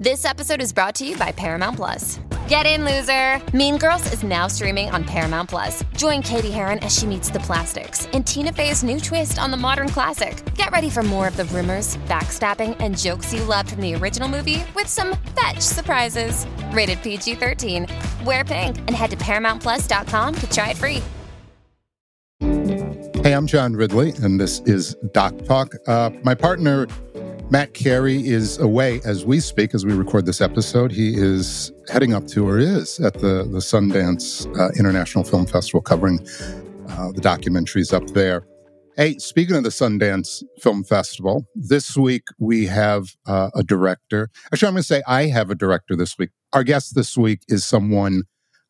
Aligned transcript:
This 0.00 0.24
episode 0.24 0.62
is 0.62 0.72
brought 0.72 0.94
to 0.94 1.06
you 1.06 1.14
by 1.18 1.30
Paramount 1.30 1.76
Plus. 1.76 2.20
Get 2.48 2.64
in, 2.64 2.86
loser! 2.86 3.38
Mean 3.54 3.76
Girls 3.76 4.10
is 4.14 4.22
now 4.22 4.46
streaming 4.46 4.88
on 4.88 5.04
Paramount 5.04 5.50
Plus. 5.50 5.84
Join 5.94 6.22
Cady 6.22 6.50
Heron 6.50 6.78
as 6.78 6.98
she 6.98 7.04
meets 7.04 7.28
the 7.28 7.40
plastics 7.40 8.06
in 8.14 8.24
Tina 8.24 8.50
Fey's 8.50 8.82
new 8.82 8.98
twist 8.98 9.38
on 9.38 9.50
the 9.50 9.58
modern 9.58 9.90
classic. 9.90 10.42
Get 10.54 10.70
ready 10.70 10.88
for 10.88 11.02
more 11.02 11.28
of 11.28 11.36
the 11.36 11.44
rumors, 11.44 11.98
backstabbing, 12.08 12.78
and 12.80 12.96
jokes 12.96 13.34
you 13.34 13.44
loved 13.44 13.72
from 13.72 13.82
the 13.82 13.94
original 13.94 14.26
movie 14.26 14.64
with 14.74 14.86
some 14.86 15.18
fetch 15.38 15.60
surprises. 15.60 16.46
Rated 16.72 17.02
PG 17.02 17.34
13. 17.34 17.86
Wear 18.24 18.42
pink 18.42 18.78
and 18.78 18.92
head 18.92 19.10
to 19.10 19.18
ParamountPlus.com 19.18 20.34
to 20.34 20.50
try 20.50 20.70
it 20.70 20.78
free. 20.78 21.02
Hey, 23.22 23.34
I'm 23.34 23.46
John 23.46 23.76
Ridley, 23.76 24.14
and 24.22 24.40
this 24.40 24.60
is 24.60 24.94
Doc 25.12 25.34
Talk. 25.44 25.74
Uh, 25.86 26.08
my 26.24 26.34
partner, 26.34 26.86
Matt 27.52 27.74
Carey, 27.74 28.24
is 28.24 28.58
away 28.58 29.00
as 29.04 29.24
we 29.24 29.40
speak, 29.40 29.74
as 29.74 29.84
we 29.84 29.92
record 29.92 30.24
this 30.24 30.40
episode. 30.40 30.92
He 30.92 31.16
is 31.16 31.72
heading 31.88 32.14
up 32.14 32.28
to, 32.28 32.48
or 32.48 32.60
is, 32.60 33.00
at 33.00 33.14
the, 33.14 33.42
the 33.42 33.58
Sundance 33.58 34.46
uh, 34.56 34.70
International 34.78 35.24
Film 35.24 35.46
Festival 35.46 35.80
covering 35.80 36.20
uh, 36.90 37.10
the 37.10 37.20
documentaries 37.20 37.92
up 37.92 38.06
there. 38.10 38.46
Hey, 38.96 39.18
speaking 39.18 39.56
of 39.56 39.64
the 39.64 39.70
Sundance 39.70 40.44
Film 40.60 40.84
Festival, 40.84 41.44
this 41.56 41.96
week 41.96 42.22
we 42.38 42.66
have 42.66 43.16
uh, 43.26 43.50
a 43.52 43.64
director. 43.64 44.30
Actually, 44.52 44.68
I'm 44.68 44.74
going 44.74 44.82
to 44.82 44.86
say 44.86 45.02
I 45.08 45.26
have 45.26 45.50
a 45.50 45.56
director 45.56 45.96
this 45.96 46.16
week. 46.16 46.30
Our 46.52 46.62
guest 46.62 46.94
this 46.94 47.18
week 47.18 47.40
is 47.48 47.64
someone 47.64 48.22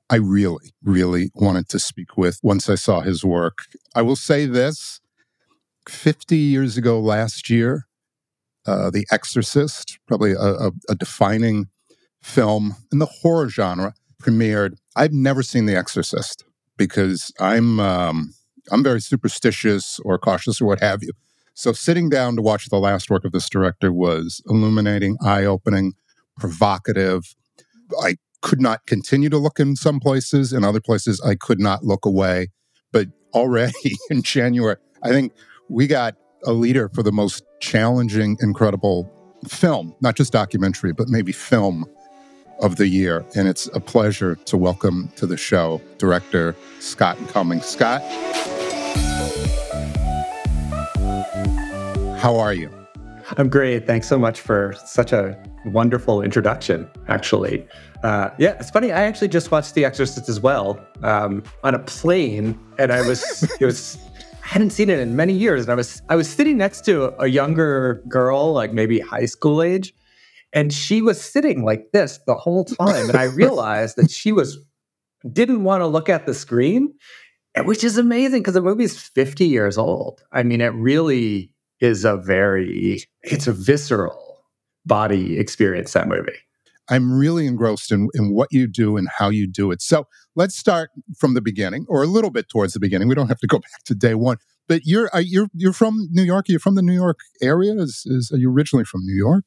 I 0.08 0.16
really, 0.16 0.72
really 0.82 1.30
wanted 1.34 1.68
to 1.68 1.78
speak 1.78 2.16
with 2.16 2.40
once 2.42 2.70
I 2.70 2.76
saw 2.76 3.00
his 3.00 3.26
work. 3.26 3.58
I 3.94 4.00
will 4.00 4.16
say 4.16 4.46
this 4.46 5.02
50 5.86 6.34
years 6.34 6.78
ago 6.78 6.98
last 6.98 7.50
year, 7.50 7.86
uh, 8.66 8.90
The 8.90 9.06
Exorcist, 9.10 9.98
probably 10.06 10.32
a, 10.32 10.38
a, 10.38 10.70
a 10.88 10.94
defining 10.94 11.68
film 12.22 12.76
in 12.92 12.98
the 12.98 13.06
horror 13.06 13.48
genre, 13.48 13.94
premiered. 14.22 14.76
I've 14.96 15.12
never 15.12 15.42
seen 15.42 15.66
The 15.66 15.76
Exorcist 15.76 16.44
because 16.76 17.32
I'm 17.40 17.80
um, 17.80 18.34
I'm 18.70 18.82
very 18.82 19.00
superstitious 19.00 20.00
or 20.04 20.18
cautious 20.18 20.60
or 20.60 20.66
what 20.66 20.80
have 20.80 21.02
you. 21.02 21.12
So 21.54 21.72
sitting 21.72 22.08
down 22.08 22.36
to 22.36 22.42
watch 22.42 22.68
the 22.68 22.78
last 22.78 23.10
work 23.10 23.24
of 23.24 23.32
this 23.32 23.48
director 23.48 23.92
was 23.92 24.40
illuminating, 24.48 25.16
eye-opening, 25.22 25.92
provocative. 26.38 27.34
I 28.02 28.16
could 28.40 28.60
not 28.60 28.86
continue 28.86 29.28
to 29.28 29.36
look 29.36 29.60
in 29.60 29.76
some 29.76 30.00
places. 30.00 30.52
In 30.52 30.64
other 30.64 30.80
places, 30.80 31.20
I 31.20 31.34
could 31.34 31.60
not 31.60 31.84
look 31.84 32.06
away. 32.06 32.48
But 32.92 33.08
already 33.34 33.96
in 34.10 34.22
January, 34.22 34.76
I 35.02 35.10
think 35.10 35.32
we 35.68 35.86
got 35.86 36.14
a 36.44 36.52
leader 36.52 36.88
for 36.94 37.02
the 37.02 37.12
most 37.12 37.44
challenging, 37.60 38.36
incredible 38.40 39.10
film, 39.46 39.94
not 40.00 40.16
just 40.16 40.32
documentary, 40.32 40.92
but 40.92 41.08
maybe 41.08 41.32
film 41.32 41.86
of 42.60 42.76
the 42.76 42.88
year. 42.88 43.24
And 43.36 43.48
it's 43.48 43.68
a 43.74 43.80
pleasure 43.80 44.34
to 44.34 44.56
welcome 44.56 45.10
to 45.16 45.26
the 45.26 45.36
show 45.36 45.80
director 45.98 46.56
Scott 46.80 47.16
Cummings. 47.28 47.64
Scott, 47.64 48.02
how 52.18 52.36
are 52.36 52.52
you? 52.52 52.70
I'm 53.36 53.48
great. 53.48 53.86
Thanks 53.86 54.08
so 54.08 54.18
much 54.18 54.40
for 54.40 54.74
such 54.84 55.12
a 55.12 55.40
wonderful 55.66 56.20
introduction, 56.20 56.88
actually. 57.08 57.66
Uh, 58.02 58.30
yeah, 58.38 58.56
it's 58.58 58.70
funny. 58.70 58.92
I 58.92 59.02
actually 59.02 59.28
just 59.28 59.50
watched 59.50 59.74
The 59.74 59.84
Exorcist 59.84 60.28
as 60.28 60.40
well 60.40 60.84
um, 61.02 61.42
on 61.62 61.74
a 61.74 61.78
plane, 61.78 62.58
and 62.78 62.92
I 62.92 63.06
was 63.06 63.42
it 63.60 63.64
was 63.64 63.98
hadn't 64.50 64.70
seen 64.70 64.90
it 64.90 64.98
in 64.98 65.14
many 65.14 65.32
years, 65.32 65.62
and 65.62 65.70
I 65.70 65.76
was 65.76 66.02
I 66.08 66.16
was 66.16 66.28
sitting 66.28 66.58
next 66.58 66.84
to 66.86 67.14
a 67.22 67.28
younger 67.28 68.02
girl, 68.08 68.52
like 68.52 68.72
maybe 68.72 68.98
high 68.98 69.26
school 69.26 69.62
age, 69.62 69.94
and 70.52 70.72
she 70.72 71.02
was 71.02 71.20
sitting 71.20 71.64
like 71.64 71.92
this 71.92 72.18
the 72.26 72.34
whole 72.34 72.64
time, 72.64 73.08
and 73.10 73.16
I 73.16 73.24
realized 73.42 73.94
that 73.96 74.10
she 74.10 74.32
was 74.32 74.58
didn't 75.32 75.62
want 75.62 75.82
to 75.82 75.86
look 75.86 76.08
at 76.08 76.26
the 76.26 76.34
screen, 76.34 76.92
which 77.58 77.84
is 77.84 77.96
amazing 77.96 78.40
because 78.40 78.54
the 78.54 78.60
movie 78.60 78.82
is 78.82 78.98
50 78.98 79.46
years 79.46 79.78
old. 79.78 80.20
I 80.32 80.42
mean, 80.42 80.60
it 80.60 80.74
really 80.74 81.52
is 81.78 82.04
a 82.04 82.16
very 82.16 83.04
it's 83.22 83.46
a 83.46 83.52
visceral 83.52 84.42
body 84.84 85.38
experience 85.38 85.92
that 85.92 86.08
movie. 86.08 86.40
I'm 86.88 87.16
really 87.16 87.46
engrossed 87.46 87.92
in, 87.92 88.08
in 88.14 88.34
what 88.34 88.48
you 88.50 88.66
do 88.66 88.96
and 88.96 89.08
how 89.16 89.28
you 89.28 89.46
do 89.46 89.70
it. 89.70 89.80
So 89.80 90.08
let's 90.36 90.56
start 90.56 90.90
from 91.18 91.34
the 91.34 91.40
beginning, 91.40 91.86
or 91.88 92.02
a 92.02 92.06
little 92.06 92.30
bit 92.30 92.48
towards 92.48 92.72
the 92.72 92.80
beginning. 92.80 93.08
We 93.08 93.14
don't 93.14 93.28
have 93.28 93.40
to 93.40 93.46
go 93.46 93.58
back 93.60 93.84
to 93.86 93.94
day 93.94 94.14
one. 94.14 94.38
But 94.68 94.82
you're 94.84 95.10
uh, 95.14 95.18
you're 95.18 95.48
you're 95.54 95.72
from 95.72 96.08
New 96.12 96.22
York. 96.22 96.48
You're 96.48 96.60
from 96.60 96.76
the 96.76 96.82
New 96.82 96.94
York 96.94 97.18
area. 97.42 97.74
Is, 97.74 98.04
is 98.06 98.30
are 98.32 98.38
you 98.38 98.50
originally 98.50 98.84
from 98.84 99.04
New 99.04 99.16
York? 99.16 99.44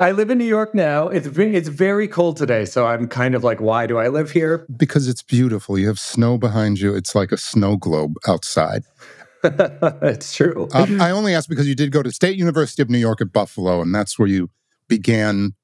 I 0.00 0.10
live 0.10 0.30
in 0.30 0.38
New 0.38 0.44
York 0.44 0.74
now. 0.74 1.08
It's 1.08 1.26
it's 1.26 1.68
very 1.68 2.08
cold 2.08 2.36
today, 2.36 2.64
so 2.64 2.86
I'm 2.86 3.06
kind 3.06 3.34
of 3.34 3.44
like, 3.44 3.60
why 3.60 3.86
do 3.86 3.98
I 3.98 4.08
live 4.08 4.32
here? 4.32 4.66
Because 4.76 5.06
it's 5.06 5.22
beautiful. 5.22 5.78
You 5.78 5.86
have 5.88 5.98
snow 5.98 6.38
behind 6.38 6.80
you. 6.80 6.94
It's 6.94 7.14
like 7.14 7.30
a 7.30 7.36
snow 7.36 7.76
globe 7.76 8.14
outside. 8.26 8.82
it's 9.44 10.34
true. 10.34 10.68
Um, 10.72 11.00
I 11.00 11.10
only 11.10 11.34
asked 11.34 11.48
because 11.48 11.68
you 11.68 11.74
did 11.74 11.92
go 11.92 12.02
to 12.02 12.10
State 12.10 12.36
University 12.36 12.82
of 12.82 12.90
New 12.90 12.98
York 12.98 13.20
at 13.20 13.32
Buffalo, 13.32 13.80
and 13.80 13.94
that's 13.94 14.18
where 14.18 14.28
you 14.28 14.50
began 14.88 15.54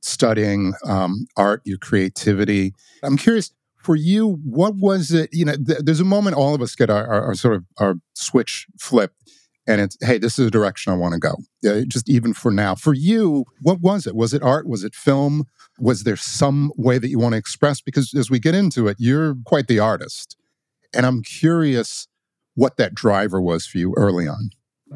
studying 0.00 0.74
um, 0.86 1.26
art, 1.36 1.62
your 1.64 1.78
creativity. 1.78 2.74
I'm 3.02 3.16
curious 3.16 3.50
for 3.88 3.96
you, 3.96 4.38
what 4.44 4.74
was 4.76 5.12
it? 5.12 5.30
You 5.32 5.46
know, 5.46 5.54
th- 5.54 5.78
there's 5.82 5.98
a 5.98 6.04
moment 6.04 6.36
all 6.36 6.54
of 6.54 6.60
us 6.60 6.74
get 6.74 6.90
our, 6.90 7.06
our, 7.06 7.22
our, 7.28 7.34
sort 7.34 7.54
of 7.54 7.64
our 7.78 7.94
switch 8.12 8.66
flipped, 8.78 9.16
and 9.66 9.80
it's, 9.80 9.96
hey, 10.02 10.18
this 10.18 10.38
is 10.38 10.44
the 10.44 10.50
direction 10.50 10.92
I 10.92 10.96
want 10.96 11.14
to 11.14 11.18
go. 11.18 11.36
Yeah, 11.62 11.80
just 11.88 12.06
even 12.06 12.34
for 12.34 12.50
now. 12.50 12.74
For 12.74 12.92
you, 12.92 13.46
what 13.62 13.80
was 13.80 14.06
it? 14.06 14.14
Was 14.14 14.34
it 14.34 14.42
art? 14.42 14.68
Was 14.68 14.84
it 14.84 14.94
film? 14.94 15.46
Was 15.78 16.02
there 16.04 16.16
some 16.16 16.70
way 16.76 16.98
that 16.98 17.08
you 17.08 17.18
want 17.18 17.32
to 17.32 17.38
express? 17.38 17.80
Because 17.80 18.12
as 18.12 18.28
we 18.28 18.38
get 18.38 18.54
into 18.54 18.88
it, 18.88 18.98
you're 19.00 19.36
quite 19.46 19.68
the 19.68 19.78
artist. 19.78 20.36
And 20.92 21.06
I'm 21.06 21.22
curious 21.22 22.08
what 22.56 22.76
that 22.76 22.94
driver 22.94 23.40
was 23.40 23.66
for 23.66 23.78
you 23.78 23.94
early 23.96 24.28
on. 24.28 24.50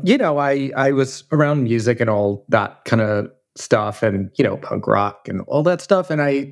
You 0.05 0.19
know, 0.19 0.37
I 0.37 0.71
I 0.77 0.93
was 0.93 1.25
around 1.33 1.63
music 1.63 1.99
and 1.99 2.11
all 2.11 2.45
that 2.51 2.85
kind 2.85 3.01
of 3.01 3.31
stuff 3.57 4.03
and 4.03 4.31
you 4.37 4.45
know 4.45 4.59
punk 4.59 4.87
rock 4.87 5.29
and 5.29 5.41
all 5.47 5.63
that 5.63 5.83
stuff 5.83 6.09
and 6.09 6.23
i 6.23 6.51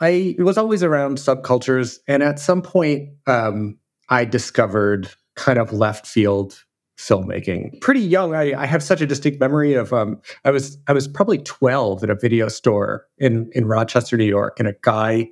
i 0.00 0.34
was 0.38 0.58
always 0.58 0.82
around 0.82 1.18
subcultures 1.18 1.98
and 2.08 2.22
at 2.22 2.38
some 2.38 2.62
point 2.62 3.08
um, 3.26 3.78
i 4.08 4.24
discovered 4.24 5.10
kind 5.36 5.58
of 5.58 5.72
left 5.72 6.06
field 6.06 6.64
filmmaking 6.98 7.80
pretty 7.80 8.00
young 8.00 8.34
I, 8.34 8.52
I 8.52 8.66
have 8.66 8.82
such 8.82 9.00
a 9.00 9.06
distinct 9.06 9.40
memory 9.40 9.74
of 9.74 9.92
um, 9.92 10.20
i 10.44 10.50
was 10.50 10.78
i 10.86 10.92
was 10.92 11.08
probably 11.08 11.38
12 11.38 12.04
at 12.04 12.10
a 12.10 12.14
video 12.14 12.48
store 12.48 13.06
in 13.18 13.50
in 13.52 13.66
rochester 13.66 14.16
new 14.16 14.24
york 14.24 14.58
and 14.58 14.68
a 14.68 14.74
guy 14.82 15.28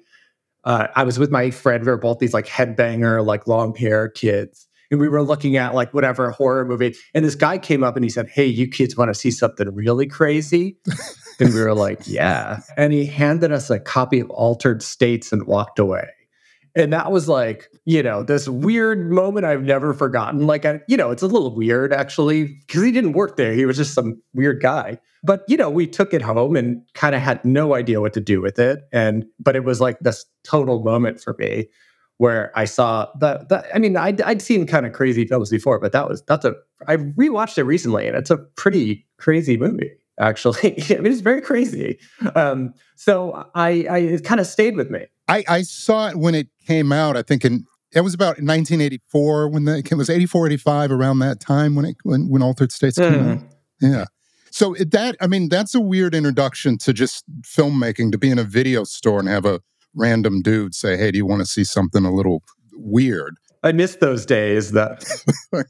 uh, 0.65 0.89
i 0.97 1.05
was 1.05 1.19
with 1.19 1.31
my 1.31 1.51
friend 1.51 1.85
we 1.85 1.91
were 1.91 1.99
both 1.99 2.19
these 2.19 2.35
like 2.35 2.47
headbanger 2.47 3.25
like 3.25 3.47
long 3.47 3.75
hair 3.75 4.09
kids 4.09 4.69
and 4.91 5.01
we 5.01 5.09
were 5.09 5.23
looking 5.23 5.57
at 5.57 5.75
like 5.75 5.93
whatever 5.93 6.31
horror 6.31 6.65
movie. 6.65 6.95
And 7.15 7.25
this 7.25 7.35
guy 7.35 7.59
came 7.59 7.85
up 7.85 7.97
and 7.97 8.05
he 8.05 8.11
said, 8.11 8.29
Hey, 8.29 8.47
you 8.47 8.67
kids 8.67 8.97
want 8.97 9.11
to 9.11 9.15
see 9.15 9.31
something 9.31 9.75
really 9.75 10.07
crazy? 10.07 10.79
And 11.39 11.55
we 11.55 11.61
were 11.61 11.75
like, 11.75 12.01
Yeah. 12.07 12.61
And 12.77 12.93
he 12.93 13.07
handed 13.07 13.53
us 13.53 13.71
a 13.71 13.79
copy 13.79 14.21
of 14.21 14.31
Altered 14.31 14.83
States 14.83 15.33
and 15.33 15.47
walked 15.47 15.79
away. 15.79 16.09
And 16.75 16.93
that 16.93 17.11
was 17.11 17.29
like, 17.29 17.69
you 17.87 18.03
know, 18.03 18.23
this 18.23 18.49
weird 18.49 19.11
moment 19.11 19.47
I've 19.47 19.63
never 19.63 19.95
forgotten. 19.95 20.47
Like, 20.47 20.65
I, 20.65 20.81
you 20.87 20.97
know, 20.97 21.11
it's 21.11 21.23
a 21.23 21.27
little 21.27 21.55
weird 21.55 21.93
actually, 21.93 22.45
because 22.67 22.83
he 22.83 22.93
didn't 22.93 23.13
work 23.13 23.37
there. 23.37 23.53
He 23.53 23.67
was 23.67 23.77
just 23.77 23.95
some 23.95 24.21
weird 24.35 24.63
guy. 24.63 24.99
But, 25.25 25.43
you 25.49 25.57
know, 25.57 25.71
we 25.71 25.89
took 25.89 26.15
it 26.15 26.23
home 26.23 26.55
and 26.55 26.83
kind 26.95 27.15
of 27.17 27.21
had 27.21 27.45
no 27.45 27.75
idea 27.75 28.01
what 28.01 28.13
to 28.13 28.21
do 28.21 28.41
with 28.41 28.59
it. 28.59 28.81
And, 28.93 29.25
but 29.41 29.57
it 29.57 29.65
was 29.65 29.81
like 29.81 29.99
this 30.01 30.25
total 30.45 30.85
moment 30.85 31.21
for 31.21 31.35
me 31.39 31.69
where 32.19 32.53
I 32.55 32.65
saw 32.67 33.09
that. 33.19 33.49
that 33.49 33.67
I 33.75 33.79
mean, 33.79 33.97
I'd, 33.97 34.21
I'd 34.21 34.43
seen 34.43 34.67
kind 34.67 34.87
of 34.87 34.93
crazy 34.93 35.27
films 35.27 35.51
before, 35.51 35.81
but 35.81 35.93
that 35.93 36.09
was 36.09 36.23
that's 36.23 36.45
a. 36.45 36.55
I 36.87 36.97
rewatched 36.97 37.59
it 37.59 37.65
recently, 37.65 38.07
and 38.07 38.17
it's 38.17 38.31
a 38.31 38.37
pretty 38.37 39.07
crazy 39.17 39.57
movie. 39.57 39.91
Actually, 40.19 40.83
I 40.91 40.97
mean, 40.97 41.13
it's 41.13 41.21
very 41.21 41.41
crazy. 41.41 41.99
Um, 42.35 42.75
so 42.97 43.49
I, 43.55 43.87
I 43.89 43.99
it 43.99 44.25
kind 44.25 44.41
of 44.41 44.47
stayed 44.47 44.77
with 44.77 44.91
me. 44.91 45.07
I, 45.29 45.45
I 45.49 45.63
saw 45.63 46.09
it 46.09 46.17
when 46.17 46.35
it 46.35 46.49
came 46.67 46.93
out. 46.93 47.17
I 47.17 47.23
think 47.23 47.45
in 47.45 47.65
it 47.93 48.03
was 48.03 48.15
about 48.15 48.41
1984 48.41 49.49
when 49.49 49.65
the, 49.65 49.79
it 49.79 49.95
was 49.95 50.11
84, 50.11 50.47
85 50.49 50.93
around 50.93 51.19
that 51.21 51.41
time 51.41 51.75
when 51.75 51.85
it 51.87 51.97
when, 52.03 52.29
when 52.29 52.43
Altered 52.43 52.73
States 52.73 52.99
came 52.99 53.13
mm. 53.13 53.37
out. 53.39 53.45
Yeah. 53.81 54.05
So 54.51 54.75
that 54.75 55.17
I 55.21 55.27
mean 55.27 55.49
that's 55.49 55.75
a 55.75 55.81
weird 55.81 56.15
introduction 56.15 56.79
to 56.79 56.93
just 56.93 57.25
filmmaking 57.43 58.13
to 58.13 58.19
be 58.19 58.31
in 58.31 58.39
a 58.39 58.45
video 58.45 58.85
store 58.85 59.21
and 59.21 59.29
have 59.29 59.45
a 59.45 59.61
random 59.95 60.43
dude 60.43 60.75
say, 60.75 60.97
"Hey, 60.97 61.11
do 61.11 61.19
you 61.19 61.27
want 61.27 61.41
to 61.41 61.47
see 61.47 61.65
something 61.65 62.05
a 62.05 62.13
little 62.13 62.43
weird?" 62.73 63.37
I 63.63 63.73
miss 63.73 63.97
those 63.97 64.25
days. 64.25 64.73
That 64.73 65.05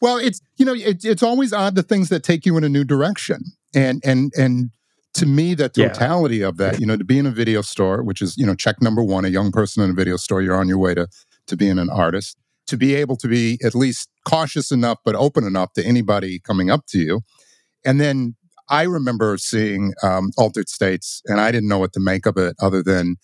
well, 0.00 0.16
it's 0.16 0.40
you 0.56 0.64
know, 0.64 0.74
it, 0.74 1.04
it's 1.04 1.22
always 1.22 1.52
odd 1.52 1.74
the 1.74 1.82
things 1.82 2.08
that 2.08 2.22
take 2.22 2.46
you 2.46 2.56
in 2.56 2.64
a 2.64 2.68
new 2.68 2.84
direction, 2.84 3.44
and 3.74 4.02
and 4.04 4.32
and 4.36 4.70
to 5.14 5.26
me, 5.26 5.54
that 5.54 5.74
totality 5.74 6.38
yeah. 6.38 6.48
of 6.48 6.56
that, 6.56 6.80
you 6.80 6.86
know, 6.86 6.96
to 6.96 7.04
be 7.04 7.18
in 7.18 7.26
a 7.26 7.30
video 7.30 7.60
store, 7.60 8.02
which 8.02 8.22
is 8.22 8.36
you 8.36 8.46
know, 8.46 8.54
check 8.54 8.80
number 8.80 9.02
one, 9.02 9.24
a 9.24 9.28
young 9.28 9.52
person 9.52 9.82
in 9.82 9.90
a 9.90 9.94
video 9.94 10.16
store, 10.16 10.42
you're 10.42 10.56
on 10.56 10.68
your 10.68 10.78
way 10.78 10.94
to 10.94 11.08
to 11.46 11.56
being 11.56 11.78
an 11.78 11.90
artist. 11.90 12.36
To 12.68 12.76
be 12.76 12.94
able 12.94 13.16
to 13.16 13.28
be 13.28 13.58
at 13.64 13.74
least 13.74 14.08
cautious 14.26 14.70
enough, 14.70 14.98
but 15.04 15.16
open 15.16 15.44
enough 15.44 15.72
to 15.74 15.84
anybody 15.84 16.38
coming 16.38 16.70
up 16.70 16.86
to 16.86 16.98
you, 16.98 17.20
and 17.84 18.00
then 18.00 18.36
I 18.68 18.82
remember 18.84 19.36
seeing 19.36 19.92
um, 20.02 20.30
Altered 20.38 20.68
States, 20.68 21.20
and 21.26 21.40
I 21.40 21.50
didn't 21.50 21.68
know 21.68 21.78
what 21.78 21.92
to 21.94 22.00
make 22.00 22.24
of 22.24 22.36
it 22.38 22.56
other 22.60 22.82
than, 22.82 23.16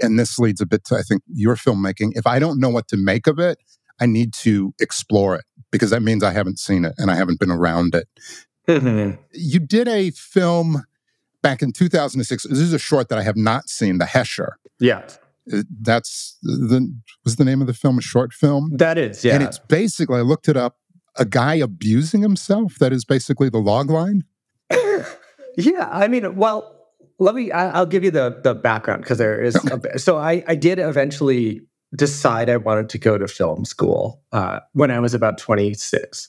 and 0.00 0.18
this 0.18 0.38
leads 0.38 0.60
a 0.60 0.66
bit 0.66 0.84
to, 0.84 0.96
I 0.96 1.02
think, 1.02 1.22
your 1.26 1.56
filmmaking. 1.56 2.12
If 2.14 2.26
I 2.26 2.38
don't 2.38 2.60
know 2.60 2.68
what 2.68 2.86
to 2.88 2.96
make 2.96 3.26
of 3.26 3.38
it, 3.38 3.58
I 4.00 4.06
need 4.06 4.32
to 4.34 4.72
explore 4.78 5.34
it 5.34 5.44
because 5.72 5.90
that 5.90 6.02
means 6.02 6.22
I 6.22 6.32
haven't 6.32 6.58
seen 6.58 6.84
it 6.84 6.94
and 6.98 7.10
I 7.10 7.16
haven't 7.16 7.40
been 7.40 7.50
around 7.50 7.94
it. 7.94 8.08
You 9.32 9.60
did 9.60 9.88
a 9.88 10.10
film 10.10 10.84
back 11.42 11.62
in 11.62 11.72
2006. 11.72 12.44
This 12.44 12.58
is 12.58 12.72
a 12.72 12.78
short 12.78 13.08
that 13.08 13.18
I 13.18 13.22
have 13.22 13.36
not 13.36 13.68
seen, 13.68 13.98
The 13.98 14.04
Hesher. 14.04 14.52
Yeah. 14.78 15.02
Uh, 15.52 15.62
that's 15.80 16.36
the 16.42 16.94
was 17.24 17.36
the 17.36 17.44
name 17.44 17.60
of 17.60 17.66
the 17.66 17.74
film 17.74 17.98
a 17.98 18.02
short 18.02 18.32
film 18.32 18.70
that 18.76 18.98
is 18.98 19.24
yeah 19.24 19.34
and 19.34 19.42
it's 19.42 19.58
basically 19.58 20.18
i 20.18 20.20
looked 20.20 20.48
it 20.48 20.56
up 20.56 20.76
a 21.16 21.24
guy 21.24 21.54
abusing 21.54 22.20
himself 22.20 22.74
that 22.78 22.92
is 22.92 23.06
basically 23.06 23.48
the 23.48 23.58
log 23.58 23.90
line 23.90 24.22
yeah 25.56 25.88
i 25.90 26.06
mean 26.06 26.36
well 26.36 26.76
let 27.18 27.34
me 27.34 27.50
I, 27.50 27.80
will 27.80 27.86
give 27.86 28.04
you 28.04 28.10
the 28.10 28.38
the 28.44 28.54
background 28.54 29.02
because 29.02 29.16
there 29.16 29.42
is 29.42 29.56
a, 29.56 29.98
so 29.98 30.18
i 30.18 30.44
i 30.46 30.54
did 30.54 30.78
eventually 30.78 31.62
decide 31.96 32.50
i 32.50 32.58
wanted 32.58 32.90
to 32.90 32.98
go 32.98 33.16
to 33.16 33.26
film 33.26 33.64
school 33.64 34.22
uh, 34.32 34.60
when 34.74 34.90
i 34.90 35.00
was 35.00 35.14
about 35.14 35.38
26 35.38 36.28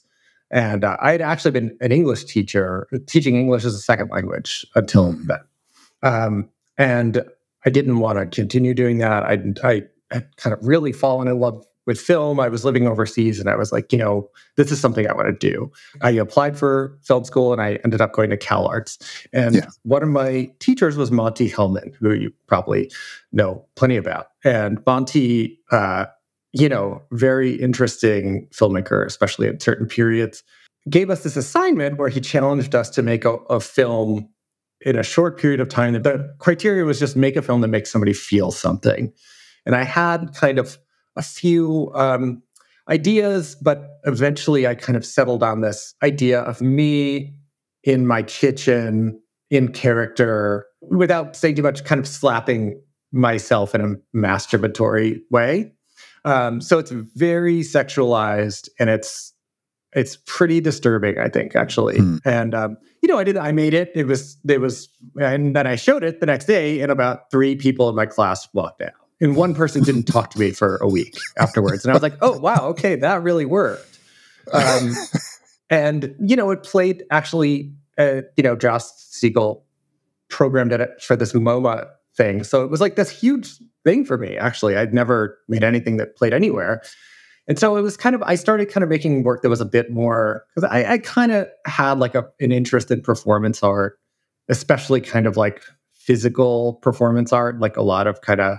and 0.52 0.84
uh, 0.84 0.98
i 1.02 1.12
had 1.12 1.22
actually 1.22 1.52
been 1.52 1.76
an 1.82 1.92
english 1.92 2.24
teacher 2.26 2.88
teaching 3.08 3.36
english 3.36 3.66
as 3.66 3.74
a 3.74 3.80
second 3.80 4.10
language 4.10 4.66
until 4.76 5.14
mm. 5.14 5.26
then 5.28 5.40
um, 6.04 6.50
and 6.78 7.24
I 7.66 7.70
didn't 7.70 8.00
want 8.00 8.18
to 8.20 8.26
continue 8.26 8.74
doing 8.74 8.98
that. 9.00 9.24
I, 9.24 9.40
I 9.64 9.84
had 10.12 10.36
kind 10.38 10.54
of 10.54 10.66
really 10.66 10.92
fallen 10.92 11.28
in 11.28 11.40
love 11.40 11.66
with 11.88 12.00
film. 12.00 12.40
I 12.40 12.48
was 12.48 12.64
living 12.64 12.88
overseas 12.88 13.40
and 13.40 13.50
I 13.50 13.56
was 13.56 13.72
like, 13.72 13.92
you 13.92 13.98
know, 13.98 14.30
this 14.56 14.72
is 14.72 14.80
something 14.80 15.08
I 15.08 15.14
want 15.14 15.28
to 15.28 15.52
do. 15.52 15.72
I 16.02 16.12
applied 16.12 16.58
for 16.58 16.98
film 17.02 17.24
school 17.24 17.54
and 17.54 17.62
I 17.62 17.80
ended 17.84 18.02
up 18.02 18.14
going 18.14 18.30
to 18.30 18.38
Cal 18.38 18.68
Arts. 18.68 19.00
And 19.34 19.56
yeah. 19.56 19.66
one 19.84 20.04
of 20.04 20.10
my 20.10 20.52
teachers 20.60 20.96
was 20.96 21.12
Monte 21.12 21.50
Hellman, 21.50 21.96
who 21.96 22.14
you 22.14 22.32
probably 22.48 22.92
know 23.32 23.66
plenty 23.76 23.98
about. 23.98 24.28
And 24.44 24.84
Monte 24.86 25.60
uh, 25.72 26.06
you 26.54 26.68
know, 26.68 27.02
very 27.12 27.54
interesting 27.54 28.48
filmmaker, 28.54 29.06
especially 29.06 29.48
at 29.48 29.62
certain 29.62 29.88
periods, 29.88 30.44
gave 30.90 31.10
us 31.10 31.24
this 31.24 31.38
assignment 31.38 31.98
where 31.98 32.10
he 32.10 32.20
challenged 32.20 32.76
us 32.76 32.90
to 32.90 33.02
make 33.02 33.26
a, 33.26 33.36
a 33.50 33.60
film 33.60 34.28
in 34.82 34.98
a 34.98 35.04
short 35.04 35.40
period 35.40 35.60
of 35.60 35.70
time. 35.70 35.94
The 35.94 36.34
criteria 36.40 36.84
was 36.84 37.00
just 37.00 37.16
make 37.16 37.36
a 37.36 37.42
film 37.42 37.62
that 37.62 37.68
makes 37.68 37.92
somebody 37.92 38.14
feel 38.14 38.52
something. 38.52 39.14
And 39.66 39.76
I 39.76 39.84
had 39.84 40.34
kind 40.34 40.58
of 40.58 40.78
a 41.16 41.22
few 41.22 41.92
um, 41.94 42.42
ideas, 42.90 43.56
but 43.62 44.00
eventually 44.06 44.66
I 44.66 44.76
kind 44.76 44.98
of 44.98 45.06
settled 45.06 45.44
on 45.44 45.62
this 45.62 45.94
idea 46.04 46.42
of 46.42 46.62
me 46.62 47.34
in 47.84 48.08
my 48.08 48.24
kitchen 48.24 49.20
in 49.50 49.72
character 49.72 50.66
without 50.82 51.36
saying 51.36 51.56
too 51.56 51.62
much, 51.62 51.84
kind 51.84 52.00
of 52.00 52.08
slapping 52.08 52.82
myself 53.12 53.76
in 53.76 53.82
a 53.82 54.18
masturbatory 54.18 55.20
way. 55.30 55.72
Um, 56.24 56.62
so 56.62 56.78
it's 56.78 56.92
very 56.92 57.62
sexualized 57.62 58.70
and 58.80 58.90
it's 58.90 59.34
it's 59.94 60.18
pretty 60.26 60.62
disturbing, 60.62 61.18
I 61.18 61.28
think, 61.28 61.56
actually. 61.56 61.98
Mm. 61.98 62.20
And 62.24 62.56
um, 62.56 62.78
you 63.02 63.10
know, 63.10 63.18
I 63.18 63.24
did. 63.24 63.38
I 63.38 63.52
made 63.52 63.74
it. 63.74 63.92
It 63.96 64.08
was. 64.08 64.38
It 64.48 64.62
was. 64.62 64.90
And 65.20 65.56
then 65.56 65.68
I 65.68 65.76
showed 65.76 66.04
it 66.04 66.20
the 66.20 66.26
next 66.26 66.46
day, 66.46 66.82
and 66.82 66.92
about 66.92 67.30
three 67.32 67.56
people 67.56 67.90
in 67.90 67.96
my 67.96 68.06
class 68.06 68.48
walked 68.54 68.82
out, 68.82 68.94
and 69.20 69.36
one 69.36 69.54
person 69.54 69.84
didn't 69.84 70.04
talk 70.04 70.32
to 70.32 70.40
me 70.40 70.52
for 70.52 70.78
a 70.78 70.88
week 70.88 71.18
afterwards. 71.38 71.84
And 71.84 71.92
I 71.92 71.96
was 71.96 72.04
like, 72.04 72.16
"Oh 72.22 72.38
wow, 72.40 72.68
okay, 72.70 72.96
that 72.96 73.22
really 73.22 73.46
worked." 73.46 74.00
Um, 74.54 74.94
and 75.70 76.16
you 76.20 76.36
know, 76.36 76.52
it 76.52 76.64
played 76.64 77.04
actually. 77.12 77.74
Uh, 77.98 78.22
you 78.38 78.44
know, 78.44 78.56
Josh 78.56 78.84
Siegel 78.96 79.66
programmed 80.30 80.72
it 80.72 81.02
for 81.02 81.18
this 81.18 81.34
MoMA 81.34 81.90
thing, 82.16 82.44
so 82.44 82.64
it 82.64 82.72
was 82.72 82.80
like 82.80 82.96
this 82.96 83.10
huge 83.10 83.52
thing 83.84 84.06
for 84.06 84.18
me. 84.18 84.38
Actually, 84.38 84.76
I'd 84.78 84.94
never 84.94 85.38
made 85.48 85.64
anything 85.64 85.98
that 85.98 86.16
played 86.16 86.34
anywhere. 86.34 86.82
And 87.48 87.58
so 87.58 87.76
it 87.76 87.82
was 87.82 87.98
kind 87.98 88.16
of, 88.16 88.22
I 88.24 88.36
started 88.36 88.70
kind 88.70 88.84
of 88.84 88.90
making 88.90 89.24
work 89.24 89.42
that 89.42 89.50
was 89.50 89.62
a 89.62 89.66
bit 89.66 89.92
more, 89.92 90.46
because 90.56 90.70
I, 90.70 90.94
I 90.94 90.98
kind 91.00 91.32
of 91.32 91.48
had 91.66 92.00
like 92.00 92.16
a, 92.16 92.26
an 92.40 92.52
interest 92.52 92.92
in 92.92 93.02
performance 93.02 93.64
art, 93.64 94.00
especially 94.48 95.02
kind 95.02 95.26
of 95.26 95.38
like 95.38 95.64
physical 95.92 96.76
performance 96.76 97.34
art, 97.34 97.60
like 97.60 97.78
a 97.78 97.82
lot 97.82 98.08
of 98.08 98.22
kind 98.22 98.40
of 98.40 98.58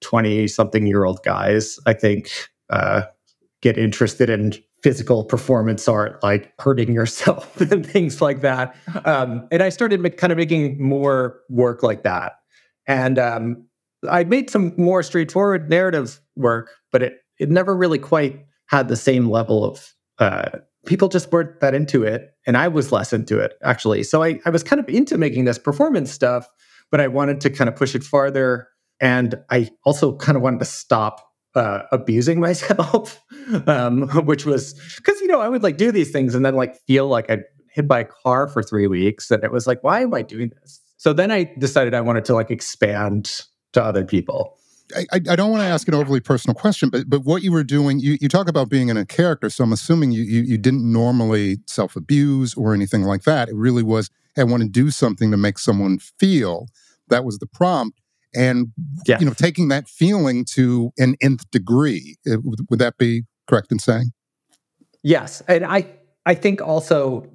20 0.00 0.46
something 0.48 0.86
year 0.86 1.04
old 1.04 1.22
guys, 1.22 1.78
I 1.86 1.94
think, 1.94 2.30
uh, 2.70 3.02
get 3.60 3.76
interested 3.76 4.30
in 4.30 4.52
physical 4.82 5.24
performance 5.24 5.88
art, 5.88 6.22
like 6.22 6.52
hurting 6.60 6.92
yourself 6.92 7.60
and 7.72 7.84
things 7.84 8.20
like 8.20 8.42
that. 8.42 8.76
Um, 9.04 9.48
and 9.50 9.62
I 9.62 9.70
started 9.70 10.16
kind 10.16 10.32
of 10.32 10.36
making 10.36 10.80
more 10.82 11.40
work 11.48 11.82
like 11.82 12.04
that. 12.04 12.34
And 12.86 13.18
um, 13.18 13.67
I 14.08 14.24
made 14.24 14.50
some 14.50 14.74
more 14.76 15.02
straightforward 15.02 15.70
narrative 15.70 16.20
work, 16.36 16.70
but 16.92 17.02
it 17.02 17.14
it 17.38 17.50
never 17.50 17.76
really 17.76 17.98
quite 17.98 18.44
had 18.66 18.88
the 18.88 18.96
same 18.96 19.30
level 19.30 19.64
of 19.64 19.94
uh, 20.18 20.58
people 20.86 21.08
just 21.08 21.30
weren't 21.30 21.60
that 21.60 21.74
into 21.74 22.02
it 22.02 22.30
and 22.46 22.56
i 22.56 22.66
was 22.66 22.90
less 22.92 23.12
into 23.12 23.38
it 23.38 23.54
actually. 23.62 24.02
So 24.02 24.22
I, 24.22 24.40
I 24.44 24.50
was 24.50 24.62
kind 24.62 24.80
of 24.80 24.88
into 24.88 25.18
making 25.18 25.44
this 25.44 25.58
performance 25.58 26.10
stuff 26.10 26.48
but 26.90 27.00
i 27.00 27.06
wanted 27.06 27.40
to 27.42 27.50
kind 27.50 27.68
of 27.68 27.76
push 27.76 27.94
it 27.94 28.02
farther 28.02 28.68
and 29.00 29.34
i 29.50 29.68
also 29.84 30.16
kind 30.16 30.36
of 30.36 30.42
wanted 30.42 30.60
to 30.60 30.64
stop 30.64 31.24
uh, 31.54 31.82
abusing 31.92 32.40
myself 32.48 33.20
um, 33.66 34.08
which 34.24 34.46
was 34.46 34.74
because 34.96 35.20
you 35.20 35.26
know 35.26 35.40
i 35.40 35.48
would 35.48 35.62
like 35.62 35.76
do 35.76 35.92
these 35.92 36.10
things 36.10 36.34
and 36.34 36.44
then 36.44 36.54
like 36.54 36.76
feel 36.86 37.06
like 37.06 37.30
i'd 37.30 37.44
hit 37.70 37.86
by 37.86 38.00
a 38.00 38.04
car 38.04 38.48
for 38.48 38.62
three 38.62 38.86
weeks 38.86 39.30
and 39.30 39.44
it 39.44 39.52
was 39.52 39.66
like 39.66 39.82
why 39.84 40.00
am 40.00 40.14
i 40.14 40.22
doing 40.22 40.50
this? 40.60 40.80
So 40.96 41.12
then 41.12 41.30
i 41.30 41.52
decided 41.58 41.94
i 41.94 42.00
wanted 42.00 42.24
to 42.26 42.34
like 42.34 42.50
expand 42.50 43.42
to 43.72 43.82
other 43.82 44.04
people 44.04 44.58
I, 44.96 45.04
I 45.12 45.36
don't 45.36 45.50
want 45.50 45.62
to 45.62 45.66
ask 45.66 45.86
an 45.88 45.94
overly 45.94 46.20
personal 46.20 46.54
question, 46.54 46.88
but 46.88 47.08
but 47.08 47.24
what 47.24 47.42
you 47.42 47.52
were 47.52 47.64
doing, 47.64 48.00
you, 48.00 48.16
you 48.20 48.28
talk 48.28 48.48
about 48.48 48.68
being 48.68 48.88
in 48.88 48.96
a 48.96 49.04
character. 49.04 49.50
So 49.50 49.64
I'm 49.64 49.72
assuming 49.72 50.12
you, 50.12 50.22
you, 50.22 50.42
you 50.42 50.58
didn't 50.58 50.90
normally 50.90 51.58
self 51.66 51.96
abuse 51.96 52.54
or 52.54 52.74
anything 52.74 53.02
like 53.02 53.22
that. 53.22 53.48
It 53.48 53.54
really 53.54 53.82
was, 53.82 54.10
I 54.36 54.44
want 54.44 54.62
to 54.62 54.68
do 54.68 54.90
something 54.90 55.30
to 55.30 55.36
make 55.36 55.58
someone 55.58 55.98
feel. 55.98 56.68
That 57.08 57.24
was 57.24 57.38
the 57.38 57.46
prompt, 57.46 58.00
and 58.34 58.68
yeah. 59.06 59.18
you 59.18 59.26
know, 59.26 59.32
taking 59.32 59.68
that 59.68 59.88
feeling 59.88 60.44
to 60.52 60.92
an 60.98 61.16
nth 61.20 61.50
degree. 61.50 62.16
It, 62.24 62.40
would 62.44 62.78
that 62.78 62.98
be 62.98 63.24
correct 63.46 63.72
in 63.72 63.78
saying? 63.78 64.12
Yes, 65.02 65.42
and 65.48 65.64
I 65.64 65.86
I 66.26 66.34
think 66.34 66.60
also 66.62 67.26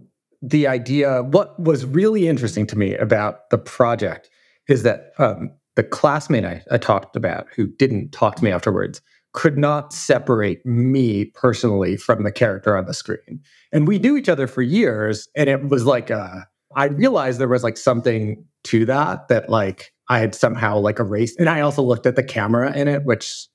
the 0.42 0.68
idea. 0.68 1.24
What 1.24 1.60
was 1.60 1.86
really 1.86 2.28
interesting 2.28 2.68
to 2.68 2.78
me 2.78 2.96
about 2.96 3.50
the 3.50 3.58
project 3.58 4.30
is 4.68 4.84
that 4.84 5.12
um, 5.18 5.52
the 5.76 5.84
classmate 5.84 6.46
I, 6.46 6.64
I 6.72 6.78
talked 6.78 7.16
about 7.16 7.48
who 7.56 7.68
didn't 7.68 8.12
talk 8.12 8.36
to 8.36 8.44
me 8.44 8.52
afterwards 8.52 9.02
could 9.34 9.58
not 9.58 9.92
separate 9.92 10.64
me 10.66 11.26
personally 11.26 11.98
from 11.98 12.24
the 12.24 12.32
character 12.32 12.78
on 12.78 12.86
the 12.86 12.94
screen. 12.94 13.42
And 13.72 13.88
we 13.88 13.98
knew 13.98 14.16
each 14.16 14.30
other 14.30 14.48
for 14.48 14.62
years. 14.62 15.28
And 15.36 15.50
it 15.50 15.70
was 15.70 15.86
like, 15.86 16.12
uh, 16.12 16.42
I 16.76 16.86
realized 16.86 17.40
there 17.40 17.48
was 17.48 17.64
like 17.64 17.78
something 17.78 18.46
to 18.66 18.86
that, 18.86 19.28
that 19.30 19.50
like 19.50 19.92
I 20.08 20.20
had 20.20 20.36
somehow 20.36 20.78
like 20.78 21.00
erased. 21.00 21.40
And 21.40 21.50
I 21.50 21.62
also 21.62 21.82
looked 21.82 22.06
at 22.06 22.16
the 22.16 22.24
camera 22.24 22.76
in 22.76 22.88
it, 22.88 23.06
which 23.06 23.48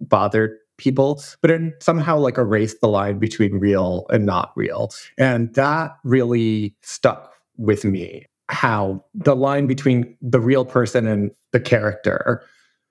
bothered 0.00 0.52
people, 0.76 1.22
but 1.40 1.50
it 1.50 1.82
somehow 1.82 2.18
like 2.18 2.36
erased 2.36 2.80
the 2.80 2.88
line 2.88 3.18
between 3.18 3.54
real 3.54 4.06
and 4.10 4.26
not 4.26 4.52
real. 4.56 4.90
And 5.16 5.54
that 5.54 5.96
really 6.04 6.76
stuck 6.82 7.32
with 7.56 7.84
me 7.84 8.26
how 8.48 9.04
the 9.14 9.34
line 9.34 9.66
between 9.66 10.16
the 10.20 10.40
real 10.40 10.64
person 10.64 11.06
and 11.06 11.30
the 11.52 11.60
character 11.60 12.42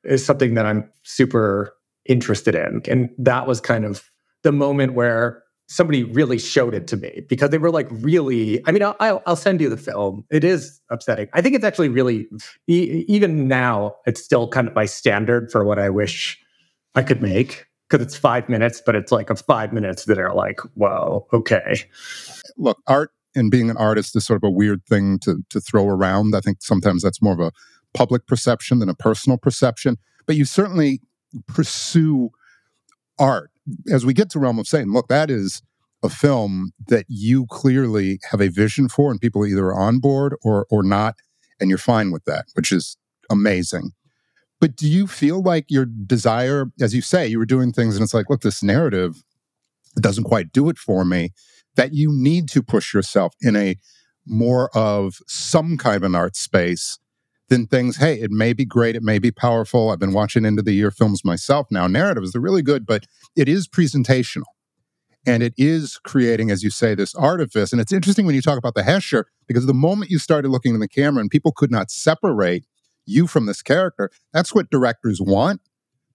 is 0.03 0.25
something 0.25 0.53
that 0.55 0.65
I'm 0.65 0.89
super 1.03 1.73
interested 2.05 2.55
in. 2.55 2.81
And 2.87 3.09
that 3.17 3.47
was 3.47 3.61
kind 3.61 3.85
of 3.85 4.09
the 4.43 4.51
moment 4.51 4.93
where 4.93 5.43
somebody 5.67 6.03
really 6.03 6.37
showed 6.37 6.73
it 6.73 6.87
to 6.87 6.97
me 6.97 7.21
because 7.29 7.49
they 7.49 7.57
were 7.57 7.71
like 7.71 7.87
really 7.89 8.61
i 8.67 8.71
mean 8.71 8.83
i'll, 8.83 9.23
I'll 9.25 9.35
send 9.35 9.61
you 9.61 9.69
the 9.69 9.77
film. 9.77 10.25
It 10.29 10.43
is 10.43 10.81
upsetting. 10.89 11.29
I 11.33 11.41
think 11.41 11.55
it's 11.55 11.63
actually 11.63 11.89
really 11.89 12.27
e- 12.67 13.05
even 13.07 13.47
now 13.47 13.95
it's 14.05 14.23
still 14.23 14.47
kind 14.47 14.67
of 14.67 14.75
my 14.75 14.85
standard 14.85 15.51
for 15.51 15.63
what 15.63 15.79
i 15.79 15.89
wish 15.89 16.37
i 16.95 17.01
could 17.01 17.21
make 17.21 17.65
because 17.89 18.05
it's 18.05 18.17
five 18.17 18.49
minutes 18.49 18.81
but 18.85 18.95
it's 18.95 19.11
like 19.11 19.29
a 19.29 19.35
five 19.35 19.71
minutes 19.71 20.05
that 20.05 20.19
are 20.19 20.33
like 20.33 20.59
whoa 20.75 21.25
okay. 21.31 21.85
Look 22.57 22.79
art 22.85 23.11
and 23.35 23.51
being 23.51 23.69
an 23.69 23.77
artist 23.77 24.15
is 24.15 24.25
sort 24.25 24.37
of 24.37 24.47
a 24.47 24.51
weird 24.51 24.85
thing 24.85 25.19
to 25.19 25.43
to 25.49 25.59
throw 25.59 25.87
around. 25.87 26.35
I 26.35 26.39
think 26.39 26.61
sometimes 26.61 27.03
that's 27.03 27.21
more 27.21 27.33
of 27.33 27.39
a 27.39 27.51
public 27.93 28.25
perception 28.27 28.79
than 28.79 28.89
a 28.89 28.95
personal 28.95 29.37
perception. 29.37 29.97
But 30.25 30.35
you 30.35 30.45
certainly 30.45 31.01
pursue 31.47 32.29
art. 33.19 33.51
As 33.91 34.05
we 34.05 34.13
get 34.13 34.29
to 34.31 34.39
Realm 34.39 34.59
of 34.59 34.67
Satan, 34.67 34.91
look, 34.91 35.07
that 35.07 35.29
is 35.29 35.61
a 36.03 36.09
film 36.09 36.71
that 36.87 37.05
you 37.07 37.45
clearly 37.49 38.19
have 38.31 38.41
a 38.41 38.49
vision 38.49 38.89
for, 38.89 39.09
and 39.09 39.21
people 39.21 39.45
either 39.45 39.67
are 39.67 39.79
on 39.79 39.99
board 39.99 40.35
or 40.43 40.65
or 40.69 40.83
not, 40.83 41.15
and 41.59 41.69
you're 41.69 41.77
fine 41.77 42.11
with 42.11 42.25
that, 42.25 42.45
which 42.55 42.71
is 42.71 42.97
amazing. 43.29 43.91
But 44.59 44.77
do 44.77 44.87
you 44.87 45.07
feel 45.07 45.41
like 45.41 45.65
your 45.69 45.85
desire, 45.85 46.67
as 46.79 46.95
you 46.95 47.01
say, 47.01 47.27
you 47.27 47.37
were 47.37 47.45
doing 47.45 47.73
things 47.73 47.95
and 47.95 48.03
it's 48.03 48.13
like, 48.13 48.29
look, 48.29 48.41
this 48.41 48.63
narrative 48.63 49.21
doesn't 49.99 50.23
quite 50.23 50.53
do 50.53 50.69
it 50.69 50.77
for 50.77 51.03
me 51.03 51.31
that 51.75 51.93
you 51.93 52.11
need 52.11 52.49
to 52.49 52.61
push 52.63 52.93
yourself 52.93 53.33
in 53.41 53.55
a 53.55 53.77
more 54.25 54.69
of 54.75 55.17
some 55.27 55.77
kind 55.77 55.97
of 55.97 56.03
an 56.03 56.15
art 56.15 56.35
space 56.35 56.99
than 57.49 57.67
things, 57.67 57.97
hey, 57.97 58.15
it 58.15 58.31
may 58.31 58.53
be 58.53 58.65
great, 58.65 58.95
it 58.95 59.03
may 59.03 59.19
be 59.19 59.31
powerful. 59.31 59.89
I've 59.89 59.99
been 59.99 60.13
watching 60.13 60.45
end 60.45 60.59
of 60.59 60.65
the 60.65 60.73
year 60.73 60.91
films 60.91 61.25
myself 61.25 61.67
now. 61.69 61.87
Narratives, 61.87 62.31
they're 62.31 62.41
really 62.41 62.61
good, 62.61 62.85
but 62.85 63.05
it 63.35 63.49
is 63.49 63.67
presentational. 63.67 64.43
And 65.25 65.41
it 65.41 65.53
is 65.57 65.99
creating, 66.03 66.51
as 66.51 66.63
you 66.63 66.69
say, 66.69 66.95
this 66.95 67.15
artifice. 67.15 67.71
And 67.71 67.79
it's 67.79 67.93
interesting 67.93 68.25
when 68.25 68.35
you 68.35 68.41
talk 68.41 68.57
about 68.57 68.75
the 68.75 68.83
Hesher, 68.83 69.25
because 69.47 69.65
the 69.65 69.73
moment 69.73 70.11
you 70.11 70.19
started 70.19 70.49
looking 70.49 70.73
in 70.73 70.79
the 70.81 70.87
camera 70.87 71.21
and 71.21 71.29
people 71.29 71.53
could 71.53 71.71
not 71.71 71.91
separate 71.91 72.65
you 73.05 73.27
from 73.27 73.45
this 73.45 73.61
character, 73.61 74.09
that's 74.33 74.53
what 74.53 74.69
directors 74.69 75.21
want 75.21 75.61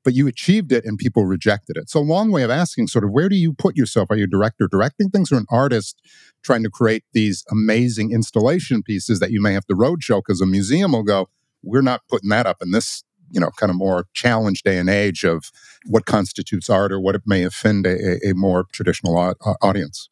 but 0.09 0.15
you 0.15 0.27
achieved 0.27 0.73
it 0.73 0.87
and 0.87 0.97
people 0.97 1.27
rejected 1.27 1.77
it. 1.77 1.91
So, 1.91 2.01
a 2.01 2.03
long 2.03 2.31
way 2.31 2.43
of 2.43 2.49
asking, 2.49 2.87
sort 2.87 3.05
of, 3.05 3.11
where 3.11 3.29
do 3.29 3.37
you 3.37 3.53
put 3.53 3.77
yourself? 3.77 4.11
Are 4.11 4.17
you 4.17 4.25
a 4.25 4.27
director 4.27 4.67
directing 4.67 5.11
things 5.11 5.31
or 5.31 5.37
an 5.37 5.45
artist 5.51 6.01
trying 6.43 6.63
to 6.63 6.71
create 6.71 7.05
these 7.13 7.45
amazing 7.51 8.11
installation 8.11 8.83
pieces 8.83 9.21
that 9.21 9.33
you 9.33 9.43
may 9.43 9.53
have 9.53 9.67
to 9.67 9.75
roadshow 9.75 10.23
because 10.27 10.41
a 10.41 10.47
museum 10.47 10.93
will 10.93 11.03
go, 11.03 11.29
we're 11.63 11.83
not 11.83 12.01
putting 12.09 12.31
that 12.31 12.47
up 12.47 12.63
in 12.63 12.71
this, 12.71 13.05
you 13.31 13.39
know, 13.39 13.51
kind 13.59 13.69
of 13.69 13.77
more 13.77 14.07
challenged 14.15 14.65
day 14.65 14.79
and 14.79 14.89
age 14.89 15.25
of 15.25 15.51
what 15.85 16.07
constitutes 16.07 16.71
art 16.71 16.91
or 16.91 16.99
what 16.99 17.15
it 17.15 17.21
may 17.27 17.45
offend 17.45 17.87
a, 17.87 18.27
a 18.27 18.33
more 18.33 18.65
traditional 18.73 19.19
uh, 19.19 19.35
audience? 19.61 20.09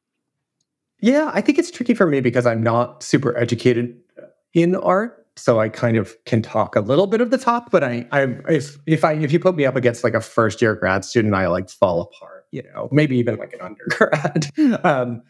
Yeah, 1.00 1.30
I 1.32 1.40
think 1.40 1.58
it's 1.58 1.70
tricky 1.70 1.94
for 1.94 2.06
me 2.06 2.20
because 2.20 2.44
I'm 2.44 2.62
not 2.62 3.02
super 3.02 3.34
educated 3.34 3.96
in 4.52 4.76
art 4.76 5.25
so 5.36 5.60
I 5.60 5.68
kind 5.68 5.96
of 5.96 6.16
can 6.24 6.40
talk 6.42 6.76
a 6.76 6.80
little 6.80 7.06
bit 7.06 7.20
of 7.20 7.30
the 7.30 7.38
top, 7.38 7.70
but 7.70 7.84
I, 7.84 8.06
I, 8.10 8.22
if 8.48 8.78
if 8.86 9.04
I 9.04 9.12
if 9.12 9.32
you 9.32 9.38
put 9.38 9.54
me 9.54 9.66
up 9.66 9.76
against 9.76 10.02
like 10.02 10.14
a 10.14 10.20
first 10.20 10.62
year 10.62 10.74
grad 10.74 11.04
student, 11.04 11.34
I 11.34 11.46
like 11.48 11.68
fall 11.68 12.00
apart. 12.00 12.46
You 12.52 12.62
know, 12.74 12.88
maybe 12.90 13.16
even 13.18 13.36
like 13.36 13.52
an 13.52 13.60
undergrad. 13.60 14.84
um, 14.84 15.22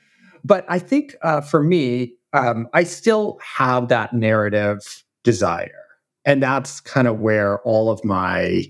but 0.44 0.64
I 0.68 0.78
think 0.78 1.16
uh, 1.22 1.40
for 1.40 1.62
me, 1.62 2.14
um, 2.32 2.68
I 2.72 2.84
still 2.84 3.38
have 3.42 3.88
that 3.88 4.12
narrative 4.12 5.04
desire, 5.24 5.84
and 6.24 6.42
that's 6.42 6.80
kind 6.80 7.08
of 7.08 7.18
where 7.18 7.60
all 7.62 7.90
of 7.90 8.04
my 8.04 8.64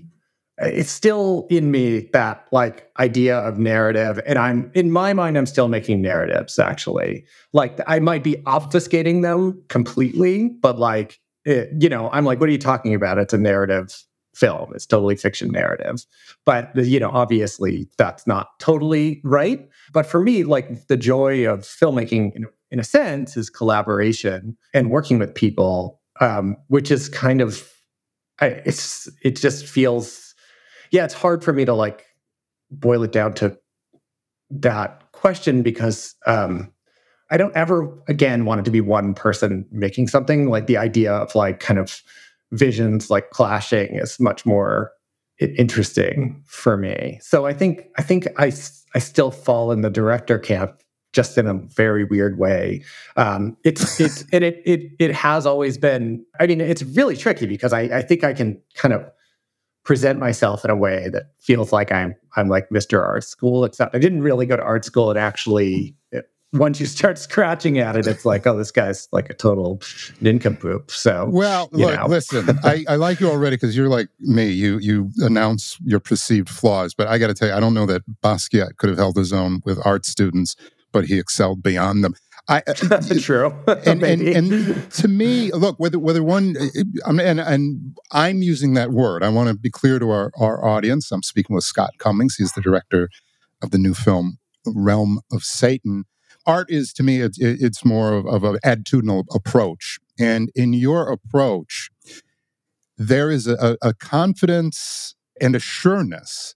it's 0.59 0.89
still 0.89 1.45
in 1.51 1.69
me 1.69 2.09
that 2.13 2.47
like 2.51 2.89
idea 2.99 3.37
of 3.37 3.59
narrative 3.59 4.19
and 4.25 4.39
i'm 4.39 4.71
in 4.73 4.89
my 4.89 5.13
mind 5.13 5.37
i'm 5.37 5.45
still 5.45 5.67
making 5.67 6.01
narratives 6.01 6.57
actually 6.57 7.23
like 7.53 7.79
i 7.85 7.99
might 7.99 8.23
be 8.23 8.37
obfuscating 8.47 9.21
them 9.21 9.61
completely 9.67 10.47
but 10.47 10.79
like 10.79 11.19
it, 11.47 11.69
you 11.81 11.89
know, 11.89 12.09
I'm 12.11 12.25
like, 12.25 12.39
what 12.39 12.49
are 12.49 12.51
you 12.51 12.57
talking 12.57 12.93
about? 12.93 13.17
It's 13.17 13.33
a 13.33 13.37
narrative 13.37 14.03
film. 14.35 14.71
It's 14.75 14.85
totally 14.85 15.15
fiction 15.15 15.49
narrative. 15.49 16.05
But, 16.45 16.75
you 16.75 16.99
know, 16.99 17.09
obviously 17.09 17.87
that's 17.97 18.27
not 18.27 18.59
totally 18.59 19.21
right. 19.23 19.67
But 19.93 20.05
for 20.05 20.21
me, 20.21 20.43
like 20.43 20.87
the 20.87 20.97
joy 20.97 21.51
of 21.51 21.61
filmmaking, 21.61 22.35
in, 22.35 22.45
in 22.69 22.79
a 22.79 22.83
sense, 22.83 23.37
is 23.37 23.49
collaboration 23.49 24.57
and 24.73 24.91
working 24.91 25.17
with 25.17 25.33
people, 25.33 25.99
um, 26.19 26.57
which 26.67 26.91
is 26.91 27.09
kind 27.09 27.41
of, 27.41 27.67
I, 28.39 28.47
it's, 28.65 29.09
it 29.23 29.37
just 29.37 29.65
feels, 29.65 30.35
yeah, 30.91 31.05
it's 31.05 31.13
hard 31.13 31.43
for 31.43 31.53
me 31.53 31.65
to 31.65 31.73
like 31.73 32.05
boil 32.69 33.03
it 33.03 33.11
down 33.11 33.33
to 33.35 33.57
that 34.51 35.11
question 35.13 35.63
because 35.63 36.13
um, 36.27 36.71
I 37.29 37.37
don't 37.37 37.55
ever 37.55 37.87
again 38.07 38.45
want 38.45 38.59
it 38.59 38.65
to 38.65 38.71
be 38.71 38.81
one 38.81 39.13
person 39.13 39.65
making 39.71 40.07
something. 40.07 40.49
Like 40.49 40.67
the 40.67 40.77
idea 40.77 41.13
of 41.13 41.35
like 41.35 41.59
kind 41.59 41.79
of 41.79 42.01
visions 42.51 43.09
like 43.09 43.31
clashing 43.31 43.95
is 43.95 44.19
much 44.19 44.45
more 44.45 44.91
interesting 45.39 46.41
for 46.45 46.77
me. 46.77 47.19
So 47.21 47.45
I 47.45 47.53
think 47.53 47.87
I 47.97 48.01
think 48.01 48.27
I 48.37 48.51
I 48.95 48.99
still 48.99 49.31
fall 49.31 49.71
in 49.71 49.81
the 49.81 49.89
director 49.89 50.39
camp 50.39 50.81
just 51.13 51.37
in 51.37 51.47
a 51.47 51.53
very 51.53 52.03
weird 52.03 52.37
way. 52.37 52.83
Um, 53.15 53.57
it's 53.63 53.99
it's 53.99 54.23
and 54.31 54.43
it 54.43 54.61
it 54.65 54.91
it 54.99 55.13
has 55.13 55.45
always 55.45 55.77
been. 55.77 56.25
I 56.39 56.47
mean, 56.47 56.61
it's 56.61 56.83
really 56.83 57.17
tricky 57.17 57.45
because 57.45 57.73
I 57.73 57.81
I 57.81 58.01
think 58.01 58.23
I 58.23 58.33
can 58.33 58.61
kind 58.75 58.93
of 58.93 59.05
present 59.83 60.19
myself 60.19 60.65
in 60.65 60.71
a 60.71 60.75
way 60.75 61.09
that 61.09 61.31
feels 61.39 61.71
like 61.71 61.91
I'm 61.91 62.15
I'm 62.35 62.49
like 62.49 62.69
Mr. 62.69 63.01
Art 63.01 63.23
School, 63.23 63.65
except 63.65 63.95
I 63.95 63.99
didn't 63.99 64.21
really 64.21 64.45
go 64.45 64.55
to 64.55 64.63
art 64.63 64.85
school 64.85 65.09
and 65.09 65.19
actually 65.19 65.95
once 66.53 66.79
you 66.79 66.85
start 66.85 67.17
scratching 67.17 67.79
at 67.79 67.95
it, 67.95 68.07
it's 68.07 68.25
like, 68.25 68.47
oh, 68.47 68.57
this 68.57 68.71
guy's 68.71 69.07
like 69.11 69.29
a 69.29 69.33
total 69.33 69.81
nincompoop. 70.21 70.91
So, 70.91 71.27
well, 71.29 71.69
look, 71.71 72.07
listen, 72.07 72.57
I, 72.63 72.85
I 72.87 72.95
like 72.95 73.19
you 73.19 73.29
already 73.29 73.57
because 73.57 73.75
you're 73.75 73.89
like 73.89 74.07
me. 74.19 74.47
You 74.49 74.77
you 74.77 75.11
announce 75.17 75.77
your 75.83 75.99
perceived 75.99 76.49
flaws, 76.49 76.93
but 76.93 77.07
I 77.07 77.17
got 77.17 77.27
to 77.27 77.33
tell 77.33 77.49
you, 77.49 77.53
I 77.53 77.59
don't 77.59 77.73
know 77.73 77.85
that 77.87 78.03
Basquiat 78.23 78.77
could 78.77 78.89
have 78.89 78.97
held 78.97 79.17
his 79.17 79.33
own 79.33 79.61
with 79.65 79.79
art 79.85 80.05
students, 80.05 80.55
but 80.91 81.05
he 81.05 81.19
excelled 81.19 81.61
beyond 81.61 82.03
them. 82.03 82.15
I, 82.49 82.63
uh, 82.65 83.01
True, 83.19 83.53
and, 83.85 84.01
and, 84.03 84.21
and 84.21 84.91
to 84.93 85.07
me, 85.09 85.51
look 85.51 85.77
whether 85.79 85.99
whether 85.99 86.23
one, 86.23 86.55
and 87.05 87.19
and 87.19 87.97
I'm 88.13 88.41
using 88.41 88.73
that 88.75 88.91
word. 88.91 89.21
I 89.21 89.29
want 89.29 89.49
to 89.49 89.55
be 89.55 89.69
clear 89.69 89.99
to 89.99 90.09
our 90.11 90.31
our 90.39 90.65
audience. 90.65 91.11
I'm 91.11 91.23
speaking 91.23 91.55
with 91.55 91.65
Scott 91.65 91.91
Cummings. 91.97 92.35
He's 92.35 92.53
the 92.53 92.61
director 92.61 93.09
of 93.61 93.71
the 93.71 93.77
new 93.77 93.93
film 93.93 94.37
Realm 94.65 95.19
of 95.31 95.43
Satan 95.43 96.05
art 96.47 96.71
is 96.71 96.93
to 96.93 97.03
me 97.03 97.21
it's, 97.21 97.37
it's 97.39 97.85
more 97.85 98.13
of, 98.13 98.25
of 98.25 98.43
an 98.43 98.57
attitudinal 98.65 99.25
approach. 99.33 99.99
And 100.19 100.49
in 100.55 100.73
your 100.73 101.11
approach 101.11 101.89
there 102.97 103.29
is 103.29 103.45
a, 103.45 103.77
a 103.81 103.93
confidence 103.93 105.13
and 105.39 105.55
a 105.55 105.59
sureness 105.59 106.55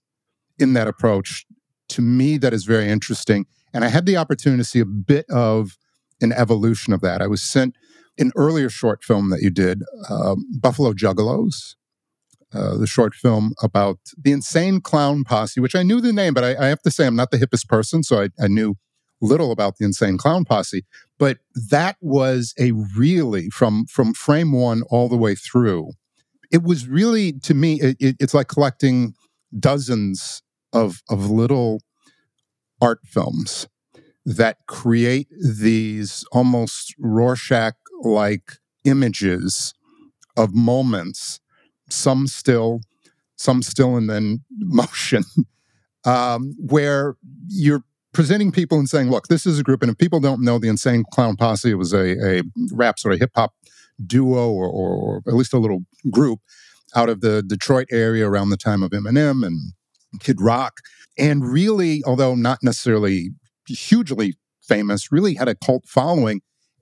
in 0.58 0.72
that 0.72 0.88
approach 0.88 1.46
to 1.88 2.02
me 2.02 2.36
that 2.38 2.52
is 2.52 2.64
very 2.64 2.88
interesting. 2.88 3.46
And 3.72 3.84
i 3.84 3.88
had 3.88 4.06
the 4.06 4.16
opportunity 4.16 4.60
to 4.60 4.68
see 4.68 4.80
a 4.80 4.84
bit 4.84 5.24
of 5.30 5.78
an 6.20 6.32
evolution 6.32 6.92
of 6.92 7.00
that. 7.02 7.22
I 7.22 7.28
was 7.28 7.42
sent 7.42 7.76
an 8.18 8.32
earlier 8.36 8.68
short 8.68 9.04
film 9.04 9.30
that 9.30 9.40
you 9.40 9.50
did 9.50 9.82
um, 10.10 10.44
buffalo 10.60 10.92
juggalos 10.92 11.74
uh, 12.54 12.76
the 12.76 12.86
short 12.86 13.14
film 13.14 13.54
about 13.62 13.98
the 14.16 14.30
insane 14.30 14.80
clown 14.80 15.24
posse, 15.24 15.58
which 15.58 15.74
I 15.74 15.82
knew 15.82 16.02
the 16.02 16.12
name, 16.12 16.34
but 16.34 16.44
I, 16.44 16.66
I 16.66 16.66
have 16.66 16.82
to 16.82 16.90
say 16.90 17.06
I'm 17.06 17.16
not 17.16 17.30
the 17.30 17.38
hippest 17.38 17.66
person, 17.66 18.02
so 18.02 18.20
I, 18.20 18.28
I, 18.38 18.46
knew 18.46 18.74
little 19.22 19.52
about 19.52 19.78
the 19.78 19.84
Insane 19.86 20.18
Clown 20.18 20.44
Posse, 20.44 20.84
but 21.18 21.38
that 21.70 21.96
was 22.00 22.52
a 22.58 22.72
really 22.72 23.48
from 23.48 23.86
from 23.86 24.12
frame 24.12 24.52
one 24.52 24.82
all 24.90 25.08
the 25.08 25.16
way 25.16 25.34
through. 25.34 25.92
It 26.50 26.62
was 26.62 26.86
really 26.86 27.32
to 27.32 27.54
me, 27.54 27.80
it, 27.80 27.96
it, 27.98 28.16
it's 28.20 28.34
like 28.34 28.48
collecting 28.48 29.14
dozens 29.58 30.42
of 30.72 31.02
of 31.08 31.30
little 31.30 31.80
art 32.80 33.00
films 33.06 33.68
that 34.24 34.58
create 34.66 35.28
these 35.40 36.24
almost 36.32 36.94
Rorschach 36.98 37.74
like 38.02 38.52
images 38.84 39.74
of 40.36 40.54
moments, 40.54 41.40
some 41.88 42.26
still, 42.26 42.80
some 43.36 43.62
still, 43.62 43.96
and 43.96 44.08
then 44.08 44.44
motion, 44.58 45.24
um, 46.04 46.54
where 46.58 47.16
you're 47.48 47.84
presenting 48.12 48.52
people 48.52 48.78
and 48.78 48.88
saying, 48.88 49.10
look, 49.10 49.28
this 49.28 49.46
is 49.46 49.58
a 49.58 49.62
group, 49.62 49.82
and 49.82 49.90
if 49.90 49.98
people 49.98 50.20
don't 50.20 50.42
know 50.42 50.58
the 50.58 50.68
Insane 50.68 51.04
Clown 51.12 51.36
Posse, 51.36 51.70
it 51.70 51.74
was 51.74 51.92
a, 51.92 52.38
a 52.38 52.42
rap 52.72 52.98
sort 52.98 53.14
of 53.14 53.20
hip 53.20 53.30
hop 53.34 53.52
duo 54.04 54.50
or, 54.50 54.68
or, 54.68 55.22
at 55.26 55.34
least 55.34 55.52
a 55.52 55.58
little 55.58 55.80
group 56.10 56.40
out 56.94 57.08
of 57.08 57.20
the 57.20 57.42
Detroit 57.42 57.86
area 57.90 58.28
around 58.28 58.50
the 58.50 58.56
time 58.56 58.82
of 58.82 58.90
Eminem 58.90 59.46
and 59.46 59.72
Kid 60.20 60.40
Rock. 60.40 60.78
And 61.18 61.44
really, 61.44 62.02
although 62.04 62.34
not 62.34 62.58
necessarily 62.62 63.30
hugely 63.68 64.34
famous, 64.62 65.12
really 65.12 65.34
had 65.34 65.48
a 65.48 65.54
cult 65.54 65.84
following. 65.86 66.40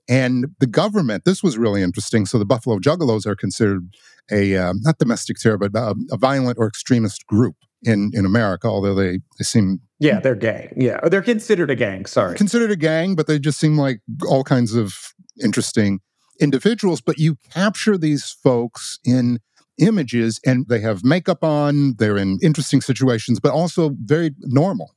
And 0.09 0.47
the 0.59 0.67
government, 0.67 1.23
this 1.25 1.43
was 1.43 1.57
really 1.57 1.81
interesting. 1.81 2.25
So 2.25 2.37
the 2.37 2.45
Buffalo 2.45 2.79
Juggalos 2.79 3.25
are 3.25 3.35
considered 3.35 3.87
a, 4.31 4.57
uh, 4.57 4.73
not 4.81 4.97
domestic 4.97 5.37
terror, 5.37 5.57
but 5.57 5.71
a, 5.75 5.95
a 6.11 6.17
violent 6.17 6.57
or 6.57 6.67
extremist 6.67 7.25
group 7.27 7.55
in, 7.83 8.11
in 8.13 8.25
America, 8.25 8.67
although 8.67 8.95
they, 8.95 9.19
they 9.37 9.43
seem 9.43 9.79
yeah, 10.01 10.19
they're 10.19 10.33
gang. 10.33 10.73
Yeah, 10.75 10.99
they're 11.07 11.21
considered 11.21 11.69
a 11.69 11.75
gang. 11.75 12.07
Sorry, 12.07 12.35
considered 12.35 12.71
a 12.71 12.75
gang, 12.75 13.15
but 13.15 13.27
they 13.27 13.37
just 13.37 13.59
seem 13.59 13.77
like 13.77 14.01
all 14.27 14.43
kinds 14.43 14.73
of 14.73 15.13
interesting 15.41 15.99
individuals. 16.39 17.01
But 17.01 17.19
you 17.19 17.37
capture 17.53 17.99
these 17.99 18.31
folks 18.31 18.97
in 19.05 19.37
images, 19.77 20.39
and 20.43 20.67
they 20.67 20.79
have 20.79 21.03
makeup 21.03 21.43
on. 21.43 21.93
They're 21.99 22.17
in 22.17 22.39
interesting 22.41 22.81
situations, 22.81 23.39
but 23.39 23.51
also 23.51 23.91
very 24.03 24.31
normal, 24.39 24.95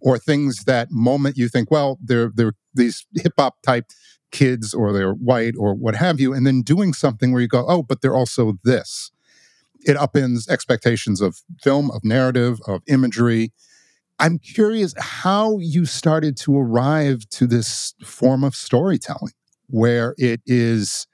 or 0.00 0.18
things 0.18 0.64
that 0.64 0.88
moment 0.90 1.38
you 1.38 1.48
think, 1.48 1.70
well, 1.70 1.98
they're 2.04 2.30
they're 2.34 2.52
these 2.74 3.06
hip 3.14 3.32
hop 3.38 3.62
type 3.62 3.86
kids, 4.32 4.74
or 4.74 4.92
they're 4.92 5.14
white, 5.14 5.54
or 5.56 5.72
what 5.72 5.94
have 5.94 6.20
you, 6.20 6.34
and 6.34 6.46
then 6.46 6.60
doing 6.60 6.92
something 6.92 7.32
where 7.32 7.40
you 7.40 7.48
go, 7.48 7.64
oh, 7.66 7.82
but 7.82 8.02
they're 8.02 8.14
also 8.14 8.58
this. 8.64 9.10
It 9.80 9.96
upends 9.96 10.46
expectations 10.50 11.22
of 11.22 11.40
film, 11.62 11.90
of 11.90 12.04
narrative, 12.04 12.58
of 12.66 12.82
imagery 12.86 13.54
I'm 14.18 14.38
curious 14.38 14.94
how 14.98 15.58
you 15.58 15.84
started 15.84 16.36
to 16.38 16.56
arrive 16.58 17.28
to 17.30 17.46
this 17.46 17.94
form 18.02 18.44
of 18.44 18.54
storytelling 18.54 19.32
where 19.68 20.14
it 20.16 20.40
is 20.46 21.06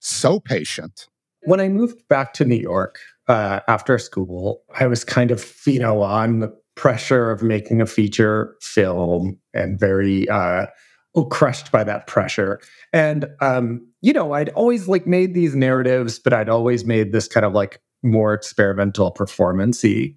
so 0.00 0.40
patient. 0.40 1.06
When 1.42 1.60
I 1.60 1.68
moved 1.68 2.06
back 2.08 2.32
to 2.34 2.44
New 2.44 2.56
York 2.56 2.98
uh, 3.28 3.60
after 3.68 3.98
school, 3.98 4.62
I 4.78 4.86
was 4.86 5.04
kind 5.04 5.30
of, 5.30 5.60
you 5.66 5.78
know, 5.78 6.02
on 6.02 6.40
the 6.40 6.54
pressure 6.74 7.30
of 7.30 7.42
making 7.42 7.80
a 7.80 7.86
feature 7.86 8.56
film 8.60 9.38
and 9.54 9.78
very 9.78 10.28
uh, 10.28 10.66
oh, 11.14 11.24
crushed 11.24 11.70
by 11.70 11.84
that 11.84 12.06
pressure. 12.06 12.60
And 12.92 13.26
um, 13.40 13.86
you 14.00 14.12
know, 14.12 14.32
I'd 14.32 14.48
always 14.50 14.88
like 14.88 15.06
made 15.06 15.34
these 15.34 15.54
narratives, 15.54 16.18
but 16.18 16.32
I'd 16.32 16.48
always 16.48 16.84
made 16.84 17.12
this 17.12 17.28
kind 17.28 17.44
of 17.46 17.52
like 17.52 17.80
more 18.02 18.32
experimental 18.32 19.12
performancey 19.12 20.16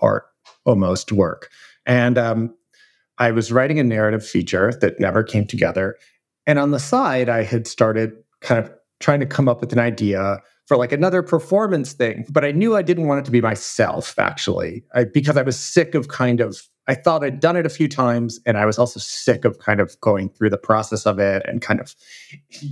art 0.00 0.24
almost 0.64 1.12
work. 1.12 1.50
And 1.86 2.18
um, 2.18 2.54
I 3.18 3.30
was 3.30 3.52
writing 3.52 3.78
a 3.78 3.84
narrative 3.84 4.26
feature 4.26 4.72
that 4.80 4.98
never 4.98 5.22
came 5.22 5.46
together. 5.46 5.96
And 6.46 6.58
on 6.58 6.70
the 6.70 6.80
side, 6.80 7.28
I 7.28 7.42
had 7.42 7.66
started 7.66 8.12
kind 8.40 8.64
of 8.64 8.72
trying 9.00 9.20
to 9.20 9.26
come 9.26 9.48
up 9.48 9.60
with 9.60 9.72
an 9.72 9.78
idea 9.78 10.40
for 10.66 10.76
like 10.76 10.92
another 10.92 11.22
performance 11.22 11.92
thing. 11.92 12.24
But 12.30 12.44
I 12.44 12.52
knew 12.52 12.74
I 12.74 12.82
didn't 12.82 13.06
want 13.06 13.20
it 13.20 13.24
to 13.26 13.30
be 13.30 13.40
myself, 13.40 14.18
actually, 14.18 14.84
I, 14.94 15.04
because 15.04 15.36
I 15.36 15.42
was 15.42 15.58
sick 15.58 15.94
of 15.94 16.08
kind 16.08 16.40
of, 16.40 16.62
I 16.86 16.94
thought 16.94 17.24
I'd 17.24 17.40
done 17.40 17.56
it 17.56 17.66
a 17.66 17.70
few 17.70 17.88
times. 17.88 18.40
And 18.46 18.56
I 18.56 18.66
was 18.66 18.78
also 18.78 18.98
sick 19.00 19.44
of 19.44 19.58
kind 19.58 19.80
of 19.80 19.98
going 20.00 20.30
through 20.30 20.50
the 20.50 20.58
process 20.58 21.06
of 21.06 21.18
it 21.18 21.42
and 21.46 21.60
kind 21.60 21.80
of 21.80 21.94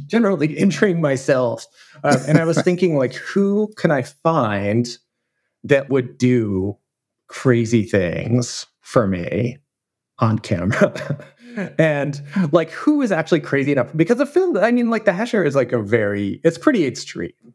generally 0.07 0.54
injuring 0.59 1.00
myself. 1.00 1.66
Uh, 2.02 2.19
and 2.26 2.38
I 2.38 2.45
was 2.45 2.61
thinking, 2.62 2.97
like, 2.97 3.14
who 3.14 3.73
can 3.76 3.90
I 3.90 4.02
find 4.02 4.88
that 5.64 5.90
would 5.90 6.19
do 6.19 6.76
crazy 7.28 7.85
things 7.85 8.66
for 8.82 9.06
me 9.06 9.58
on 10.18 10.38
camera? 10.38 11.24
and 11.78 12.22
like 12.52 12.70
who 12.70 13.02
is 13.02 13.10
actually 13.10 13.40
crazy 13.40 13.72
enough 13.72 13.94
because 13.94 14.16
the 14.16 14.24
film 14.24 14.56
i 14.56 14.72
mean 14.72 14.88
like 14.88 15.04
the 15.04 15.12
hesher 15.12 15.44
is 15.44 15.54
like 15.54 15.70
a 15.70 15.82
very 15.82 16.40
it's 16.44 16.56
pretty 16.56 16.86
extreme 16.86 17.52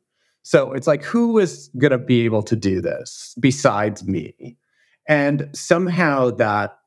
so 0.48 0.72
it's 0.72 0.88
like, 0.88 1.03
who 1.03 1.39
is 1.39 1.69
going 1.77 1.91
to 1.91 1.98
be 1.98 2.24
able 2.24 2.41
to 2.43 2.55
do 2.55 2.79
this 2.79 3.36
besides 3.38 4.07
me? 4.07 4.55
And 5.05 5.50
somehow 5.53 6.31
that 6.31 6.77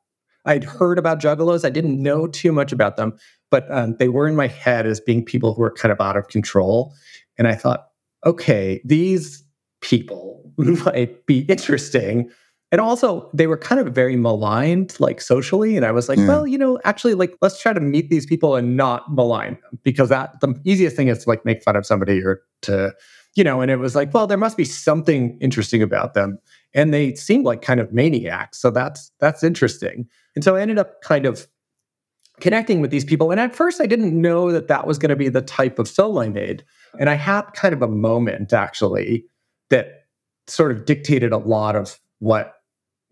I'd 0.47 0.65
heard 0.65 0.99
about 0.99 1.21
juggalos. 1.21 1.63
I 1.63 1.69
didn't 1.69 2.03
know 2.03 2.27
too 2.27 2.53
much 2.53 2.73
about 2.73 2.97
them, 2.97 3.19
but 3.51 3.71
um, 3.71 3.97
they 3.99 4.09
were 4.09 4.27
in 4.27 4.35
my 4.35 4.47
head 4.47 4.87
as 4.87 4.99
being 4.99 5.23
people 5.23 5.53
who 5.53 5.61
were 5.61 5.75
kind 5.75 5.93
of 5.93 6.01
out 6.01 6.17
of 6.17 6.29
control. 6.29 6.95
And 7.37 7.47
I 7.47 7.55
thought, 7.55 7.89
okay, 8.25 8.81
these 8.83 9.45
people 9.83 10.51
might 10.57 11.27
be 11.27 11.41
interesting. 11.41 12.31
And 12.73 12.81
also, 12.81 13.29
they 13.35 13.49
were 13.49 13.57
kind 13.57 13.81
of 13.81 13.93
very 13.93 14.15
maligned, 14.15 14.95
like 15.01 15.21
socially. 15.21 15.77
And 15.77 15.85
I 15.85 15.91
was 15.91 16.09
like, 16.09 16.19
yeah. 16.19 16.29
well, 16.29 16.47
you 16.47 16.57
know, 16.57 16.79
actually, 16.85 17.15
like, 17.15 17.37
let's 17.41 17.61
try 17.61 17.73
to 17.73 17.81
meet 17.81 18.11
these 18.11 18.27
people 18.27 18.55
and 18.55 18.77
not 18.77 19.13
malign 19.13 19.59
them 19.63 19.79
because 19.83 20.09
that 20.11 20.41
the 20.41 20.55
easiest 20.65 20.95
thing 20.95 21.09
is 21.09 21.25
to 21.25 21.29
like 21.29 21.45
make 21.45 21.63
fun 21.65 21.75
of 21.75 21.85
somebody 21.85 22.23
or 22.23 22.43
to 22.63 22.95
you 23.37 23.45
know, 23.45 23.61
and 23.61 23.71
it 23.71 23.77
was 23.77 23.95
like, 23.95 24.13
well, 24.13 24.27
there 24.27 24.39
must 24.39 24.57
be 24.57 24.65
something 24.65 25.39
interesting 25.41 25.83
about 25.83 26.15
them. 26.15 26.39
And 26.75 26.93
they 26.93 27.15
seemed 27.15 27.45
like 27.45 27.63
kind 27.63 27.81
of 27.81 27.93
maniacs. 27.93 28.61
So 28.61 28.71
that's 28.71 29.13
that's 29.21 29.43
interesting. 29.43 30.09
And 30.35 30.45
so 30.45 30.57
I 30.57 30.61
ended 30.61 30.79
up 30.79 31.01
kind 31.03 31.27
of 31.27 31.47
connecting 32.41 32.81
with 32.81 32.91
these 32.91 33.05
people. 33.05 33.31
And 33.31 33.41
at 33.41 33.55
first 33.55 33.81
I 33.81 33.87
didn't 33.87 34.19
know 34.19 34.51
that 34.51 34.69
that 34.69 34.87
was 34.87 34.99
going 34.99 35.11
to 35.11 35.17
be 35.17 35.29
the 35.29 35.43
type 35.43 35.79
of 35.79 35.89
film 35.89 36.19
I 36.19 36.29
made. 36.29 36.65
And 36.99 37.11
I 37.11 37.15
had 37.15 37.43
kind 37.55 37.75
of 37.75 37.83
a 37.83 37.89
moment 37.89 38.53
actually 38.53 39.27
that 39.69 40.07
sort 40.47 40.73
of 40.73 40.85
dictated 40.85 41.33
a 41.33 41.39
lot 41.39 41.77
of 41.77 42.01
what 42.19 42.55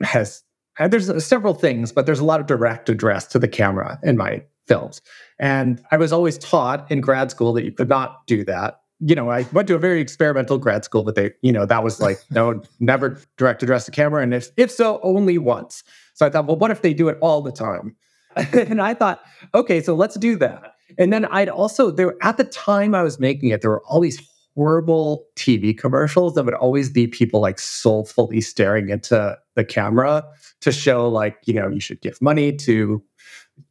has 0.03 0.43
uh, 0.79 0.89
there's 0.89 1.11
uh, 1.11 1.19
several 1.19 1.55
things, 1.55 1.93
but 1.93 2.07
there's 2.07 2.21
a 2.21 2.25
lot 2.25 2.41
of 2.41 2.47
direct 2.47 2.89
address 2.89 3.27
to 3.27 3.39
the 3.39 3.49
camera 3.49 3.99
in 4.03 4.17
my 4.17 4.43
films. 4.67 5.01
And 5.39 5.83
I 5.91 5.97
was 5.97 6.13
always 6.13 6.39
taught 6.39 6.91
in 6.91 7.01
grad 7.01 7.31
school 7.31 7.53
that 7.55 7.65
you 7.65 7.73
could 7.73 7.89
not 7.89 8.27
do 8.27 8.45
that 8.45 8.81
you 9.01 9.15
know, 9.15 9.31
I 9.31 9.47
went 9.53 9.69
to 9.69 9.75
a 9.75 9.79
very 9.79 10.01
experimental 10.01 10.59
grad 10.59 10.85
school, 10.85 11.05
but 11.05 11.15
they, 11.15 11.33
you 11.43 11.53
know, 11.53 11.67
that 11.67 11.85
was 11.85 12.01
like, 12.01 12.19
no, 12.31 12.63
never 12.81 13.21
direct 13.37 13.63
address 13.63 13.87
the 13.87 13.93
camera. 13.93 14.23
And 14.23 14.35
if, 14.35 14.49
if 14.57 14.71
so, 14.71 15.01
only 15.03 15.39
once. 15.39 15.83
So 16.15 16.27
I 16.27 16.31
thought, 16.31 16.47
well, 16.47 16.57
what 16.57 16.71
if 16.71 16.83
they 16.83 16.95
do 16.95 17.09
it 17.09 17.19
all 17.21 17.43
the 17.43 17.53
time? 17.53 17.97
and 18.37 18.83
I 18.83 18.95
thought, 18.95 19.23
okay, 19.55 19.81
so 19.81 19.95
let's 19.95 20.17
do 20.17 20.37
that. 20.37 20.75
And 20.99 21.13
then 21.13 21.27
I'd 21.27 21.49
also, 21.49 21.91
there 21.91 22.15
at 22.23 22.39
the 22.39 22.45
time 22.45 22.95
I 22.95 23.03
was 23.03 23.21
making 23.21 23.51
it, 23.51 23.61
there 23.61 23.71
were 23.71 23.85
all 23.85 24.01
these 24.01 24.21
horrible 24.57 25.27
TV 25.37 25.77
commercials 25.77 26.35
that 26.35 26.45
would 26.45 26.55
always 26.55 26.91
be 26.91 27.07
people 27.07 27.41
like 27.41 27.59
soulfully 27.61 28.41
staring 28.41 28.89
into 28.89 29.37
the 29.59 29.65
camera 29.65 30.25
to 30.61 30.73
show 30.73 31.09
like, 31.09 31.37
you 31.45 31.53
know, 31.53 31.69
you 31.69 31.81
should 31.81 32.01
give 32.01 32.23
money 32.23 32.53
to, 32.53 33.03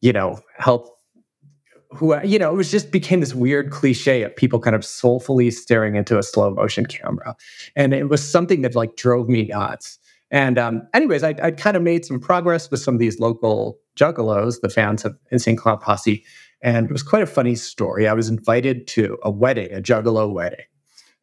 you 0.02 0.13
know, 0.13 0.39
help 0.58 0.93
who 1.91 2.21
you 2.21 2.38
know 2.38 2.52
it 2.52 2.56
was 2.56 2.69
just 2.69 2.91
became 2.91 3.21
this 3.21 3.34
weird 3.34 3.71
cliche 3.71 4.21
of 4.23 4.36
people 4.36 4.60
kind 4.60 4.76
of 4.76 4.84
soulfully 4.84 5.50
staring 5.50 5.95
into 5.95 6.19
a 6.19 6.23
slow 6.23 6.54
motion 6.54 6.86
camera. 6.86 7.34
And 7.78 7.93
it 7.93 8.10
was 8.10 8.30
something 8.30 8.62
that 8.62 8.76
like 8.76 8.97
drove 8.97 9.30
me 9.30 9.45
nuts. 9.45 9.97
And 10.30 10.58
um, 10.58 10.86
anyways 10.93 11.23
I, 11.23 11.32
would 11.41 11.58
kind 11.58 11.78
of 11.78 11.84
made 11.84 12.04
some 12.04 12.19
progress 12.19 12.69
with 12.69 12.82
some 12.82 12.95
of 12.95 13.00
these 13.00 13.21
local 13.21 13.80
juggalos 13.95 14.60
the 14.60 14.67
fans 14.67 15.06
of 15.06 15.17
insane 15.32 15.56
clown 15.56 15.80
posse 15.80 16.26
and 16.62 16.88
it 16.88 16.91
was 16.91 17.04
quite 17.04 17.23
a 17.23 17.28
funny 17.28 17.56
story. 17.56 18.06
I 18.06 18.13
was 18.13 18.28
invited 18.28 18.86
to 18.88 19.17
a 19.23 19.32
wedding 19.32 19.71
a 19.71 19.82
juggalo 19.82 20.30
wedding 20.32 20.65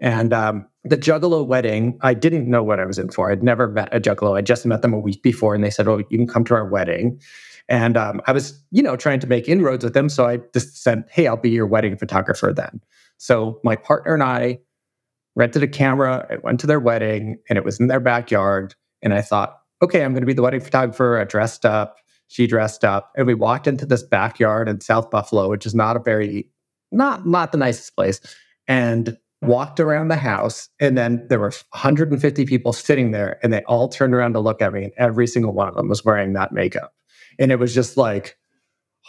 and 0.04 0.32
um, 0.32 0.64
the 0.84 0.96
juggalo 0.96 1.44
wedding 1.44 1.98
i 2.02 2.14
didn't 2.14 2.48
know 2.48 2.62
what 2.62 2.78
i 2.78 2.84
was 2.84 2.98
in 2.98 3.10
for 3.10 3.32
i'd 3.32 3.42
never 3.42 3.66
met 3.66 3.88
a 3.92 3.98
juggalo 3.98 4.36
i 4.36 4.40
just 4.40 4.64
met 4.64 4.82
them 4.82 4.92
a 4.92 4.98
week 4.98 5.22
before 5.22 5.54
and 5.54 5.64
they 5.64 5.70
said 5.70 5.88
oh 5.88 5.98
you 5.98 6.18
can 6.18 6.28
come 6.28 6.44
to 6.44 6.54
our 6.54 6.68
wedding 6.68 7.20
and 7.68 7.96
um, 7.96 8.20
I 8.26 8.32
was, 8.32 8.62
you 8.70 8.82
know, 8.82 8.96
trying 8.96 9.20
to 9.20 9.26
make 9.26 9.48
inroads 9.48 9.84
with 9.84 9.94
them. 9.94 10.08
So 10.08 10.26
I 10.26 10.40
just 10.52 10.82
said, 10.82 11.04
hey, 11.10 11.26
I'll 11.26 11.36
be 11.36 11.50
your 11.50 11.66
wedding 11.66 11.96
photographer 11.96 12.52
then. 12.52 12.80
So 13.16 13.60
my 13.64 13.76
partner 13.76 14.12
and 14.12 14.22
I 14.22 14.58
rented 15.34 15.62
a 15.62 15.68
camera. 15.68 16.26
I 16.30 16.36
went 16.36 16.60
to 16.60 16.66
their 16.66 16.80
wedding 16.80 17.38
and 17.48 17.56
it 17.56 17.64
was 17.64 17.80
in 17.80 17.86
their 17.86 18.00
backyard. 18.00 18.74
And 19.02 19.14
I 19.14 19.22
thought, 19.22 19.58
okay, 19.82 20.04
I'm 20.04 20.12
going 20.12 20.22
to 20.22 20.26
be 20.26 20.34
the 20.34 20.42
wedding 20.42 20.60
photographer. 20.60 21.18
I 21.18 21.24
dressed 21.24 21.64
up. 21.64 21.96
She 22.28 22.46
dressed 22.46 22.84
up. 22.84 23.12
And 23.16 23.26
we 23.26 23.34
walked 23.34 23.66
into 23.66 23.86
this 23.86 24.02
backyard 24.02 24.68
in 24.68 24.80
South 24.80 25.10
Buffalo, 25.10 25.48
which 25.48 25.66
is 25.66 25.74
not 25.74 25.96
a 25.96 26.00
very, 26.00 26.48
not, 26.92 27.26
not 27.26 27.52
the 27.52 27.58
nicest 27.58 27.96
place. 27.96 28.20
And 28.68 29.16
walked 29.46 29.80
around 29.80 30.08
the 30.08 30.16
house 30.16 30.68
and 30.80 30.96
then 30.96 31.26
there 31.28 31.38
were 31.38 31.52
150 31.70 32.46
people 32.46 32.72
sitting 32.72 33.10
there 33.10 33.38
and 33.42 33.52
they 33.52 33.62
all 33.64 33.88
turned 33.88 34.14
around 34.14 34.32
to 34.34 34.40
look 34.40 34.62
at 34.62 34.72
me 34.72 34.84
and 34.84 34.92
every 34.96 35.26
single 35.26 35.52
one 35.52 35.68
of 35.68 35.74
them 35.74 35.88
was 35.88 36.04
wearing 36.04 36.32
that 36.32 36.52
makeup 36.52 36.94
and 37.38 37.52
it 37.52 37.58
was 37.58 37.74
just 37.74 37.96
like, 37.96 38.36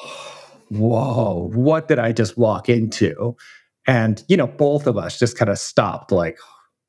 whoa, 0.70 1.50
what 1.54 1.88
did 1.88 2.00
I 2.00 2.12
just 2.12 2.38
walk 2.38 2.70
into? 2.70 3.36
And, 3.88 4.24
you 4.28 4.38
know, 4.38 4.48
both 4.48 4.88
of 4.88 4.98
us 4.98 5.20
just 5.20 5.38
kind 5.38 5.50
of 5.50 5.60
stopped, 5.60 6.12
like, 6.12 6.38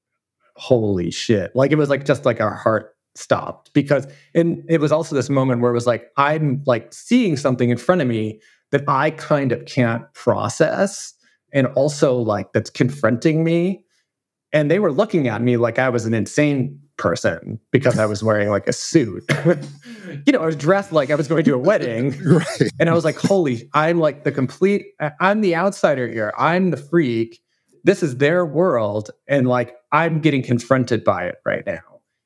holy 0.57 1.11
shit. 1.11 1.55
Like, 1.55 1.73
it 1.73 1.77
was 1.77 1.91
like 1.91 2.05
just 2.05 2.25
like 2.25 2.41
our 2.41 2.55
heart 2.55 2.95
stopped 3.15 3.73
because, 3.73 4.07
and 4.35 4.65
it 4.69 4.81
was 4.81 4.93
also 4.93 5.15
this 5.15 5.31
moment 5.31 5.61
where 5.61 5.71
it 5.71 5.75
was 5.75 5.87
like, 5.87 6.11
I'm 6.17 6.63
like 6.67 6.93
seeing 6.93 7.37
something 7.37 7.71
in 7.71 7.77
front 7.77 8.01
of 8.01 8.09
me 8.09 8.41
that 8.73 8.85
I 8.89 9.11
kind 9.11 9.53
of 9.53 9.65
can't 9.67 10.13
process. 10.15 11.15
And 11.57 11.69
also, 11.69 12.19
like, 12.19 12.53
that's 12.53 12.69
confronting 12.69 13.43
me. 13.43 13.83
And 14.53 14.71
they 14.71 14.79
were 14.79 14.93
looking 14.93 15.27
at 15.27 15.41
me 15.41 15.57
like 15.57 15.79
I 15.79 15.89
was 15.89 16.05
an 16.05 16.13
insane 16.13 16.79
person 16.99 17.59
because 17.73 17.99
I 17.99 18.05
was 18.05 18.23
wearing 18.23 18.51
like 18.51 18.69
a 18.69 18.75
suit. 18.75 19.25
you 20.27 20.33
know, 20.35 20.41
I 20.41 20.47
was 20.47 20.57
dressed 20.57 20.93
like 20.93 21.11
I 21.11 21.15
was 21.15 21.29
going 21.29 21.45
to 21.45 21.55
a 21.55 21.59
wedding. 21.59 22.15
right. 22.25 22.63
And 22.79 22.91
I 22.91 22.93
was 22.93 23.07
like, 23.07 23.17
holy, 23.17 23.71
I'm 23.73 23.99
like 23.99 24.25
the 24.25 24.33
complete, 24.33 24.85
I'm 25.19 25.41
the 25.41 25.57
outsider 25.57 26.07
here. 26.07 26.31
I'm 26.37 26.73
the 26.73 26.77
freak. 26.77 27.41
This 27.85 28.03
is 28.03 28.19
their 28.19 28.45
world. 28.45 29.11
And 29.27 29.49
like, 29.49 29.75
I'm 29.93 30.21
getting 30.21 30.43
confronted 30.43 31.05
by 31.05 31.25
it 31.25 31.37
right 31.47 31.65
now. 31.65 31.81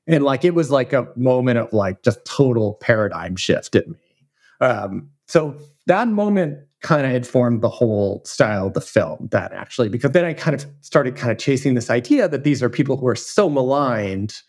And 0.08 0.24
like, 0.24 0.44
it 0.44 0.56
was 0.56 0.72
like 0.72 0.92
a 0.92 1.06
moment 1.14 1.58
of 1.58 1.72
like 1.72 2.02
just 2.02 2.24
total 2.24 2.74
paradigm 2.80 3.36
shift 3.36 3.76
in 3.76 3.92
me. 3.92 4.26
Um, 4.60 5.10
so 5.28 5.56
that 5.86 6.08
moment 6.08 6.58
kind 6.82 7.06
of 7.06 7.12
informed 7.12 7.62
the 7.62 7.68
whole 7.68 8.22
style 8.24 8.68
of 8.68 8.74
the 8.74 8.80
film 8.80 9.28
that 9.30 9.52
actually 9.52 9.88
because 9.88 10.12
then 10.12 10.24
i 10.24 10.32
kind 10.32 10.54
of 10.54 10.64
started 10.80 11.14
kind 11.14 11.30
of 11.30 11.36
chasing 11.36 11.74
this 11.74 11.90
idea 11.90 12.26
that 12.26 12.42
these 12.42 12.62
are 12.62 12.70
people 12.70 12.96
who 12.96 13.06
are 13.06 13.14
so 13.14 13.50
maligned 13.50 14.40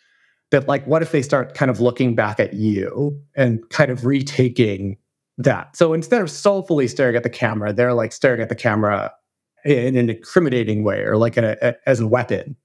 that 0.51 0.67
like 0.67 0.85
what 0.85 1.01
if 1.01 1.11
they 1.11 1.21
start 1.21 1.53
kind 1.53 1.71
of 1.71 1.79
looking 1.79 2.13
back 2.13 2.39
at 2.39 2.53
you 2.53 3.19
and 3.35 3.67
kind 3.69 3.89
of 3.89 4.05
retaking 4.05 4.97
that? 5.37 5.75
So 5.75 5.93
instead 5.93 6.21
of 6.21 6.29
soulfully 6.29 6.87
staring 6.87 7.15
at 7.15 7.23
the 7.23 7.29
camera 7.29 7.73
they're 7.73 7.93
like 7.93 8.13
staring 8.13 8.41
at 8.41 8.49
the 8.49 8.55
camera 8.55 9.11
in 9.65 9.95
an 9.95 10.09
incriminating 10.09 10.83
way 10.83 11.01
or 11.01 11.17
like 11.17 11.37
a, 11.37 11.57
a, 11.61 11.89
as 11.89 11.99
a 11.99 12.07
weapon. 12.07 12.55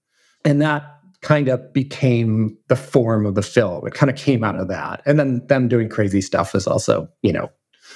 And 0.45 0.61
that 0.63 0.99
kind 1.23 1.49
of 1.49 1.73
became 1.73 2.57
the 2.69 2.77
form 2.77 3.27
of 3.27 3.35
the 3.35 3.43
film. 3.43 3.87
It 3.87 3.95
kind 3.95 4.11
of 4.11 4.17
came 4.17 4.45
out 4.45 4.57
of 4.57 4.69
that. 4.69 5.03
And 5.07 5.19
then 5.19 5.47
them 5.47 5.69
doing 5.69 5.89
crazy 5.89 6.21
stuff 6.21 6.55
is 6.55 6.67
also 6.67 7.09
you 7.23 7.33
know 7.33 7.51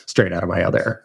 straight 0.07 0.33
out 0.33 0.43
of 0.43 0.49
my 0.49 0.63
other 0.63 1.05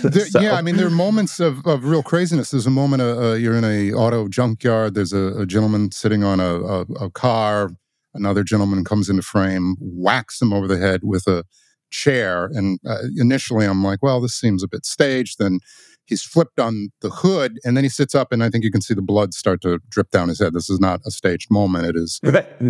there, 0.02 0.42
Yeah, 0.42 0.54
I 0.54 0.62
mean, 0.62 0.76
there 0.76 0.86
are 0.86 0.90
moments 0.90 1.40
of, 1.40 1.66
of 1.66 1.84
real 1.84 2.02
craziness. 2.02 2.50
There's 2.50 2.66
a 2.66 2.70
moment 2.70 3.02
uh, 3.02 3.30
uh, 3.30 3.34
you're 3.34 3.56
in 3.56 3.64
a 3.64 3.92
auto 3.92 4.28
junkyard. 4.28 4.94
There's 4.94 5.12
a, 5.12 5.40
a 5.40 5.46
gentleman 5.46 5.92
sitting 5.92 6.24
on 6.24 6.40
a, 6.40 6.54
a, 6.54 6.80
a, 7.06 7.10
car. 7.10 7.70
Another 8.14 8.42
gentleman 8.42 8.84
comes 8.84 9.08
into 9.08 9.22
frame, 9.22 9.76
whacks 9.78 10.40
him 10.40 10.52
over 10.52 10.66
the 10.66 10.78
head 10.78 11.00
with 11.02 11.26
a 11.26 11.44
chair. 11.90 12.46
And 12.52 12.78
uh, 12.86 13.02
initially, 13.16 13.66
I'm 13.66 13.84
like, 13.84 14.02
well, 14.02 14.20
this 14.20 14.34
seems 14.34 14.62
a 14.62 14.68
bit 14.68 14.86
staged. 14.86 15.38
Then 15.38 15.60
he's 16.06 16.22
flipped 16.22 16.58
on 16.58 16.88
the 17.00 17.10
hood, 17.10 17.58
and 17.64 17.76
then 17.76 17.84
he 17.84 17.90
sits 17.90 18.14
up, 18.14 18.32
and 18.32 18.42
I 18.42 18.50
think 18.50 18.64
you 18.64 18.70
can 18.70 18.82
see 18.82 18.94
the 18.94 19.02
blood 19.02 19.32
start 19.32 19.60
to 19.62 19.78
drip 19.88 20.10
down 20.10 20.28
his 20.28 20.40
head. 20.40 20.54
This 20.54 20.68
is 20.68 20.80
not 20.80 21.00
a 21.06 21.10
staged 21.10 21.50
moment. 21.50 21.86
It 21.86 21.96
is 21.96 22.20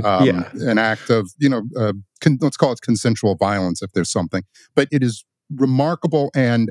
um, 0.04 0.26
yeah. 0.26 0.50
an 0.60 0.78
act 0.78 1.10
of, 1.10 1.30
you 1.38 1.48
know, 1.48 1.62
uh, 1.78 1.94
con- 2.20 2.38
let's 2.40 2.56
call 2.56 2.72
it 2.72 2.80
consensual 2.82 3.36
violence 3.36 3.82
if 3.82 3.92
there's 3.92 4.10
something. 4.10 4.42
But 4.74 4.88
it 4.92 5.02
is 5.02 5.24
remarkable. 5.54 6.30
And 6.34 6.70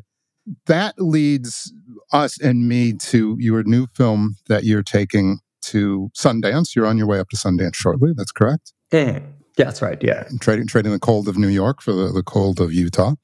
that 0.66 0.96
leads 0.98 1.74
us 2.12 2.40
and 2.40 2.68
me 2.68 2.94
to 2.94 3.36
your 3.40 3.64
new 3.64 3.88
film 3.96 4.36
that 4.48 4.64
you're 4.64 4.84
taking 4.84 5.40
to 5.62 6.10
Sundance. 6.18 6.76
You're 6.76 6.88
on 6.88 6.98
your 6.98 7.08
way 7.08 7.20
up 7.20 7.30
to 7.30 7.38
Sundance 7.38 7.76
shortly. 7.76 8.14
That's 8.16 8.32
correct. 8.32 8.74
Mm. 8.92 9.34
Yeah, 9.58 9.66
that's 9.66 9.82
right. 9.82 10.02
Yeah. 10.02 10.24
Trading, 10.40 10.68
trading 10.68 10.94
the 10.94 11.00
cold 11.00 11.28
of 11.28 11.38
New 11.38 11.50
York 11.50 11.82
for 11.82 11.92
the, 11.92 12.14
the 12.14 12.24
cold 12.24 12.62
of 12.62 12.72
Utah. 12.72 13.16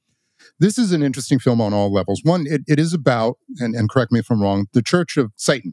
This 0.58 0.76
is 0.76 0.92
an 0.92 1.02
interesting 1.02 1.38
film 1.38 1.62
on 1.62 1.72
all 1.72 1.90
levels. 1.90 2.20
One, 2.24 2.46
it, 2.46 2.60
it 2.66 2.78
is 2.78 2.92
about, 2.92 3.38
and, 3.58 3.74
and 3.74 3.88
correct 3.88 4.12
me 4.12 4.20
if 4.20 4.30
I'm 4.30 4.42
wrong, 4.42 4.66
the 4.74 4.82
Church 4.82 5.16
of 5.16 5.32
Satan, 5.36 5.72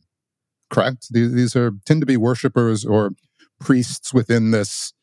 correct? 0.70 1.08
These, 1.12 1.34
these 1.34 1.56
are 1.56 1.72
tend 1.86 2.02
to 2.02 2.06
be 2.06 2.16
worshippers 2.16 2.86
or 2.86 3.12
priests 3.60 4.14
within 4.14 4.52
this, 4.52 4.94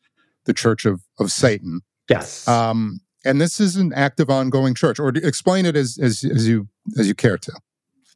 the 0.45 0.53
Church 0.53 0.85
of, 0.85 1.01
of 1.19 1.31
Satan. 1.31 1.81
Yes. 2.09 2.47
Um, 2.47 3.01
and 3.25 3.39
this 3.39 3.59
is 3.59 3.75
an 3.75 3.93
active, 3.93 4.29
ongoing 4.29 4.73
church. 4.75 4.99
Or 4.99 5.09
explain 5.09 5.65
it 5.65 5.75
as, 5.75 5.97
as, 6.01 6.23
as 6.23 6.47
you 6.47 6.67
as 6.97 7.07
you 7.07 7.15
care 7.15 7.37
to. 7.37 7.53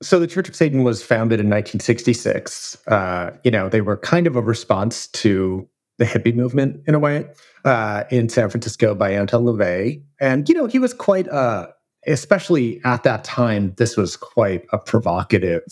So 0.01 0.19
the 0.19 0.27
Church 0.27 0.49
of 0.49 0.55
Satan 0.55 0.83
was 0.83 1.01
founded 1.01 1.39
in 1.39 1.45
1966. 1.45 2.77
Uh, 2.87 3.31
you 3.43 3.51
know, 3.51 3.69
they 3.69 3.81
were 3.81 3.97
kind 3.97 4.27
of 4.27 4.35
a 4.35 4.41
response 4.41 5.07
to 5.07 5.67
the 5.97 6.05
hippie 6.05 6.35
movement 6.35 6.81
in 6.85 6.95
a 6.95 6.99
way 6.99 7.27
uh, 7.63 8.03
in 8.11 8.27
San 8.27 8.49
Francisco 8.49 8.93
by 8.93 9.11
Anton 9.11 9.45
LaVey. 9.45 10.03
And, 10.19 10.49
you 10.49 10.55
know, 10.55 10.65
he 10.65 10.79
was 10.79 10.93
quite, 10.93 11.29
uh, 11.29 11.67
especially 12.05 12.81
at 12.83 13.03
that 13.03 13.23
time, 13.23 13.73
this 13.77 13.95
was 13.95 14.17
quite 14.17 14.65
a 14.73 14.77
provocative 14.77 15.63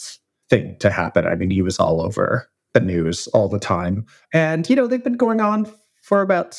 thing 0.50 0.78
to 0.80 0.89
happen. 0.89 1.28
I 1.28 1.36
mean, 1.36 1.50
he 1.50 1.62
was 1.62 1.78
all 1.78 2.02
over 2.02 2.50
the 2.74 2.80
news 2.80 3.28
all 3.28 3.50
the 3.50 3.60
time. 3.60 4.06
And, 4.32 4.69
you 4.69 4.76
know, 4.76 4.88
they've 4.88 5.04
been 5.04 5.17
going 5.17 5.41
on 5.41 5.72
for 6.02 6.22
about 6.22 6.54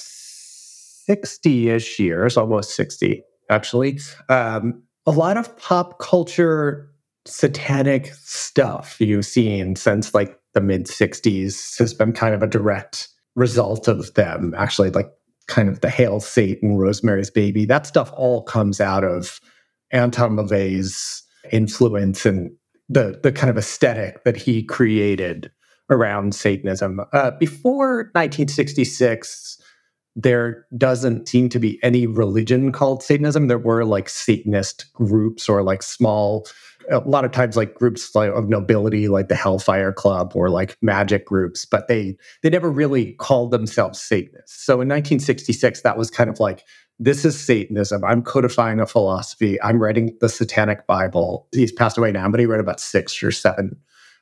60 1.06 1.70
ish 1.70 1.98
years, 1.98 2.36
almost 2.36 2.74
60, 2.74 3.22
actually. 3.50 3.98
Um, 4.28 4.82
a 5.06 5.10
lot 5.10 5.36
of 5.36 5.56
pop 5.58 5.98
culture 5.98 6.90
satanic 7.26 8.12
stuff 8.14 8.96
you've 9.00 9.24
seen 9.24 9.76
since 9.76 10.12
like 10.12 10.38
the 10.52 10.60
mid 10.60 10.86
60s 10.86 11.78
has 11.78 11.94
been 11.94 12.12
kind 12.12 12.34
of 12.34 12.42
a 12.42 12.46
direct 12.46 13.08
result 13.34 13.88
of 13.88 14.12
them 14.14 14.54
actually 14.56 14.90
like 14.90 15.10
kind 15.48 15.68
of 15.68 15.80
the 15.80 15.88
hail 15.88 16.20
satan 16.20 16.76
rosemary's 16.76 17.30
baby 17.30 17.64
that 17.64 17.86
stuff 17.86 18.12
all 18.14 18.42
comes 18.42 18.78
out 18.78 19.04
of 19.04 19.40
anton 19.90 20.36
lavey's 20.36 21.22
influence 21.50 22.26
and 22.26 22.50
the 22.90 23.18
the 23.22 23.32
kind 23.32 23.48
of 23.48 23.56
aesthetic 23.56 24.22
that 24.24 24.36
he 24.36 24.62
created 24.62 25.50
around 25.88 26.34
satanism 26.34 27.00
uh, 27.14 27.30
before 27.32 28.10
1966 28.12 29.58
there 30.16 30.66
doesn't 30.76 31.28
seem 31.28 31.48
to 31.48 31.58
be 31.58 31.78
any 31.82 32.06
religion 32.06 32.72
called 32.72 33.02
satanism. 33.02 33.48
There 33.48 33.58
were 33.58 33.84
like 33.84 34.08
satanist 34.08 34.92
groups 34.92 35.48
or 35.48 35.62
like 35.62 35.82
small 35.82 36.46
a 36.90 36.98
lot 36.98 37.24
of 37.24 37.32
times 37.32 37.56
like 37.56 37.74
groups 37.74 38.14
like 38.14 38.30
of 38.30 38.48
nobility 38.48 39.08
like 39.08 39.28
the 39.28 39.34
hellfire 39.34 39.92
club 39.92 40.32
or 40.34 40.50
like 40.50 40.76
magic 40.82 41.24
groups 41.24 41.64
but 41.64 41.88
they 41.88 42.14
they 42.42 42.50
never 42.50 42.70
really 42.70 43.12
called 43.14 43.50
themselves 43.50 44.00
satanists. 44.00 44.64
So 44.64 44.74
in 44.74 44.88
1966 44.88 45.80
that 45.80 45.96
was 45.96 46.10
kind 46.10 46.28
of 46.28 46.40
like 46.40 46.64
this 47.00 47.24
is 47.24 47.38
satanism. 47.40 48.04
I'm 48.04 48.22
codifying 48.22 48.78
a 48.78 48.86
philosophy. 48.86 49.60
I'm 49.62 49.82
writing 49.82 50.16
the 50.20 50.28
satanic 50.28 50.86
bible. 50.86 51.48
He's 51.52 51.72
passed 51.72 51.98
away 51.98 52.12
now 52.12 52.28
but 52.28 52.38
he 52.38 52.46
wrote 52.46 52.60
about 52.60 52.80
six 52.80 53.22
or 53.22 53.32
seven 53.32 53.76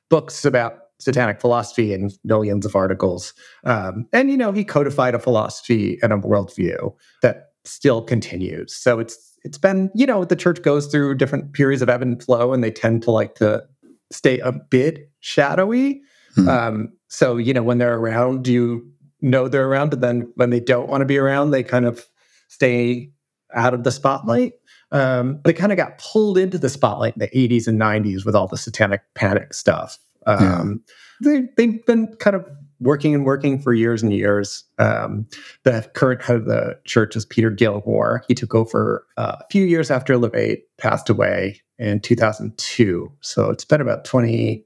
books 0.09 0.45
about 0.45 0.82
satanic 1.03 1.41
philosophy 1.41 1.93
and 1.93 2.13
millions 2.25 2.65
of 2.65 2.75
articles 2.77 3.35
um, 3.65 4.07
and 4.13 4.31
you 4.31 4.37
know 4.37 4.53
he 4.53 4.65
codified 4.65 5.15
a 5.15 5.19
philosophy 5.19 5.99
and 6.03 6.13
a 6.13 6.17
worldview 6.17 6.95
that 7.23 7.51
still 7.65 8.03
continues 8.03 8.75
so 8.75 8.99
it's 8.99 9.33
it's 9.45 9.59
been, 9.59 9.91
you 9.95 10.07
know, 10.07 10.25
the 10.25 10.37
church 10.37 10.63
goes 10.63 10.87
through 10.87 11.17
different 11.17 11.53
periods 11.53 11.83
of 11.83 11.89
ebb 11.89 12.03
and 12.03 12.23
flow, 12.23 12.53
and 12.53 12.63
they 12.63 12.71
tend 12.71 13.03
to 13.05 13.11
like 13.11 13.35
to 13.37 13.65
stay 14.11 14.39
a 14.41 14.53
bit 14.53 15.11
shadowy. 15.21 16.03
Hmm. 16.35 16.49
Um, 16.49 16.93
so, 17.09 17.37
you 17.37 17.53
know, 17.53 17.63
when 17.63 17.79
they're 17.79 17.99
around, 17.99 18.47
you 18.47 18.89
know 19.21 19.49
they're 19.49 19.69
around, 19.69 19.91
but 19.91 20.01
then 20.01 20.33
when 20.37 20.51
they 20.51 20.61
don't 20.61 20.89
want 20.89 21.01
to 21.01 21.07
be 21.07 21.19
around, 21.19 21.51
they 21.51 21.63
kind 21.63 21.87
of 21.87 22.07
stay 22.49 23.11
out 23.55 23.75
of 23.75 23.85
the 23.85 23.91
spotlight. 23.91 24.55
Um, 24.91 25.41
they 25.45 25.53
kind 25.53 25.73
of 25.73 25.79
got 25.79 25.99
pulled 25.99 26.39
into 26.39 26.59
the 26.59 26.69
spotlight 26.69 27.15
in 27.17 27.21
the 27.21 27.29
80s 27.29 27.67
and 27.67 27.81
90s 27.81 28.25
with 28.25 28.37
all 28.37 28.47
the 28.47 28.59
satanic 28.59 29.03
panic 29.15 29.55
stuff. 29.55 29.99
Um, 30.27 30.83
yeah. 31.21 31.41
they, 31.41 31.49
they've 31.57 31.87
been 31.87 32.15
kind 32.17 32.37
of 32.37 32.47
working 32.83 33.15
and 33.15 33.25
working 33.25 33.61
for 33.61 33.73
years 33.73 34.03
and 34.03 34.13
years. 34.13 34.65
Um, 34.79 35.27
the 35.63 35.89
current 35.95 36.23
head 36.23 36.37
of 36.37 36.45
the 36.47 36.79
church 36.85 37.15
is 37.17 37.25
Peter 37.25 37.51
Gilmore. 37.51 38.25
He 38.29 38.35
took 38.35 38.55
over 38.55 39.07
uh, 39.17 39.37
a 39.41 39.45
few 39.51 39.65
years 39.65 39.91
after 39.91 40.15
LaVey 40.15 40.59
passed 40.79 41.09
away 41.09 41.61
in 41.79 42.01
2002. 42.01 43.13
So 43.21 43.51
it's 43.51 43.65
been 43.65 43.81
about 43.81 44.05
20, 44.05 44.65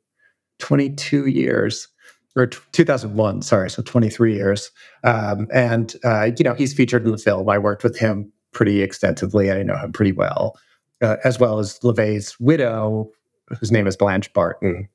22 0.58 1.26
years 1.26 1.88
or 2.36 2.46
2001, 2.46 3.42
sorry, 3.42 3.70
so 3.70 3.82
23 3.82 4.34
years. 4.34 4.70
Um, 5.04 5.48
and, 5.52 5.94
uh, 6.04 6.30
you 6.36 6.44
know, 6.44 6.54
he's 6.54 6.74
featured 6.74 7.04
in 7.04 7.12
the 7.12 7.18
film. 7.18 7.48
I 7.48 7.58
worked 7.58 7.82
with 7.82 7.98
him 7.98 8.30
pretty 8.52 8.82
extensively. 8.82 9.50
I 9.50 9.62
know 9.62 9.76
him 9.76 9.92
pretty 9.92 10.12
well, 10.12 10.58
uh, 11.02 11.16
as 11.24 11.38
well 11.38 11.58
as 11.58 11.78
LaVey's 11.80 12.38
widow, 12.38 13.10
whose 13.58 13.72
name 13.72 13.86
is 13.86 13.96
Blanche 13.96 14.32
Barton, 14.32 14.88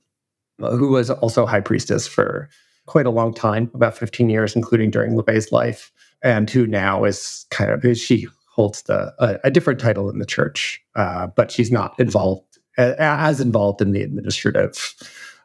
who 0.62 0.90
was 0.90 1.10
also 1.10 1.46
high 1.46 1.62
priestess 1.62 2.08
for 2.08 2.50
quite 2.86 3.06
a 3.06 3.12
long 3.12 3.34
time, 3.34 3.72
about 3.74 3.98
15 3.98 4.30
years, 4.30 4.56
including 4.56 4.92
during 4.92 5.14
LaVey's 5.14 5.52
life, 5.52 5.92
and 6.24 6.50
who 6.50 6.68
now 6.68 7.04
is 7.04 7.46
kind 7.50 7.72
of 7.72 7.98
she 7.98 8.28
holds 8.54 8.84
the 8.84 9.14
a, 9.20 9.40
a 9.46 9.52
different 9.52 9.80
title 9.80 10.10
in 10.10 10.20
the 10.20 10.26
church, 10.26 10.82
uh, 10.96 11.28
but 11.28 11.52
she's 11.52 11.72
not 11.72 12.00
involved 12.00 12.58
as 12.78 13.40
involved 13.40 13.82
in 13.82 13.92
the 13.92 14.02
administrative 14.02 14.96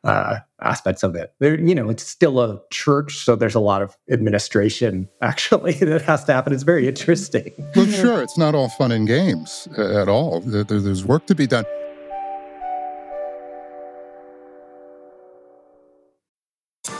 uh, 0.05 0.39
aspects 0.61 1.03
of 1.03 1.15
it. 1.17 1.35
There, 1.41 1.59
you 1.59 1.75
know, 1.75 1.91
it's 1.91 2.07
still 2.07 2.41
a 2.41 2.61
church, 2.71 3.17
so 3.17 3.35
there's 3.35 3.55
a 3.55 3.61
lot 3.61 3.83
of 3.83 3.97
administration 4.11 5.09
actually 5.21 5.73
that 5.81 6.03
has 6.03 6.25
to 6.25 6.33
happen. 6.33 6.53
It's 6.53 6.63
very 6.63 6.87
interesting. 6.89 7.53
Well, 7.75 7.87
sure, 7.87 8.23
it's 8.23 8.39
not 8.39 8.55
all 8.55 8.69
fun 8.69 8.93
and 8.93 9.07
games 9.07 9.69
uh, 9.77 10.01
at 10.01 10.09
all. 10.09 10.41
There's 10.41 11.05
work 11.05 11.27
to 11.27 11.35
be 11.35 11.47
done. 11.47 11.65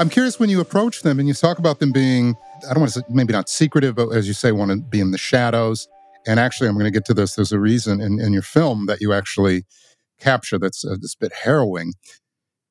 I'm 0.00 0.08
curious 0.08 0.38
when 0.38 0.48
you 0.48 0.60
approach 0.60 1.02
them 1.02 1.18
and 1.18 1.26
you 1.26 1.34
talk 1.34 1.58
about 1.58 1.80
them 1.80 1.90
being, 1.90 2.36
I 2.64 2.72
don't 2.72 2.80
want 2.80 2.92
to 2.92 3.00
say 3.00 3.06
maybe 3.08 3.32
not 3.32 3.48
secretive, 3.48 3.96
but 3.96 4.10
as 4.10 4.28
you 4.28 4.34
say, 4.34 4.52
want 4.52 4.70
to 4.70 4.76
be 4.76 5.00
in 5.00 5.10
the 5.10 5.18
shadows. 5.18 5.88
And 6.26 6.38
actually, 6.38 6.68
I'm 6.68 6.74
going 6.74 6.84
to 6.84 6.90
get 6.90 7.04
to 7.06 7.14
this. 7.14 7.34
There's 7.34 7.52
a 7.52 7.58
reason 7.58 8.00
in, 8.00 8.20
in 8.20 8.32
your 8.32 8.42
film 8.42 8.86
that 8.86 9.00
you 9.00 9.12
actually 9.12 9.64
capture 10.20 10.58
that's 10.58 10.84
uh, 10.84 10.90
a, 10.90 10.94
a 10.94 10.98
bit 11.18 11.32
harrowing. 11.32 11.94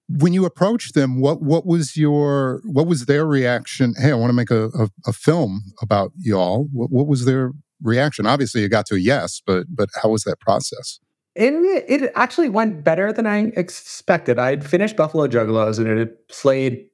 When 0.10 0.32
you 0.32 0.46
approached 0.46 0.96
them, 0.96 1.20
what 1.20 1.42
what 1.42 1.66
was 1.66 1.98
your 1.98 2.62
what 2.64 2.88
was 2.88 3.08
their 3.08 3.26
reaction? 3.26 3.94
Hey, 3.98 4.12
I 4.12 4.14
want 4.14 4.30
to 4.30 4.34
make 4.34 4.52
a, 4.52 4.68
a, 4.68 4.90
a 5.06 5.12
film 5.12 5.64
about 5.82 6.12
y'all. 6.18 6.68
What, 6.72 6.92
what 6.92 7.08
was 7.08 7.26
their 7.26 7.52
reaction? 7.82 8.26
Obviously, 8.26 8.62
you 8.62 8.70
got 8.70 8.86
to 8.86 8.96
a 8.96 9.00
yes, 9.00 9.42
but 9.46 9.66
but 9.70 9.90
how 10.02 10.10
was 10.10 10.24
that 10.24 10.40
process? 10.40 11.00
It, 11.36 11.54
it 11.88 12.12
actually 12.16 12.50
went 12.50 12.84
better 12.84 13.12
than 13.12 13.28
I 13.28 13.52
expected. 13.56 14.40
I'd 14.40 14.66
finished 14.66 14.96
Buffalo 14.96 15.28
Juggalos 15.28 15.78
and 15.78 15.88
it 15.88 15.98
had 15.98 16.28
played 16.30 16.88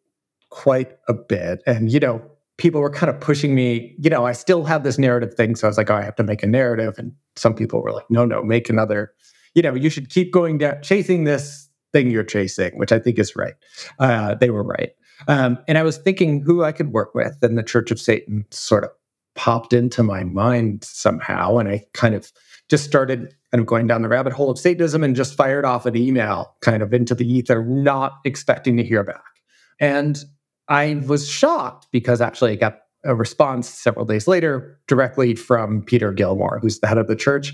quite 0.54 0.92
a 1.08 1.14
bit. 1.14 1.64
And, 1.66 1.92
you 1.92 2.00
know, 2.00 2.22
people 2.58 2.80
were 2.80 2.92
kind 2.92 3.10
of 3.10 3.20
pushing 3.20 3.56
me, 3.56 3.96
you 3.98 4.10
know, 4.10 4.28
I 4.28 4.34
still 4.34 4.64
have 4.66 4.84
this 4.84 5.00
narrative 5.00 5.34
thing. 5.34 5.56
So 5.56 5.68
I 5.68 5.70
was 5.70 5.78
like, 5.78 5.90
oh, 5.90 5.96
I 5.96 6.04
have 6.04 6.16
to 6.18 6.24
make 6.24 6.44
a 6.44 6.48
narrative. 6.48 6.94
And 7.00 7.12
some 7.36 7.56
people 7.56 7.82
were 7.82 7.92
like, 7.92 8.06
no, 8.12 8.24
no, 8.24 8.44
make 8.44 8.70
another, 8.70 9.12
you 9.56 9.64
know, 9.64 9.74
you 9.74 9.90
should 9.90 10.12
keep 10.12 10.32
going 10.32 10.60
down, 10.60 10.82
chasing 10.84 11.24
this 11.24 11.68
thing 11.92 12.12
you're 12.12 12.24
chasing, 12.24 12.78
which 12.78 12.92
I 12.92 13.00
think 13.00 13.18
is 13.18 13.36
right. 13.36 13.56
Uh, 13.98 14.36
they 14.36 14.52
were 14.52 14.64
right. 14.64 14.92
Um, 15.28 15.58
and 15.68 15.80
I 15.80 15.84
was 15.84 15.98
thinking 15.98 16.42
who 16.42 16.64
I 16.64 16.72
could 16.72 16.94
work 16.94 17.16
with. 17.16 17.36
And 17.42 17.58
the 17.58 17.64
Church 17.64 17.90
of 17.90 18.00
Satan 18.00 18.46
sort 18.52 18.84
of 18.84 18.92
popped 19.36 19.74
into 19.74 20.04
my 20.04 20.24
mind 20.24 20.84
somehow. 20.84 21.58
And 21.58 21.68
I 21.68 21.84
kind 21.94 22.14
of 22.14 22.32
just 22.70 22.84
started 22.84 23.34
kind 23.52 23.60
of 23.60 23.66
going 23.66 23.88
down 23.88 24.04
the 24.04 24.08
rabbit 24.08 24.34
hole 24.34 24.52
of 24.52 24.60
Satanism 24.60 25.04
and 25.04 25.16
just 25.16 25.36
fired 25.36 25.66
off 25.66 25.88
an 25.88 25.98
email 25.98 26.56
kind 26.62 26.84
of 26.84 26.94
into 26.94 27.16
the 27.16 27.28
ether, 27.28 27.64
not 27.66 28.20
expecting 28.24 28.78
to 28.78 28.84
hear 28.84 29.04
back. 29.04 29.24
And 29.80 30.24
I 30.68 31.02
was 31.06 31.28
shocked 31.28 31.88
because 31.92 32.22
actually 32.22 32.52
I 32.52 32.56
got 32.56 32.80
a 33.04 33.16
response 33.16 33.70
several 33.70 34.06
days 34.06 34.28
later 34.28 34.80
directly 34.88 35.36
from 35.36 35.82
Peter 35.84 36.14
Gilmore, 36.14 36.60
who's 36.60 36.80
the 36.80 36.88
head 36.88 36.98
of 36.98 37.08
the 37.08 37.16
church. 37.16 37.54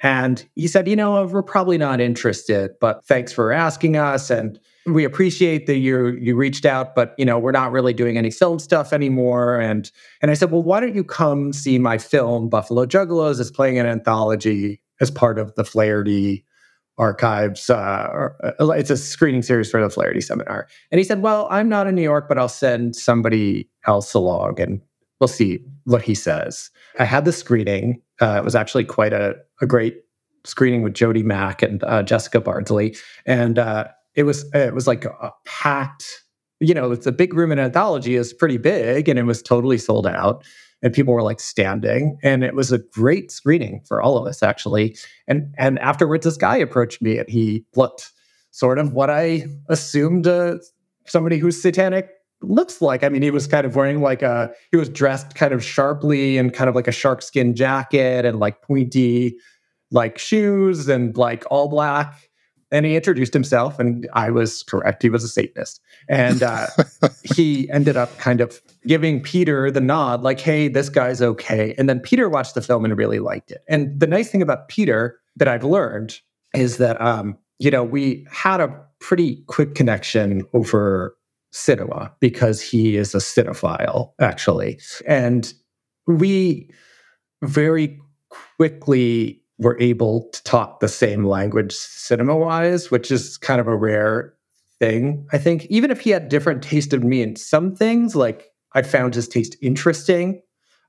And 0.00 0.44
he 0.56 0.66
said, 0.66 0.88
You 0.88 0.96
know, 0.96 1.24
we're 1.26 1.42
probably 1.42 1.78
not 1.78 2.00
interested, 2.00 2.72
but 2.80 3.04
thanks 3.06 3.32
for 3.32 3.52
asking 3.52 3.96
us. 3.96 4.30
And 4.30 4.58
we 4.84 5.04
appreciate 5.04 5.66
that 5.66 5.76
you 5.76 6.08
you 6.20 6.34
reached 6.34 6.66
out, 6.66 6.96
but 6.96 7.14
you 7.16 7.24
know, 7.24 7.38
we're 7.38 7.52
not 7.52 7.70
really 7.70 7.92
doing 7.92 8.18
any 8.18 8.32
film 8.32 8.58
stuff 8.58 8.92
anymore. 8.92 9.60
And 9.60 9.90
and 10.20 10.30
I 10.30 10.34
said, 10.34 10.50
Well, 10.50 10.64
why 10.64 10.80
don't 10.80 10.96
you 10.96 11.04
come 11.04 11.52
see 11.52 11.78
my 11.78 11.98
film, 11.98 12.48
Buffalo 12.48 12.84
Juggalos? 12.84 13.40
It's 13.40 13.52
playing 13.52 13.78
an 13.78 13.86
anthology 13.86 14.82
as 15.00 15.10
part 15.10 15.38
of 15.38 15.54
the 15.54 15.64
Flaherty 15.64 16.44
archives. 16.98 17.70
Uh, 17.70 18.28
uh, 18.60 18.70
it's 18.70 18.90
a 18.90 18.96
screening 18.96 19.42
series 19.42 19.70
for 19.70 19.80
the 19.80 19.90
Flaherty 19.90 20.20
seminar. 20.20 20.68
And 20.90 20.98
he 20.98 21.04
said, 21.04 21.22
Well, 21.22 21.48
I'm 21.50 21.68
not 21.68 21.86
in 21.86 21.94
New 21.94 22.02
York, 22.02 22.28
but 22.28 22.38
I'll 22.38 22.48
send 22.48 22.96
somebody 22.96 23.68
else 23.86 24.14
along 24.14 24.60
and 24.60 24.80
we'll 25.20 25.28
see 25.28 25.64
what 25.84 26.02
he 26.02 26.14
says. 26.14 26.70
I 26.98 27.04
had 27.04 27.24
the 27.24 27.32
screening. 27.32 28.02
Uh, 28.20 28.36
it 28.38 28.44
was 28.44 28.54
actually 28.54 28.84
quite 28.84 29.12
a, 29.12 29.34
a 29.60 29.66
great 29.66 30.02
screening 30.44 30.82
with 30.82 30.94
Jodie 30.94 31.24
Mack 31.24 31.62
and 31.62 31.82
uh, 31.84 32.02
Jessica 32.02 32.40
Bardsley. 32.40 32.96
And 33.26 33.58
uh, 33.58 33.88
it 34.14 34.24
was 34.24 34.44
it 34.52 34.74
was 34.74 34.86
like 34.86 35.04
a 35.04 35.32
packed, 35.44 36.04
you 36.60 36.74
know, 36.74 36.92
it's 36.92 37.06
a 37.06 37.12
big 37.12 37.34
room 37.34 37.52
in 37.52 37.58
anthology 37.58 38.16
is 38.16 38.32
pretty 38.32 38.58
big 38.58 39.08
and 39.08 39.18
it 39.18 39.24
was 39.24 39.42
totally 39.42 39.78
sold 39.78 40.06
out 40.06 40.44
and 40.82 40.92
people 40.92 41.14
were 41.14 41.22
like 41.22 41.40
standing 41.40 42.18
and 42.22 42.42
it 42.42 42.54
was 42.54 42.72
a 42.72 42.78
great 42.78 43.30
screening 43.30 43.82
for 43.86 44.02
all 44.02 44.18
of 44.18 44.26
us 44.26 44.42
actually. 44.42 44.96
And 45.28 45.54
and 45.56 45.78
afterwards 45.78 46.24
this 46.24 46.36
guy 46.36 46.56
approached 46.56 47.00
me 47.02 47.18
and 47.18 47.28
he 47.28 47.64
looked 47.76 48.12
sort 48.50 48.78
of 48.78 48.92
what 48.92 49.08
i 49.08 49.46
assumed 49.68 50.26
uh, 50.26 50.56
somebody 51.06 51.38
who's 51.38 51.60
satanic 51.60 52.10
looks 52.42 52.82
like. 52.82 53.04
I 53.04 53.08
mean 53.08 53.22
he 53.22 53.30
was 53.30 53.46
kind 53.46 53.64
of 53.64 53.76
wearing 53.76 54.02
like 54.02 54.22
a 54.22 54.52
he 54.70 54.76
was 54.76 54.88
dressed 54.88 55.34
kind 55.34 55.54
of 55.54 55.64
sharply 55.64 56.38
and 56.38 56.52
kind 56.52 56.68
of 56.68 56.74
like 56.74 56.88
a 56.88 56.92
shark 56.92 57.22
skin 57.22 57.54
jacket 57.54 58.24
and 58.24 58.40
like 58.40 58.62
pointy 58.62 59.36
like 59.90 60.18
shoes 60.18 60.88
and 60.88 61.16
like 61.16 61.44
all 61.50 61.68
black 61.68 62.28
and 62.72 62.86
he 62.86 62.96
introduced 62.96 63.32
himself 63.32 63.78
and 63.78 64.08
i 64.14 64.30
was 64.30 64.62
correct 64.64 65.02
he 65.02 65.10
was 65.10 65.22
a 65.22 65.28
satanist. 65.28 65.80
And 66.08 66.42
uh, 66.42 66.66
he 67.22 67.70
ended 67.70 67.96
up 67.96 68.16
kind 68.18 68.40
of 68.40 68.60
giving 68.86 69.22
peter 69.22 69.70
the 69.70 69.80
nod 69.80 70.22
like 70.22 70.40
hey 70.40 70.68
this 70.68 70.88
guy's 70.88 71.22
okay. 71.22 71.74
And 71.78 71.88
then 71.88 72.00
peter 72.00 72.28
watched 72.28 72.54
the 72.54 72.62
film 72.62 72.84
and 72.84 72.96
really 72.96 73.20
liked 73.20 73.50
it. 73.50 73.62
And 73.68 73.98
the 74.00 74.06
nice 74.06 74.30
thing 74.30 74.42
about 74.42 74.68
peter 74.68 75.20
that 75.36 75.48
i've 75.48 75.64
learned 75.64 76.18
is 76.54 76.78
that 76.78 77.00
um, 77.00 77.36
you 77.58 77.70
know 77.70 77.84
we 77.84 78.26
had 78.30 78.60
a 78.60 78.74
pretty 78.98 79.42
quick 79.46 79.74
connection 79.74 80.42
over 80.54 81.16
cinema 81.52 82.12
because 82.20 82.60
he 82.60 82.96
is 82.96 83.14
a 83.14 83.18
cinephile 83.18 84.12
actually. 84.20 84.80
And 85.06 85.52
we 86.06 86.70
very 87.42 88.00
quickly 88.56 89.41
were 89.62 89.78
able 89.80 90.28
to 90.32 90.42
talk 90.44 90.80
the 90.80 90.88
same 90.88 91.24
language 91.24 91.72
cinema 91.72 92.36
wise, 92.36 92.90
which 92.90 93.10
is 93.10 93.36
kind 93.38 93.60
of 93.60 93.66
a 93.66 93.76
rare 93.76 94.34
thing. 94.78 95.26
I 95.32 95.38
think 95.38 95.66
even 95.66 95.90
if 95.90 96.00
he 96.00 96.10
had 96.10 96.28
different 96.28 96.62
taste 96.62 96.90
than 96.90 97.08
me 97.08 97.22
in 97.22 97.36
some 97.36 97.74
things, 97.74 98.16
like 98.16 98.48
I 98.74 98.82
found 98.82 99.14
his 99.14 99.28
taste 99.28 99.56
interesting. 99.62 100.42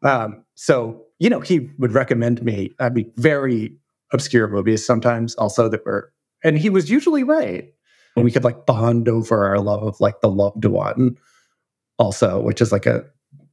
Um, 0.03 0.43
so, 0.55 1.05
you 1.19 1.29
know, 1.29 1.39
he 1.39 1.69
would 1.77 1.93
recommend 1.93 2.43
me, 2.43 2.71
I 2.79 2.89
mean, 2.89 3.11
very 3.15 3.77
obscure 4.11 4.47
movies 4.47 4.85
sometimes 4.85 5.35
also 5.35 5.69
that 5.69 5.85
were, 5.85 6.11
and 6.43 6.57
he 6.57 6.69
was 6.69 6.89
usually 6.89 7.23
right. 7.23 7.73
And 8.15 8.25
we 8.25 8.31
could 8.31 8.43
like 8.43 8.65
bond 8.65 9.07
over 9.07 9.45
our 9.45 9.59
love 9.59 9.83
of 9.83 9.99
like 9.99 10.21
the 10.21 10.29
loved 10.29 10.65
one 10.65 11.17
also, 11.97 12.41
which 12.41 12.61
is 12.61 12.71
like 12.71 12.85
a 12.85 13.05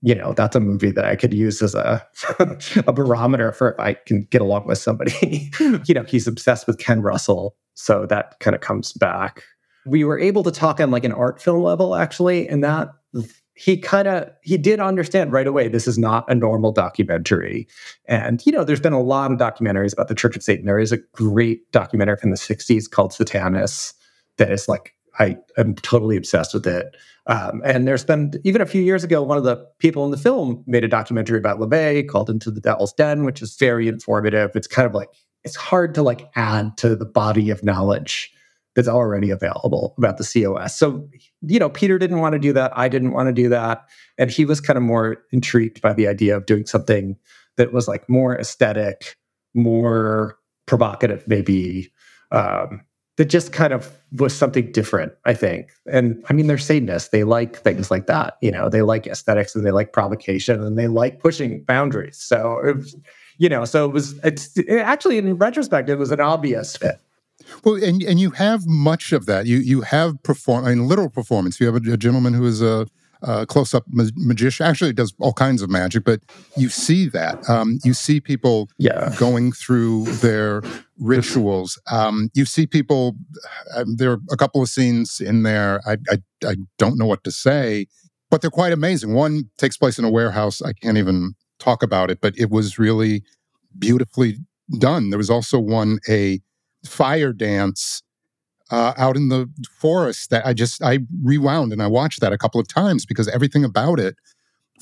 you 0.03 0.15
know 0.15 0.33
that's 0.33 0.57
a 0.57 0.61
movie 0.61 0.91
that 0.91 1.05
I 1.05 1.17
could 1.17 1.35
use 1.35 1.61
as 1.63 1.75
a 1.75 2.07
a 2.87 2.93
barometer 2.93 3.53
for 3.53 3.73
if 3.73 3.81
I 3.81 3.95
can 3.95 4.23
get 4.31 4.41
along 4.41 4.67
with 4.67 4.79
somebody. 4.79 5.51
you 5.61 5.95
know, 5.95 6.05
he's 6.05 6.27
obsessed 6.27 6.67
with 6.67 6.79
Ken 6.79 7.03
Russell, 7.03 7.57
so 7.75 8.07
that 8.07 8.39
kind 8.41 8.55
of 8.55 8.61
comes 8.61 8.93
back. 8.93 9.45
We 9.87 10.05
were 10.05 10.19
able 10.19 10.43
to 10.43 10.51
talk 10.51 10.81
on 10.81 10.91
like 10.91 11.05
an 11.05 11.13
art 11.13 11.41
film 11.41 11.63
level 11.63 11.95
actually, 11.95 12.49
and 12.49 12.65
that 12.65 12.91
he 13.55 13.77
kind 13.77 14.09
of 14.09 14.31
he 14.43 14.57
did 14.57 14.81
understand 14.81 15.33
right 15.33 15.47
away 15.47 15.69
this 15.69 15.87
is 15.87 15.99
not 15.99 16.25
a 16.31 16.35
normal 16.35 16.73
documentary. 16.73 17.69
And 18.07 18.45
you 18.47 18.53
know, 18.53 18.65
there's 18.65 18.81
been 18.81 18.95
a 18.95 19.03
lot 19.03 19.31
of 19.31 19.39
documentaries 19.39 19.93
about 19.93 20.09
the 20.09 20.15
Church 20.15 20.35
of 20.35 20.43
Satan. 20.43 20.65
There 20.65 20.79
is 20.79 20.93
a 20.93 20.99
great 21.13 21.71
documentary 21.73 22.17
from 22.17 22.31
the 22.31 22.37
60s 22.37 22.91
called 22.91 23.13
Satanis 23.13 23.93
that 24.39 24.51
is 24.51 24.67
like 24.67 24.95
I 25.21 25.37
am 25.59 25.75
totally 25.77 26.17
obsessed 26.17 26.55
with 26.55 26.67
it. 26.67 26.97
Um, 27.27 27.61
and 27.65 27.87
there's 27.87 28.05
been 28.05 28.33
even 28.43 28.61
a 28.61 28.67
few 28.67 28.83
years 28.83 29.05
ago, 29.05 29.23
one 29.23 29.39
of 29.39 29.45
the 29.45 29.65
people 29.79 30.05
in 30.05 30.11
the 30.11 30.17
film 30.17 30.65
made 30.67 30.83
a 30.83 30.89
documentary 30.89 31.39
about 31.39 31.61
LaVey 31.61 32.09
called 32.09 32.31
Into 32.31 32.51
the 32.51 32.61
Devil's 32.61 32.93
Den, 32.95 33.25
which 33.25 33.43
is 33.43 33.55
very 33.57 33.87
informative. 33.87 34.51
It's 34.57 34.67
kind 34.67 34.87
of 34.87 34.95
like 34.95 35.11
it's 35.45 35.57
hard 35.57 35.95
to 35.95 36.03
like 36.03 36.29
add 36.35 36.77
to 36.79 36.97
the 36.97 37.05
body 37.05 37.51
of 37.51 37.63
knowledge 37.63 38.33
that's 38.75 38.89
already 38.89 39.31
available 39.31 39.95
about 39.99 40.17
the 40.17 40.25
COS. 40.25 40.77
So, 40.77 41.09
you 41.43 41.59
know, 41.59 41.69
Peter 41.69 41.99
didn't 41.99 42.21
want 42.21 42.33
to 42.35 42.39
do 42.39 42.53
that. 42.53 42.73
I 42.77 42.89
didn't 42.89 43.13
want 43.13 43.29
to 43.29 43.33
do 43.33 43.49
that. 43.49 43.85
And 44.17 44.31
he 44.31 44.45
was 44.45 44.61
kind 44.61 44.77
of 44.77 44.83
more 44.83 45.19
intrigued 45.33 45.81
by 45.81 45.93
the 45.93 46.07
idea 46.07 46.37
of 46.37 46.47
doing 46.47 46.67
something 46.67 47.17
that 47.57 47.73
was 47.73 47.89
like 47.89 48.09
more 48.09 48.39
aesthetic, 48.39 49.17
more 49.55 50.39
provocative, 50.67 51.27
maybe. 51.27 51.93
Um, 52.31 52.83
that 53.21 53.29
just 53.29 53.53
kind 53.53 53.75
of 53.75 53.99
was 54.13 54.35
something 54.35 54.73
different, 54.73 55.13
I 55.27 55.35
think. 55.35 55.73
And 55.93 56.25
I 56.31 56.33
mean, 56.33 56.47
they're 56.47 56.57
Satanists. 56.57 57.11
They 57.11 57.23
like 57.23 57.55
things 57.55 57.91
like 57.91 58.07
that. 58.07 58.39
You 58.41 58.51
know, 58.51 58.71
they 58.71 58.81
like 58.81 59.07
aesthetics 59.07 59.55
and 59.55 59.67
they 59.67 59.73
like 59.73 59.93
provocation 59.93 60.63
and 60.65 60.79
they 60.79 60.89
like 60.89 61.21
pushing 61.21 61.63
boundaries. 61.65 62.17
So, 62.17 62.59
it 62.67 62.77
was, 62.77 62.97
you 63.37 63.51
know, 63.51 63.67
so 63.67 63.85
it 63.85 63.93
was, 63.93 64.19
it's 64.25 64.57
it 64.57 64.79
actually 64.79 65.19
in 65.19 65.37
retrospect, 65.37 65.91
it 65.91 65.97
was 65.97 66.11
an 66.13 66.21
obvious 66.21 66.79
fit. 66.79 66.99
Well, 67.63 67.75
and, 67.75 68.03
and 68.03 68.19
you 68.19 68.31
have 68.31 68.67
much 68.67 69.13
of 69.13 69.27
that. 69.27 69.45
You 69.45 69.59
you 69.59 69.83
have 69.83 70.23
perform, 70.23 70.65
I 70.65 70.71
mean, 70.71 70.89
literal 70.89 71.11
performance. 71.11 71.61
You 71.61 71.67
have 71.67 71.75
a, 71.75 71.93
a 71.93 71.99
gentleman 71.99 72.33
who 72.33 72.47
is 72.47 72.63
a, 72.63 72.87
a 73.23 73.47
close 73.47 73.75
up 73.75 73.85
ma- 73.89 74.05
magician. 74.17 74.67
Actually, 74.67 74.93
does 74.93 75.15
all 75.19 75.33
kinds 75.33 75.63
of 75.63 75.71
magic, 75.71 76.05
but 76.05 76.21
you 76.57 76.69
see 76.69 77.07
that. 77.09 77.49
Um, 77.49 77.79
you 77.85 77.95
see 77.95 78.21
people 78.21 78.69
yeah. 78.79 79.15
going 79.19 79.53
through 79.53 80.05
their 80.17 80.63
rituals. 80.99 81.81
Um, 81.91 82.31
you 82.35 82.45
see 82.45 82.67
people. 82.67 83.17
Uh, 83.75 83.85
there 83.87 84.13
are 84.13 84.21
a 84.31 84.37
couple 84.37 84.63
of 84.63 84.69
scenes 84.69 85.21
in 85.21 85.43
there. 85.43 85.81
I, 85.87 85.97
I 86.11 86.19
I 86.47 86.57
don't 86.79 86.99
know 86.99 87.07
what 87.07 87.25
to 87.25 87.31
say, 87.31 87.87
but 88.31 88.41
they're 88.41 88.51
quite 88.51 88.73
amazing. 88.73 89.15
One 89.15 89.51
takes 89.59 89.77
place 89.77 89.99
in 89.99 90.05
a 90.05 90.11
warehouse. 90.11 90.63
I 90.63 90.73
can't 90.73 90.99
even 90.99 91.35
talk 91.59 91.83
about 91.83 92.11
it, 92.11 92.21
but 92.21 92.39
it 92.39 92.51
was 92.51 92.79
really 92.79 93.23
beautifully 93.79 94.39
done. 94.79 95.11
There 95.11 95.19
was 95.19 95.31
also 95.31 95.59
one 95.59 95.99
a 96.09 96.41
fire 96.85 97.33
dance 97.33 98.03
uh, 98.71 98.95
out 98.97 99.17
in 99.17 99.29
the 99.29 99.49
forest 99.79 100.31
that 100.31 100.47
I 100.47 100.55
just 100.55 100.83
I 100.83 101.01
rewound 101.23 101.73
and 101.73 101.83
I 101.83 101.87
watched 101.87 102.21
that 102.21 102.33
a 102.33 102.39
couple 102.39 102.61
of 102.61 102.69
times 102.69 103.05
because 103.05 103.29
everything 103.29 103.65
about 103.65 103.99
it 103.99 104.17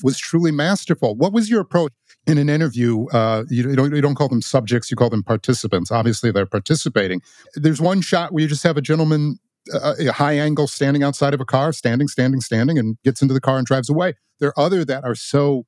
was 0.03 0.17
truly 0.17 0.51
masterful. 0.51 1.15
What 1.15 1.33
was 1.33 1.49
your 1.49 1.61
approach 1.61 1.91
in 2.25 2.37
an 2.37 2.49
interview? 2.49 3.07
Uh, 3.07 3.43
you, 3.49 3.75
don't, 3.75 3.93
you 3.93 4.01
don't 4.01 4.15
call 4.15 4.29
them 4.29 4.41
subjects, 4.41 4.89
you 4.89 4.97
call 4.97 5.09
them 5.09 5.23
participants. 5.23 5.91
Obviously, 5.91 6.31
they're 6.31 6.45
participating. 6.45 7.21
There's 7.55 7.81
one 7.81 8.01
shot 8.01 8.31
where 8.31 8.41
you 8.41 8.47
just 8.47 8.63
have 8.63 8.77
a 8.77 8.81
gentleman, 8.81 9.39
uh, 9.73 9.95
a 9.99 10.11
high 10.11 10.37
angle, 10.37 10.67
standing 10.67 11.03
outside 11.03 11.33
of 11.33 11.41
a 11.41 11.45
car, 11.45 11.73
standing, 11.73 12.07
standing, 12.07 12.41
standing, 12.41 12.77
and 12.77 12.97
gets 13.03 13.21
into 13.21 13.33
the 13.33 13.41
car 13.41 13.57
and 13.57 13.65
drives 13.65 13.89
away. 13.89 14.13
There 14.39 14.49
are 14.49 14.59
other 14.59 14.85
that 14.85 15.03
are 15.03 15.15
so 15.15 15.65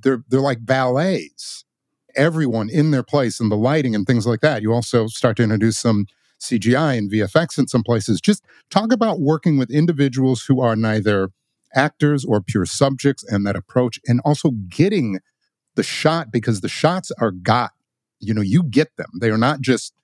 they're 0.00 0.24
they're 0.28 0.40
like 0.40 0.64
ballets. 0.64 1.64
Everyone 2.14 2.68
in 2.68 2.90
their 2.90 3.02
place 3.02 3.40
and 3.40 3.50
the 3.50 3.56
lighting 3.56 3.94
and 3.94 4.06
things 4.06 4.26
like 4.26 4.40
that. 4.40 4.60
You 4.60 4.74
also 4.74 5.06
start 5.06 5.36
to 5.38 5.42
introduce 5.42 5.78
some 5.78 6.06
CGI 6.42 6.98
and 6.98 7.10
VFX 7.10 7.58
in 7.58 7.68
some 7.68 7.82
places. 7.82 8.20
Just 8.20 8.44
talk 8.70 8.92
about 8.92 9.20
working 9.20 9.58
with 9.58 9.70
individuals 9.70 10.44
who 10.46 10.60
are 10.60 10.76
neither 10.76 11.30
actors 11.74 12.24
or 12.24 12.42
pure 12.42 12.66
subjects 12.66 13.24
and 13.24 13.46
that 13.46 13.56
approach, 13.56 13.98
and 14.06 14.20
also 14.24 14.50
getting 14.68 15.20
the 15.74 15.82
shot 15.82 16.30
because 16.30 16.60
the 16.60 16.68
shots 16.68 17.10
are 17.18 17.30
got. 17.30 17.70
You 18.20 18.34
know, 18.34 18.42
you 18.42 18.62
get 18.62 18.96
them. 18.96 19.08
They 19.20 19.30
are 19.30 19.38
not 19.38 19.60
just 19.60 19.94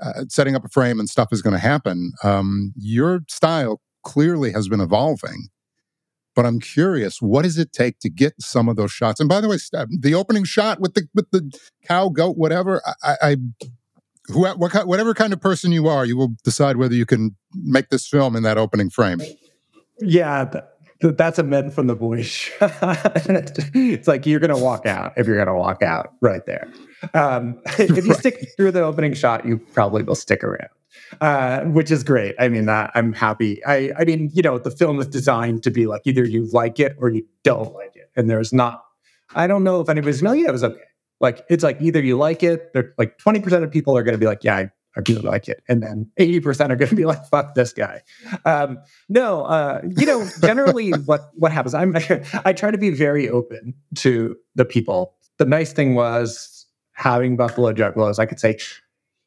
uh, 0.00 0.24
setting 0.28 0.56
up 0.56 0.64
a 0.64 0.68
frame 0.68 0.98
and 0.98 1.08
stuff 1.08 1.28
is 1.30 1.42
going 1.42 1.52
to 1.52 1.58
happen. 1.58 2.12
Um, 2.24 2.72
your 2.76 3.20
style 3.28 3.80
clearly 4.02 4.52
has 4.52 4.68
been 4.68 4.80
evolving. 4.80 5.48
But 6.34 6.46
I'm 6.46 6.60
curious, 6.60 7.20
what 7.20 7.42
does 7.42 7.58
it 7.58 7.72
take 7.72 7.98
to 8.00 8.08
get 8.08 8.34
some 8.40 8.68
of 8.68 8.76
those 8.76 8.92
shots? 8.92 9.20
And 9.20 9.28
by 9.28 9.40
the 9.40 9.48
way, 9.48 9.56
the 9.90 10.14
opening 10.14 10.44
shot 10.44 10.80
with 10.80 10.94
the 10.94 11.06
with 11.14 11.30
the 11.32 11.52
cow, 11.84 12.08
goat, 12.08 12.36
whatever, 12.36 12.80
I, 13.02 13.16
I 13.20 13.36
who, 14.32 14.40
what, 14.40 14.86
whatever 14.86 15.14
kind 15.14 15.32
of 15.32 15.40
person 15.40 15.72
you 15.72 15.88
are, 15.88 16.04
you 16.04 16.16
will 16.16 16.34
decide 16.44 16.76
whether 16.76 16.94
you 16.94 17.06
can 17.06 17.36
make 17.54 17.88
this 17.90 18.06
film 18.06 18.36
in 18.36 18.42
that 18.44 18.58
opening 18.58 18.90
frame. 18.90 19.20
Yeah, 20.00 20.44
th- 21.00 21.16
that's 21.16 21.38
a 21.38 21.42
men 21.42 21.70
from 21.70 21.86
the 21.86 21.94
bush. 21.94 22.50
it's 22.60 24.08
like 24.08 24.26
you're 24.26 24.40
going 24.40 24.54
to 24.54 24.62
walk 24.62 24.86
out 24.86 25.12
if 25.16 25.26
you're 25.26 25.36
going 25.36 25.46
to 25.48 25.54
walk 25.54 25.82
out 25.82 26.12
right 26.20 26.44
there. 26.46 26.68
Um, 27.14 27.60
if 27.78 27.90
you 27.90 28.02
right. 28.10 28.18
stick 28.18 28.48
through 28.56 28.72
the 28.72 28.82
opening 28.82 29.14
shot, 29.14 29.46
you 29.46 29.58
probably 29.58 30.02
will 30.02 30.14
stick 30.14 30.44
around. 30.44 30.68
uh, 31.20 31.62
which 31.62 31.90
is 31.90 32.02
great. 32.04 32.34
I 32.38 32.48
mean, 32.48 32.68
uh, 32.68 32.90
I'm 32.94 33.12
happy. 33.12 33.64
I, 33.64 33.92
I 33.98 34.04
mean, 34.04 34.30
you 34.32 34.42
know, 34.42 34.58
the 34.58 34.70
film 34.70 35.00
is 35.00 35.06
designed 35.06 35.62
to 35.64 35.70
be 35.70 35.86
like 35.86 36.02
either 36.04 36.24
you 36.24 36.46
like 36.52 36.78
it 36.80 36.96
or 36.98 37.08
you 37.08 37.26
don't 37.42 37.74
like 37.74 37.96
it, 37.96 38.10
and 38.16 38.28
there's 38.28 38.52
not. 38.52 38.84
I 39.34 39.46
don't 39.46 39.62
know 39.64 39.80
if 39.80 39.88
anybody's 39.88 40.22
no, 40.22 40.32
yeah, 40.32 40.48
it 40.48 40.52
was 40.52 40.64
okay. 40.64 40.80
Like 41.20 41.44
it's 41.48 41.62
like 41.62 41.80
either 41.80 42.00
you 42.02 42.16
like 42.16 42.42
it, 42.42 42.72
they're 42.72 42.94
like 42.98 43.18
20% 43.18 43.62
of 43.62 43.70
people 43.70 43.96
are 43.96 44.02
going 44.02 44.14
to 44.14 44.18
be 44.18 44.26
like, 44.26 44.42
yeah, 44.42 44.56
I, 44.56 44.70
I 44.96 45.02
really 45.08 45.22
like 45.22 45.48
it. 45.48 45.62
And 45.68 45.82
then 45.82 46.10
80% 46.18 46.70
are 46.70 46.76
going 46.76 46.88
to 46.88 46.96
be 46.96 47.04
like, 47.04 47.24
fuck 47.26 47.54
this 47.54 47.72
guy. 47.72 48.02
Um, 48.44 48.78
no, 49.08 49.44
uh, 49.44 49.82
you 49.96 50.06
know, 50.06 50.26
generally 50.40 50.90
what, 51.06 51.30
what 51.34 51.52
happens, 51.52 51.74
I'm, 51.74 51.94
I 52.44 52.52
try 52.52 52.70
to 52.70 52.78
be 52.78 52.90
very 52.90 53.28
open 53.28 53.74
to 53.96 54.36
the 54.54 54.64
people. 54.64 55.14
The 55.38 55.44
nice 55.44 55.72
thing 55.72 55.94
was 55.94 56.66
having 56.92 57.36
Buffalo 57.36 57.72
Juggalos, 57.72 58.18
I 58.18 58.26
could 58.26 58.40
say, 58.40 58.58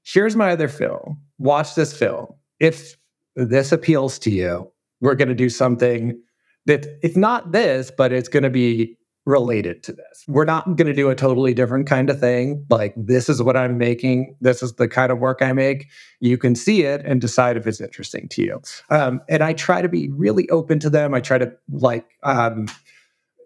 here's 0.04 0.36
my 0.36 0.52
other 0.52 0.68
film. 0.68 1.20
Watch 1.38 1.76
this 1.76 1.98
film. 1.98 2.28
If 2.60 2.98
this 3.36 3.72
appeals 3.72 4.20
to 4.20 4.32
you, 4.32 4.72
we're 5.02 5.16
going 5.16 5.30
to 5.30 5.36
do 5.36 5.50
something 5.50 6.20
that 6.66 6.86
it's 7.02 7.18
not 7.18 7.52
this, 7.52 7.92
but 7.96 8.12
it's 8.12 8.30
going 8.30 8.44
to 8.44 8.50
be 8.50 8.98
related 9.26 9.84
to 9.84 9.94
this. 9.94 10.26
We're 10.28 10.46
not 10.46 10.66
going 10.76 10.88
to 10.88 10.94
do 10.94 11.10
a 11.10 11.16
totally 11.16 11.54
different 11.54 11.88
kind 11.88 12.10
of 12.10 12.20
thing. 12.20 12.66
Like, 12.70 12.94
this 12.98 13.30
is 13.30 13.42
what 13.42 13.56
I'm 13.56 13.78
making. 13.78 14.36
This 14.42 14.62
is 14.62 14.74
the 14.74 14.88
kind 14.88 15.12
of 15.12 15.20
work 15.20 15.42
I 15.42 15.54
make. 15.54 15.88
You 16.20 16.38
can 16.38 16.56
see 16.56 16.84
it 16.84 17.02
and 17.06 17.22
decide 17.22 17.56
if 17.56 17.66
it's 17.66 17.80
interesting 17.80 18.28
to 18.30 18.42
you. 18.42 18.62
Um, 18.90 19.22
and 19.30 19.42
I 19.42 19.54
try 19.54 19.82
to 19.82 19.88
be 19.88 20.10
really 20.10 20.50
open 20.50 20.80
to 20.80 20.90
them. 20.90 21.14
I 21.14 21.22
try 21.22 21.38
to, 21.38 21.54
like, 21.72 22.06
um, 22.24 22.68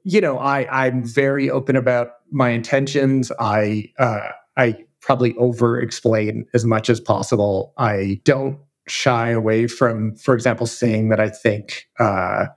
you 0.03 0.19
know, 0.19 0.39
I, 0.39 0.85
I'm 0.85 1.03
very 1.03 1.49
open 1.49 1.75
about 1.75 2.11
my 2.31 2.49
intentions. 2.49 3.31
I, 3.39 3.91
uh, 3.99 4.29
I 4.55 4.83
probably 5.01 5.35
over 5.35 5.79
explain 5.79 6.45
as 6.53 6.65
much 6.65 6.89
as 6.89 6.99
possible. 6.99 7.73
I 7.77 8.19
don't 8.23 8.57
shy 8.87 9.29
away 9.29 9.67
from, 9.67 10.15
for 10.15 10.33
example, 10.33 10.65
saying 10.65 11.09
that 11.09 11.19
I 11.19 11.29
think, 11.29 11.87
uh, 11.99 12.47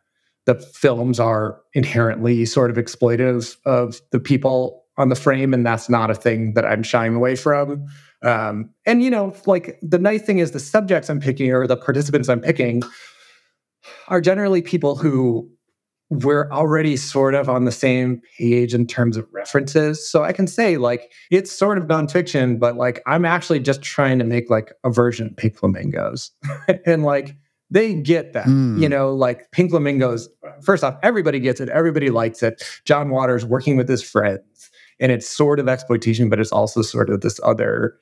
the 0.46 0.54
films 0.54 1.20
are 1.20 1.60
inherently 1.74 2.44
sort 2.44 2.70
of 2.70 2.76
exploitive 2.76 3.56
of 3.64 4.00
the 4.12 4.20
people 4.20 4.84
on 4.96 5.08
the 5.08 5.14
frame, 5.14 5.54
and 5.54 5.64
that's 5.64 5.88
not 5.88 6.10
a 6.10 6.14
thing 6.14 6.54
that 6.54 6.64
I'm 6.64 6.82
shying 6.82 7.14
away 7.14 7.36
from. 7.36 7.86
Um, 8.22 8.70
and 8.86 9.02
you 9.02 9.10
know, 9.10 9.34
like 9.46 9.78
the 9.82 9.98
nice 9.98 10.22
thing 10.22 10.38
is 10.38 10.52
the 10.52 10.60
subjects 10.60 11.08
I'm 11.08 11.20
picking 11.20 11.52
or 11.52 11.66
the 11.66 11.76
participants 11.76 12.28
I'm 12.28 12.40
picking 12.40 12.82
are 14.08 14.20
generally 14.20 14.60
people 14.60 14.96
who 14.96 15.50
we're 16.10 16.50
already 16.50 16.96
sort 16.96 17.34
of 17.34 17.48
on 17.48 17.64
the 17.64 17.72
same 17.72 18.20
page 18.36 18.74
in 18.74 18.86
terms 18.86 19.16
of 19.16 19.26
references. 19.32 20.10
So 20.10 20.24
I 20.24 20.32
can 20.32 20.48
say 20.48 20.76
like 20.76 21.12
it's 21.30 21.52
sort 21.52 21.78
of 21.78 21.84
nonfiction, 21.84 22.58
but 22.58 22.76
like 22.76 23.00
I'm 23.06 23.24
actually 23.24 23.60
just 23.60 23.80
trying 23.80 24.18
to 24.18 24.24
make 24.24 24.50
like 24.50 24.72
a 24.84 24.90
version 24.90 25.28
of 25.28 25.36
Pink 25.36 25.56
Flamingos. 25.56 26.32
and 26.84 27.04
like 27.04 27.36
they 27.70 27.94
get 27.94 28.32
that. 28.32 28.46
Mm. 28.46 28.80
You 28.80 28.88
know, 28.88 29.12
like 29.14 29.50
Pink 29.52 29.70
Flamingos, 29.70 30.28
first 30.62 30.82
off, 30.82 30.98
everybody 31.02 31.40
gets 31.40 31.60
it, 31.60 31.68
everybody 31.68 32.10
likes 32.10 32.42
it. 32.42 32.62
John 32.84 33.10
Waters 33.10 33.44
working 33.44 33.76
with 33.76 33.88
his 33.88 34.02
friends, 34.02 34.70
and 34.98 35.12
it's 35.12 35.28
sort 35.28 35.60
of 35.60 35.68
exploitation, 35.68 36.28
but 36.28 36.40
it's 36.40 36.52
also 36.52 36.82
sort 36.82 37.10
of 37.10 37.20
this 37.20 37.40
other 37.42 37.96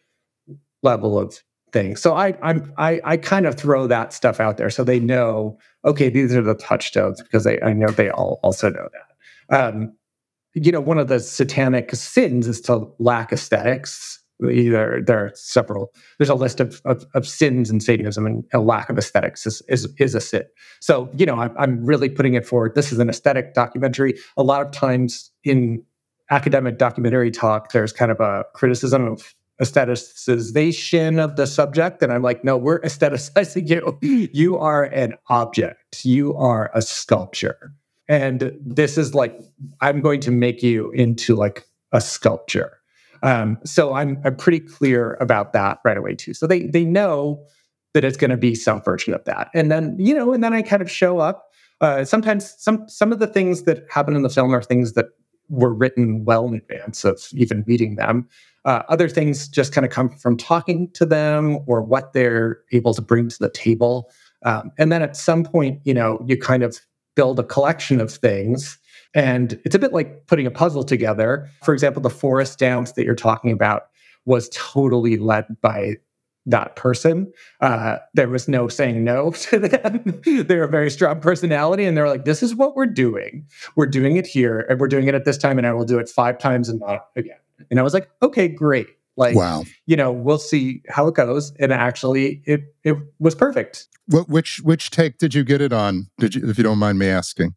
level 0.83 1.18
of 1.18 1.42
thing. 1.72 1.96
So 1.96 2.14
I 2.14 2.37
I'm 2.42 2.72
I 2.78 3.00
I 3.04 3.16
kind 3.16 3.46
of 3.46 3.54
throw 3.57 3.87
that 3.87 4.12
stuff 4.12 4.40
out 4.40 4.57
there 4.57 4.70
so 4.70 4.85
they 4.85 5.00
know, 5.00 5.59
okay, 5.85 6.09
these 6.09 6.35
are 6.35 6.42
the 6.42 6.54
touchstones 6.54 7.22
because 7.22 7.44
they 7.44 7.61
I 7.61 7.72
know 7.72 7.88
they 7.88 8.11
all 8.11 8.40
also 8.42 8.70
know 8.70 8.88
that. 8.92 9.59
Um, 9.59 9.92
you 10.54 10.72
know, 10.72 10.81
one 10.81 10.98
of 10.98 11.09
the 11.09 11.20
satanic 11.20 11.94
sins 11.94 12.48
is 12.48 12.61
to 12.62 12.90
lack 12.98 13.33
aesthetics 13.33 14.17
either 14.44 15.03
there 15.05 15.18
are 15.18 15.33
several 15.35 15.92
there's 16.18 16.29
a 16.29 16.35
list 16.35 16.61
of, 16.61 16.81
of, 16.85 17.05
of, 17.14 17.27
sins 17.27 17.70
in 17.70 17.81
satanism 17.81 18.27
and 18.27 18.44
a 18.53 18.61
lack 18.61 18.88
of 18.88 18.96
aesthetics 18.96 19.46
is, 19.46 19.62
is, 19.68 19.92
is 19.98 20.14
a 20.14 20.20
sin. 20.20 20.44
So 20.81 21.11
you 21.16 21.27
know 21.27 21.37
I'm, 21.37 21.55
I'm 21.59 21.85
really 21.85 22.09
putting 22.09 22.35
it 22.35 22.46
forward. 22.46 22.74
This 22.74 22.92
is 22.92 22.98
an 22.98 23.09
aesthetic 23.09 23.55
documentary. 23.55 24.14
A 24.37 24.42
lot 24.42 24.64
of 24.64 24.70
times 24.72 25.31
in 25.44 25.83
academic 26.31 26.79
documentary 26.79 27.31
talk 27.31 27.72
there's 27.72 27.92
kind 27.92 28.11
of 28.11 28.20
a 28.20 28.44
criticism 28.55 29.07
of 29.07 29.35
aestheticization 29.61 31.18
of 31.18 31.35
the 31.35 31.46
subject 31.46 32.01
and 32.01 32.12
i'm 32.12 32.22
like 32.22 32.44
no 32.44 32.57
we're 32.57 32.81
aestheticizing 32.81 33.68
you. 33.68 33.98
You 34.33 34.57
are 34.59 34.85
an 34.85 35.14
object. 35.29 36.05
You 36.05 36.37
are 36.37 36.70
a 36.74 36.83
sculpture. 36.83 37.72
And 38.09 38.57
this 38.64 38.96
is 38.96 39.14
like 39.14 39.38
i'm 39.81 40.01
going 40.01 40.20
to 40.20 40.31
make 40.31 40.62
you 40.62 40.90
into 40.92 41.35
like 41.35 41.66
a 41.92 42.01
sculpture 42.01 42.77
um, 43.22 43.59
so 43.64 43.94
I'm 43.94 44.20
I'm 44.24 44.37
pretty 44.37 44.61
clear 44.61 45.16
about 45.20 45.52
that 45.52 45.78
right 45.85 45.96
away 45.96 46.14
too. 46.14 46.35
So 46.35 46.46
they 46.46 46.66
they 46.66 46.85
know 46.85 47.42
that 47.94 48.04
it's 48.04 48.16
going 48.16 48.31
to 48.31 48.37
be 48.37 48.54
some 48.54 48.83
version 48.83 49.14
of 49.14 49.24
that, 49.24 49.48
and 49.54 49.70
then 49.70 49.96
you 49.98 50.14
know, 50.14 50.33
and 50.33 50.42
then 50.42 50.52
I 50.52 50.62
kind 50.62 50.83
of 50.83 50.90
show 50.90 51.18
up. 51.18 51.44
Uh, 51.81 52.04
sometimes 52.04 52.54
some 52.59 52.88
some 52.88 53.12
of 53.12 53.18
the 53.18 53.26
things 53.26 53.62
that 53.62 53.85
happen 53.90 54.16
in 54.16 54.22
the 54.22 54.31
film 54.31 54.54
are 54.54 54.62
things 54.62 54.94
that 54.94 55.07
were 55.48 55.72
written 55.72 56.24
well 56.24 56.46
in 56.46 56.54
advance 56.54 57.04
of 57.04 57.22
even 57.33 57.64
meeting 57.66 57.96
them. 57.96 58.28
Uh, 58.64 58.83
other 58.88 59.09
things 59.09 59.48
just 59.48 59.72
kind 59.72 59.87
of 59.87 59.90
come 59.90 60.11
from 60.11 60.37
talking 60.37 60.90
to 60.92 61.07
them 61.07 61.59
or 61.66 61.81
what 61.81 62.12
they're 62.12 62.59
able 62.72 62.92
to 62.92 63.00
bring 63.00 63.28
to 63.28 63.38
the 63.38 63.48
table. 63.48 64.11
Um, 64.44 64.70
and 64.78 64.92
then 64.92 65.02
at 65.02 65.16
some 65.16 65.44
point, 65.44 65.81
you 65.85 65.94
know, 65.94 66.22
you 66.26 66.37
kind 66.37 66.62
of 66.62 66.81
build 67.14 67.38
a 67.38 67.44
collection 67.44 68.00
of 68.00 68.12
things 68.12 68.78
and 69.14 69.59
it's 69.64 69.75
a 69.75 69.79
bit 69.79 69.92
like 69.92 70.27
putting 70.27 70.47
a 70.47 70.51
puzzle 70.51 70.85
together. 70.85 71.49
For 71.62 71.73
example, 71.75 72.03
the 72.03 72.11
forest 72.11 72.59
dance 72.59 72.92
that 72.92 73.05
you're 73.05 73.14
talking 73.14 73.51
about 73.51 73.88
was 74.25 74.51
totally 74.53 75.16
led 75.16 75.47
by 75.61 75.97
that 76.47 76.77
person. 76.77 77.31
Uh, 77.61 77.99
there 78.14 78.29
was 78.29 78.49
no 78.49 78.68
saying 78.68 79.05
no 79.05 79.31
to 79.51 79.59
them. 79.59 80.21
they're 80.47 80.64
a 80.64 80.68
very 80.68 80.90
strong 80.90 81.21
personality, 81.21 81.85
and 81.85 81.97
they're 81.97 82.09
like, 82.09 82.25
"This 82.25 82.42
is 82.42 82.55
what 82.55 82.75
we're 82.75 82.87
doing. 82.87 83.47
We're 83.77 83.87
doing 83.87 84.16
it 84.16 84.27
here, 84.27 84.61
and 84.68 84.81
we're 84.81 84.88
doing 84.88 85.07
it 85.07 85.14
at 85.14 85.25
this 85.25 85.38
time, 85.38 85.59
and 85.59 85.66
I 85.66 85.73
will 85.73 85.85
do 85.85 85.99
it 85.99 86.09
five 86.09 86.38
times 86.38 86.68
and 86.68 86.81
not 86.81 87.09
again." 87.16 87.37
And 87.71 87.79
I 87.79 87.83
was 87.83 87.94
like, 87.94 88.11
"Okay, 88.23 88.49
great." 88.49 88.88
Like, 89.16 89.35
wow. 89.35 89.64
you 89.87 89.97
know, 89.97 90.12
we'll 90.12 90.38
see 90.38 90.81
how 90.88 91.09
it 91.09 91.16
goes. 91.16 91.53
And 91.59 91.73
actually, 91.73 92.40
it 92.44 92.73
it 92.85 92.97
was 93.18 93.35
perfect. 93.35 93.88
What, 94.07 94.29
which 94.29 94.61
which 94.62 94.90
take 94.90 95.18
did 95.18 95.35
you 95.35 95.42
get 95.42 95.61
it 95.61 95.73
on? 95.73 96.09
Did 96.18 96.37
you, 96.37 96.49
if 96.49 96.57
you 96.57 96.64
don't 96.64 96.79
mind 96.79 97.01
me 97.01 97.09
asking? 97.09 97.57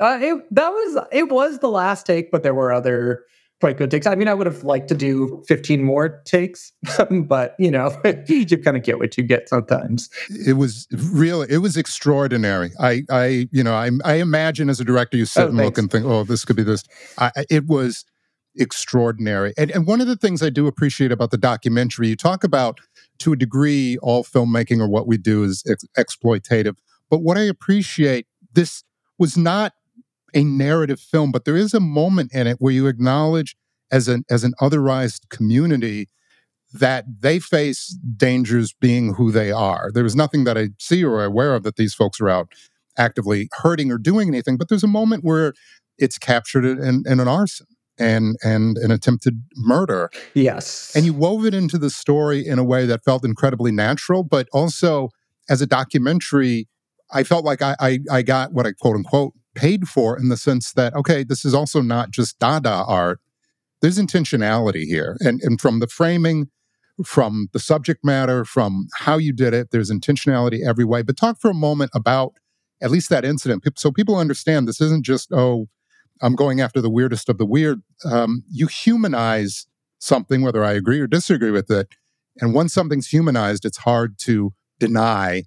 Uh, 0.00 0.18
it, 0.20 0.54
that 0.54 0.68
was 0.70 1.04
it 1.12 1.28
was 1.28 1.58
the 1.58 1.70
last 1.70 2.06
take, 2.06 2.30
but 2.30 2.42
there 2.42 2.54
were 2.54 2.72
other 2.72 3.24
quite 3.60 3.78
good 3.78 3.90
takes. 3.90 4.06
I 4.06 4.14
mean, 4.14 4.28
I 4.28 4.34
would 4.34 4.46
have 4.46 4.64
liked 4.64 4.88
to 4.88 4.94
do 4.94 5.42
15 5.48 5.82
more 5.82 6.20
takes, 6.26 6.72
but 7.10 7.54
you 7.58 7.70
know, 7.70 7.96
you 8.28 8.46
kind 8.58 8.76
of 8.76 8.82
get 8.82 8.98
what 8.98 9.16
you 9.16 9.24
get 9.24 9.48
sometimes. 9.48 10.10
It 10.46 10.54
was 10.54 10.86
really, 10.92 11.46
it 11.48 11.58
was 11.58 11.76
extraordinary. 11.76 12.72
I, 12.78 13.02
I, 13.10 13.48
you 13.52 13.62
know, 13.62 13.74
I, 13.74 13.90
I 14.04 14.14
imagine 14.14 14.68
as 14.68 14.80
a 14.80 14.84
director, 14.84 15.16
you 15.16 15.24
sit 15.24 15.44
oh, 15.44 15.48
and 15.48 15.56
thanks. 15.56 15.64
look 15.64 15.78
and 15.78 15.90
think, 15.90 16.04
oh, 16.04 16.24
this 16.24 16.44
could 16.44 16.56
be 16.56 16.62
this. 16.62 16.84
I, 17.18 17.30
it 17.48 17.66
was 17.66 18.04
extraordinary. 18.56 19.54
And, 19.56 19.70
and 19.70 19.86
one 19.86 20.00
of 20.00 20.06
the 20.06 20.16
things 20.16 20.42
I 20.42 20.50
do 20.50 20.66
appreciate 20.66 21.12
about 21.12 21.30
the 21.30 21.38
documentary, 21.38 22.08
you 22.08 22.16
talk 22.16 22.44
about 22.44 22.80
to 23.18 23.32
a 23.32 23.36
degree, 23.36 23.96
all 24.02 24.24
filmmaking 24.24 24.80
or 24.80 24.88
what 24.88 25.06
we 25.06 25.16
do 25.16 25.42
is 25.44 25.64
ex- 25.68 25.84
exploitative. 25.96 26.76
But 27.10 27.22
what 27.22 27.38
I 27.38 27.42
appreciate, 27.42 28.26
this 28.52 28.84
was 29.18 29.36
not 29.36 29.72
a 30.34 30.44
narrative 30.44 31.00
film, 31.00 31.30
but 31.30 31.44
there 31.44 31.56
is 31.56 31.72
a 31.74 31.80
moment 31.80 32.32
in 32.34 32.46
it 32.46 32.56
where 32.58 32.72
you 32.72 32.86
acknowledge 32.86 33.56
as 33.90 34.08
an 34.08 34.24
as 34.28 34.44
an 34.44 34.54
otherized 34.60 35.28
community 35.30 36.08
that 36.72 37.04
they 37.20 37.38
face 37.38 37.96
dangers 38.16 38.74
being 38.80 39.14
who 39.14 39.30
they 39.30 39.52
are. 39.52 39.90
There 39.94 40.04
is 40.04 40.16
nothing 40.16 40.44
that 40.44 40.58
I 40.58 40.70
see 40.78 41.04
or 41.04 41.24
aware 41.24 41.54
of 41.54 41.62
that 41.62 41.76
these 41.76 41.94
folks 41.94 42.20
are 42.20 42.28
out 42.28 42.48
actively 42.98 43.48
hurting 43.52 43.92
or 43.92 43.98
doing 43.98 44.28
anything, 44.28 44.56
but 44.56 44.68
there's 44.68 44.84
a 44.84 44.88
moment 44.88 45.24
where 45.24 45.52
it's 45.98 46.18
captured 46.18 46.64
in, 46.64 47.04
in 47.06 47.20
an 47.20 47.28
arson 47.28 47.66
and 47.98 48.34
and 48.42 48.76
an 48.78 48.90
attempted 48.90 49.44
murder. 49.54 50.10
Yes. 50.34 50.92
And 50.96 51.04
you 51.04 51.14
wove 51.14 51.46
it 51.46 51.54
into 51.54 51.78
the 51.78 51.90
story 51.90 52.44
in 52.44 52.58
a 52.58 52.64
way 52.64 52.86
that 52.86 53.04
felt 53.04 53.24
incredibly 53.24 53.70
natural, 53.70 54.24
but 54.24 54.48
also 54.52 55.10
as 55.48 55.62
a 55.62 55.66
documentary, 55.66 56.66
I 57.12 57.22
felt 57.22 57.44
like 57.44 57.62
I, 57.62 57.76
I, 57.78 57.98
I 58.10 58.22
got 58.22 58.52
what 58.52 58.66
I 58.66 58.72
quote 58.72 58.96
unquote 58.96 59.34
paid 59.54 59.88
for 59.88 60.18
in 60.18 60.28
the 60.28 60.36
sense 60.36 60.72
that, 60.72 60.94
okay, 60.94 61.24
this 61.24 61.44
is 61.44 61.54
also 61.54 61.80
not 61.80 62.10
just 62.10 62.38
Dada 62.38 62.84
art. 62.86 63.20
There's 63.80 63.98
intentionality 63.98 64.84
here. 64.84 65.16
And, 65.20 65.40
and 65.42 65.60
from 65.60 65.80
the 65.80 65.86
framing, 65.86 66.48
from 67.04 67.48
the 67.52 67.58
subject 67.58 68.04
matter, 68.04 68.44
from 68.44 68.88
how 68.98 69.18
you 69.18 69.32
did 69.32 69.52
it, 69.52 69.70
there's 69.70 69.90
intentionality 69.90 70.66
every 70.66 70.84
way. 70.84 71.02
But 71.02 71.16
talk 71.16 71.40
for 71.40 71.50
a 71.50 71.54
moment 71.54 71.90
about 71.94 72.34
at 72.82 72.90
least 72.90 73.08
that 73.10 73.24
incident 73.24 73.64
so 73.76 73.90
people 73.90 74.16
understand 74.16 74.68
this 74.68 74.80
isn't 74.80 75.04
just, 75.04 75.32
oh, 75.32 75.66
I'm 76.22 76.34
going 76.34 76.60
after 76.60 76.80
the 76.80 76.90
weirdest 76.90 77.28
of 77.28 77.38
the 77.38 77.46
weird. 77.46 77.82
Um, 78.04 78.44
you 78.50 78.66
humanize 78.66 79.66
something, 79.98 80.42
whether 80.42 80.64
I 80.64 80.72
agree 80.72 81.00
or 81.00 81.06
disagree 81.06 81.50
with 81.50 81.70
it. 81.70 81.88
And 82.40 82.54
once 82.54 82.72
something's 82.72 83.08
humanized, 83.08 83.64
it's 83.64 83.78
hard 83.78 84.18
to 84.20 84.52
deny. 84.78 85.44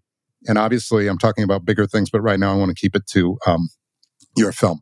And 0.47 0.57
obviously, 0.57 1.07
I'm 1.07 1.17
talking 1.17 1.43
about 1.43 1.65
bigger 1.65 1.88
things, 1.88 2.09
but 2.09 2.21
right 2.21 2.39
now 2.39 2.53
I 2.53 2.57
want 2.57 2.69
to 2.69 2.79
keep 2.79 2.95
it 2.95 3.07
to 3.07 3.38
um, 3.45 3.69
your 4.38 4.51
film. 4.51 4.81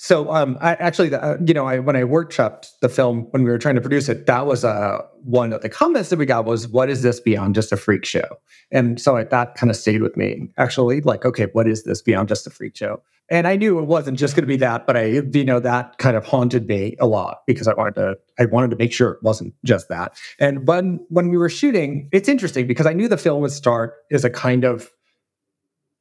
So, 0.00 0.32
um, 0.32 0.56
I 0.60 0.74
actually, 0.74 1.12
uh, 1.12 1.38
you 1.44 1.52
know, 1.52 1.66
I, 1.66 1.80
when 1.80 1.96
I 1.96 2.02
workshopped 2.02 2.68
the 2.80 2.88
film 2.88 3.26
when 3.32 3.42
we 3.42 3.50
were 3.50 3.58
trying 3.58 3.74
to 3.74 3.80
produce 3.80 4.08
it, 4.08 4.26
that 4.26 4.46
was 4.46 4.64
uh, 4.64 4.98
one 5.24 5.52
of 5.52 5.60
the 5.60 5.68
comments 5.68 6.10
that 6.10 6.20
we 6.20 6.24
got 6.24 6.44
was, 6.44 6.68
"What 6.68 6.88
is 6.88 7.02
this 7.02 7.18
beyond 7.18 7.56
just 7.56 7.72
a 7.72 7.76
freak 7.76 8.04
show?" 8.04 8.38
And 8.70 9.00
so 9.00 9.16
I, 9.16 9.24
that 9.24 9.56
kind 9.56 9.70
of 9.70 9.76
stayed 9.76 10.00
with 10.00 10.16
me. 10.16 10.50
Actually, 10.56 11.00
like, 11.00 11.24
okay, 11.24 11.48
what 11.52 11.66
is 11.66 11.82
this 11.82 12.00
beyond 12.00 12.28
just 12.28 12.46
a 12.46 12.50
freak 12.50 12.76
show? 12.76 13.02
And 13.28 13.48
I 13.48 13.56
knew 13.56 13.78
it 13.80 13.86
wasn't 13.86 14.18
just 14.18 14.36
going 14.36 14.44
to 14.44 14.48
be 14.48 14.56
that, 14.58 14.86
but 14.86 14.96
I, 14.96 15.04
you 15.32 15.44
know, 15.44 15.60
that 15.60 15.98
kind 15.98 16.16
of 16.16 16.24
haunted 16.24 16.66
me 16.66 16.96
a 17.00 17.06
lot 17.06 17.38
because 17.46 17.66
I 17.66 17.74
wanted 17.74 17.96
to, 17.96 18.16
I 18.38 18.46
wanted 18.46 18.70
to 18.70 18.76
make 18.76 18.92
sure 18.92 19.10
it 19.12 19.22
wasn't 19.22 19.52
just 19.64 19.88
that. 19.88 20.16
And 20.38 20.66
when 20.66 21.04
when 21.08 21.28
we 21.28 21.36
were 21.36 21.48
shooting, 21.48 22.08
it's 22.12 22.28
interesting 22.28 22.68
because 22.68 22.86
I 22.86 22.92
knew 22.92 23.08
the 23.08 23.18
film 23.18 23.42
would 23.42 23.50
start 23.50 23.94
as 24.12 24.24
a 24.24 24.30
kind 24.30 24.64
of 24.64 24.90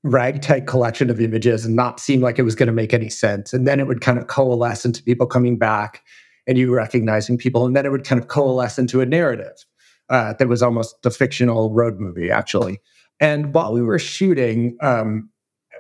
ragtag 0.08 0.68
collection 0.68 1.10
of 1.10 1.20
images 1.20 1.66
and 1.66 1.76
not 1.76 1.99
seem 1.99 2.22
like 2.22 2.39
it 2.39 2.43
was 2.43 2.55
going 2.55 2.68
to 2.68 2.74
make 2.74 2.93
any 2.93 3.10
sense. 3.10 3.53
And 3.53 3.68
then 3.68 3.80
it 3.80 3.88
would 3.88 4.01
kind 4.01 4.18
of 4.18 4.28
coalesce 4.28 4.86
into 4.86 5.03
people 5.03 5.28
coming 5.28 5.58
back 5.58 6.03
and 6.47 6.58
you 6.58 6.74
recognizing 6.74 7.38
people. 7.38 7.66
And 7.66 7.76
then 7.76 7.86
it 7.86 7.91
would 7.91 8.03
kind 8.03 8.22
of 8.22 8.28
coalesce 8.28 8.80
into 8.80 9.01
a 9.01 9.05
narrative 9.05 9.66
uh, 10.10 10.34
that 10.34 10.47
was 10.47 10.64
almost 10.64 10.95
a 11.05 11.12
fictional 11.12 11.74
road 11.74 11.99
movie, 11.99 12.32
actually. 12.32 12.80
And 13.20 13.53
while 13.53 13.74
we 13.74 13.82
were 13.82 13.99
shooting, 13.99 14.78
um, 14.82 15.30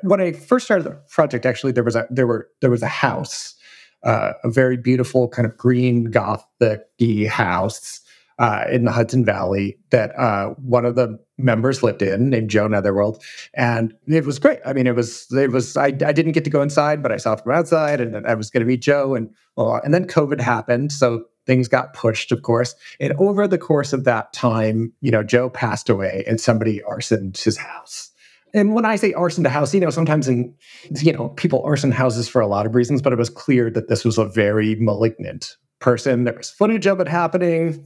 when 0.01 0.21
I 0.21 0.33
first 0.33 0.65
started 0.65 0.83
the 0.83 0.99
project, 1.09 1.45
actually 1.45 1.71
there 1.71 1.83
was 1.83 1.95
a 1.95 2.07
there 2.09 2.27
were 2.27 2.49
there 2.61 2.69
was 2.69 2.83
a 2.83 2.87
house, 2.87 3.55
uh, 4.03 4.33
a 4.43 4.49
very 4.49 4.77
beautiful 4.77 5.27
kind 5.27 5.45
of 5.45 5.57
green 5.57 6.05
gothic 6.05 6.81
house 7.29 8.01
uh, 8.39 8.65
in 8.71 8.85
the 8.85 8.91
Hudson 8.91 9.25
Valley 9.25 9.77
that 9.89 10.17
uh, 10.17 10.49
one 10.61 10.85
of 10.85 10.95
the 10.95 11.19
members 11.37 11.81
lived 11.83 12.01
in 12.01 12.29
named 12.29 12.49
Joe 12.49 12.67
Netherworld. 12.67 13.23
And 13.55 13.93
it 14.07 14.25
was 14.25 14.39
great. 14.39 14.59
I 14.65 14.73
mean, 14.73 14.87
it 14.87 14.95
was, 14.95 15.27
it 15.31 15.51
was, 15.51 15.75
I, 15.77 15.85
I 15.85 15.89
didn't 15.89 16.31
get 16.33 16.43
to 16.43 16.49
go 16.49 16.61
inside, 16.61 17.01
but 17.01 17.11
I 17.11 17.17
saw 17.17 17.35
from 17.35 17.53
outside 17.53 18.01
and 18.01 18.27
I 18.27 18.33
was 18.35 18.49
going 18.49 18.61
to 18.61 18.67
meet 18.67 18.81
Joe. 18.81 19.15
And, 19.15 19.29
well, 19.55 19.81
and 19.83 19.93
then 19.93 20.05
COVID 20.05 20.39
happened. 20.39 20.91
So 20.91 21.25
things 21.45 21.67
got 21.67 21.93
pushed, 21.93 22.31
of 22.31 22.41
course. 22.41 22.75
And 22.99 23.13
over 23.13 23.47
the 23.47 23.57
course 23.57 23.93
of 23.93 24.03
that 24.03 24.33
time, 24.33 24.93
you 25.01 25.11
know, 25.11 25.23
Joe 25.23 25.49
passed 25.49 25.89
away 25.89 26.23
and 26.27 26.39
somebody 26.39 26.81
arsoned 26.87 27.41
his 27.41 27.57
house. 27.57 28.11
And 28.53 28.73
when 28.73 28.85
I 28.85 28.95
say 28.95 29.13
arson 29.13 29.45
a 29.45 29.49
house, 29.49 29.73
you 29.73 29.79
know, 29.79 29.89
sometimes 29.89 30.27
in, 30.27 30.53
you 31.01 31.11
know, 31.11 31.29
people 31.29 31.61
arson 31.63 31.91
houses 31.91 32.27
for 32.29 32.41
a 32.41 32.47
lot 32.47 32.65
of 32.65 32.75
reasons, 32.75 33.01
but 33.01 33.13
it 33.13 33.19
was 33.19 33.29
clear 33.29 33.69
that 33.71 33.89
this 33.89 34.05
was 34.05 34.17
a 34.17 34.25
very 34.25 34.75
malignant 34.75 35.57
person. 35.79 36.23
There 36.23 36.33
was 36.33 36.49
footage 36.49 36.87
of 36.87 36.99
it 36.99 37.07
happening 37.07 37.83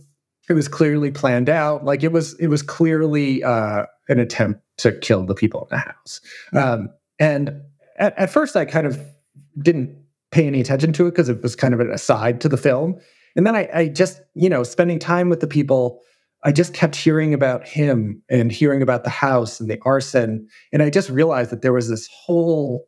it 0.49 0.53
was 0.53 0.67
clearly 0.67 1.11
planned 1.11 1.49
out. 1.49 1.85
Like 1.85 2.03
it 2.03 2.11
was, 2.11 2.33
it 2.39 2.47
was 2.47 2.61
clearly 2.61 3.43
uh, 3.43 3.85
an 4.09 4.19
attempt 4.19 4.61
to 4.77 4.91
kill 4.91 5.25
the 5.25 5.35
people 5.35 5.61
in 5.61 5.67
the 5.69 5.77
house. 5.77 6.21
Um, 6.53 6.89
and 7.19 7.61
at, 7.97 8.17
at 8.17 8.29
first, 8.31 8.55
I 8.55 8.65
kind 8.65 8.87
of 8.87 8.99
didn't 9.61 9.95
pay 10.31 10.47
any 10.47 10.61
attention 10.61 10.93
to 10.93 11.07
it 11.07 11.11
because 11.11 11.29
it 11.29 11.41
was 11.43 11.55
kind 11.55 11.73
of 11.73 11.79
an 11.79 11.91
aside 11.91 12.41
to 12.41 12.49
the 12.49 12.57
film. 12.57 12.99
And 13.35 13.45
then 13.45 13.55
I, 13.55 13.69
I 13.73 13.87
just, 13.87 14.21
you 14.33 14.49
know, 14.49 14.63
spending 14.63 14.99
time 14.99 15.29
with 15.29 15.39
the 15.39 15.47
people, 15.47 16.01
I 16.43 16.51
just 16.51 16.73
kept 16.73 16.95
hearing 16.95 17.33
about 17.33 17.67
him 17.67 18.21
and 18.29 18.51
hearing 18.51 18.81
about 18.81 19.03
the 19.03 19.09
house 19.09 19.59
and 19.59 19.69
the 19.69 19.79
arson. 19.85 20.47
And 20.73 20.81
I 20.81 20.89
just 20.89 21.09
realized 21.09 21.51
that 21.51 21.61
there 21.61 21.73
was 21.73 21.89
this 21.89 22.09
whole 22.11 22.87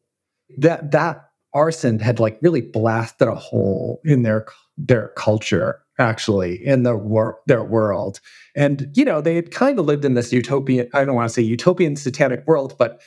that 0.57 0.91
that 0.91 1.29
arson 1.53 1.99
had 1.99 2.19
like 2.19 2.39
really 2.41 2.61
blasted 2.61 3.27
a 3.27 3.35
hole 3.35 4.01
in 4.03 4.23
their 4.23 4.45
their 4.77 5.09
culture 5.09 5.82
actually 5.99 6.65
in 6.65 6.83
the 6.83 6.95
wor- 6.95 7.39
their 7.47 7.63
world. 7.63 8.19
And 8.55 8.89
you 8.93 9.05
know 9.05 9.21
they 9.21 9.35
had 9.35 9.51
kind 9.51 9.79
of 9.79 9.85
lived 9.85 10.05
in 10.05 10.13
this 10.13 10.31
utopian 10.31 10.89
i 10.93 11.03
don't 11.03 11.15
want 11.15 11.27
to 11.27 11.33
say 11.33 11.41
utopian 11.41 11.95
satanic 11.95 12.45
world 12.45 12.75
but 12.77 13.01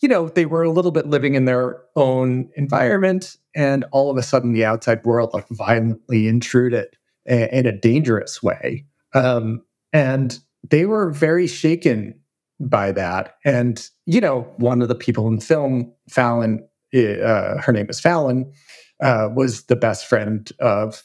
you 0.00 0.08
know 0.08 0.28
they 0.28 0.46
were 0.46 0.62
a 0.62 0.70
little 0.70 0.90
bit 0.90 1.06
living 1.06 1.34
in 1.34 1.44
their 1.44 1.82
own 1.96 2.48
environment 2.56 3.36
and 3.54 3.84
all 3.92 4.10
of 4.10 4.16
a 4.16 4.22
sudden 4.22 4.52
the 4.52 4.64
outside 4.64 5.04
world 5.04 5.30
like 5.34 5.46
violently 5.50 6.26
intruded 6.28 6.86
a- 7.28 7.54
in 7.56 7.66
a 7.66 7.72
dangerous 7.72 8.42
way. 8.42 8.86
Um, 9.14 9.62
and 9.92 10.38
they 10.68 10.86
were 10.86 11.10
very 11.10 11.46
shaken 11.46 12.18
by 12.60 12.92
that. 12.92 13.34
And 13.44 13.86
you 14.06 14.20
know 14.20 14.42
one 14.56 14.82
of 14.82 14.88
the 14.88 14.94
people 14.94 15.26
in 15.28 15.36
the 15.36 15.44
film 15.44 15.92
fallon 16.08 16.66
uh, 16.94 17.60
her 17.60 17.72
name 17.72 17.86
is 17.88 18.00
fallon 18.00 18.52
uh, 19.00 19.28
was 19.34 19.64
the 19.64 19.76
best 19.76 20.06
friend 20.06 20.50
of 20.58 21.02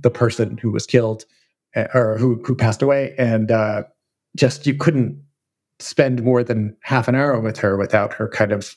the 0.00 0.10
person 0.10 0.58
who 0.58 0.70
was 0.70 0.86
killed 0.86 1.24
eh, 1.74 1.86
or 1.94 2.18
who 2.18 2.42
who 2.44 2.54
passed 2.54 2.82
away, 2.82 3.14
and 3.18 3.50
uh, 3.50 3.84
just 4.36 4.66
you 4.66 4.74
couldn't 4.74 5.22
spend 5.78 6.22
more 6.22 6.42
than 6.42 6.76
half 6.82 7.08
an 7.08 7.14
hour 7.14 7.38
with 7.40 7.58
her 7.58 7.76
without 7.76 8.12
her 8.12 8.28
kind 8.28 8.52
of 8.52 8.76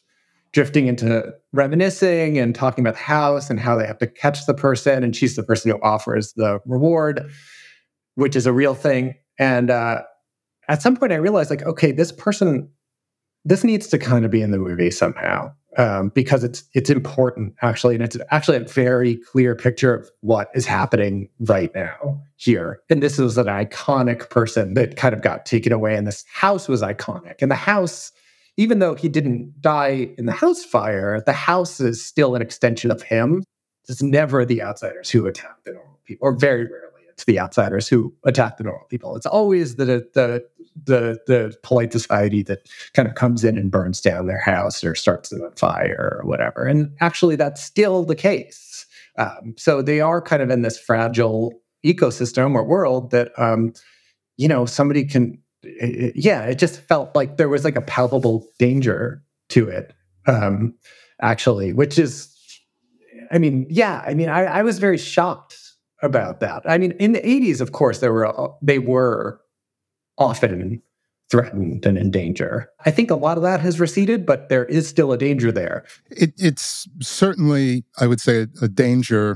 drifting 0.52 0.88
into 0.88 1.32
reminiscing 1.54 2.38
and 2.38 2.56
talking 2.56 2.84
about 2.84 2.96
the 2.96 3.04
house 3.04 3.50
and 3.50 3.60
how 3.60 3.76
they 3.76 3.86
have 3.86 4.00
to 4.00 4.08
catch 4.08 4.46
the 4.46 4.54
person, 4.54 5.04
and 5.04 5.16
she's 5.16 5.36
the 5.36 5.44
person 5.44 5.72
who 5.72 5.80
offers 5.82 6.34
the 6.34 6.60
reward, 6.66 7.30
which 8.16 8.36
is 8.36 8.46
a 8.46 8.54
real 8.54 8.74
thing. 8.74 9.16
And 9.38 9.70
uh, 9.70 10.02
at 10.68 10.82
some 10.82 10.98
point, 10.98 11.12
I 11.12 11.16
realized 11.16 11.50
like, 11.50 11.64
okay, 11.64 11.92
this 11.92 12.12
person, 12.12 12.70
this 13.46 13.64
needs 13.64 13.88
to 13.88 13.98
kind 13.98 14.26
of 14.26 14.32
be 14.32 14.42
in 14.42 14.52
the 14.52 14.58
movie 14.58 14.92
somehow 14.92 15.54
um, 15.78 16.10
because 16.10 16.44
it's 16.44 16.64
it's 16.74 16.90
important 16.90 17.54
actually, 17.62 17.96
and 17.96 18.04
it's 18.04 18.18
actually 18.32 18.58
a 18.58 18.62
very 18.62 19.18
clear 19.32 19.56
picture 19.56 19.94
of 19.94 20.10
what 20.22 20.50
is 20.56 20.66
happening 20.66 21.30
right 21.42 21.74
now 21.76 22.22
here. 22.38 22.82
And 22.90 23.04
this 23.04 23.18
was 23.18 23.38
an 23.38 23.48
iconic 23.48 24.30
person 24.30 24.74
that 24.74 24.96
kind 24.96 25.14
of 25.14 25.22
got 25.22 25.46
taken 25.46 25.72
away, 25.72 25.96
and 25.96 26.08
this 26.08 26.26
house 26.32 26.68
was 26.68 26.82
iconic. 26.82 27.36
And 27.42 27.52
the 27.52 27.56
house, 27.56 28.12
even 28.58 28.80
though 28.80 28.96
he 28.96 29.10
didn't 29.10 29.62
die 29.62 30.10
in 30.18 30.26
the 30.26 30.32
house 30.32 30.64
fire, 30.64 31.22
the 31.26 31.34
house 31.34 31.80
is 31.80 32.04
still 32.04 32.36
an 32.36 32.42
extension 32.42 32.92
of 32.92 33.02
him. 33.02 33.44
It's 33.88 34.04
never 34.04 34.46
the 34.46 34.62
outsiders 34.62 35.10
who 35.10 35.26
attack 35.26 35.64
the 35.66 35.74
normal 35.74 36.00
people, 36.06 36.28
or 36.28 36.34
very 36.34 36.66
rarely 36.66 36.99
it's 37.20 37.26
the 37.26 37.38
outsiders 37.38 37.90
who 37.90 38.14
attack 38.24 38.56
the 38.56 38.64
normal 38.64 38.88
people. 38.88 39.14
It's 39.18 39.26
always 39.26 39.76
the 39.76 40.08
the 40.14 40.46
the 40.86 41.20
the 41.28 41.54
polite 41.64 41.92
society 41.92 42.44
that 42.44 42.70
kind 42.94 43.10
of 43.10 43.16
comes 43.16 43.44
in 43.44 43.58
and 43.58 43.70
burns 43.70 44.00
down 44.00 44.28
their 44.28 44.40
house 44.40 44.86
or 44.86 44.96
starts 44.96 45.28
them 45.28 45.42
on 45.42 45.52
fire 45.56 46.22
or 46.22 46.26
whatever. 46.26 46.66
And 46.66 46.96
actually, 47.02 47.36
that's 47.36 47.62
still 47.62 48.06
the 48.06 48.16
case. 48.16 48.86
Um, 49.18 49.54
so 49.58 49.82
they 49.82 50.00
are 50.00 50.22
kind 50.22 50.42
of 50.42 50.50
in 50.50 50.62
this 50.62 50.80
fragile 50.80 51.60
ecosystem 51.86 52.56
or 52.56 52.64
world 52.64 53.12
that 53.12 53.38
um, 53.38 53.74
you 54.38 54.48
know 54.48 54.66
somebody 54.66 55.04
can. 55.04 55.40
It, 55.62 56.14
yeah, 56.16 56.44
it 56.44 56.58
just 56.58 56.80
felt 56.80 57.14
like 57.18 57.36
there 57.36 57.50
was 57.50 57.66
like 57.66 57.76
a 57.76 57.82
palpable 57.82 58.48
danger 58.60 59.22
to 59.50 59.68
it. 59.68 59.94
Um, 60.26 60.74
actually, 61.22 61.74
which 61.74 62.00
is, 62.00 62.34
I 63.30 63.40
mean, 63.40 63.68
yeah, 63.70 64.02
I 64.08 64.14
mean, 64.14 64.30
I, 64.30 64.46
I 64.46 64.64
was 64.64 64.80
very 64.80 64.98
shocked 64.98 65.69
about 66.02 66.40
that. 66.40 66.64
I 66.66 66.78
mean, 66.78 66.92
in 66.94 67.14
the 67.14 67.22
80s, 67.22 67.62
of 67.62 67.72
course, 67.72 68.00
there 68.00 68.14
were 68.14 68.26
uh, 68.26 68.54
they 68.62 68.80
were 68.80 69.42
often 70.18 70.82
threatened 71.30 71.86
and 71.86 71.98
in 71.98 72.12
danger. 72.12 72.70
I 72.86 72.92
think 72.92 73.12
a 73.12 73.16
lot 73.16 73.38
of 73.38 73.44
that 73.44 73.60
has 73.62 73.80
receded, 73.80 74.26
but 74.26 74.50
there 74.50 74.66
is 74.66 74.88
still 74.88 75.12
a 75.12 75.18
danger 75.18 75.52
there. 75.52 75.86
It, 76.10 76.34
it's 76.38 76.88
certainly, 77.02 77.86
I 78.00 78.08
would 78.08 78.20
say, 78.20 78.48
a 78.62 78.68
danger 78.68 79.36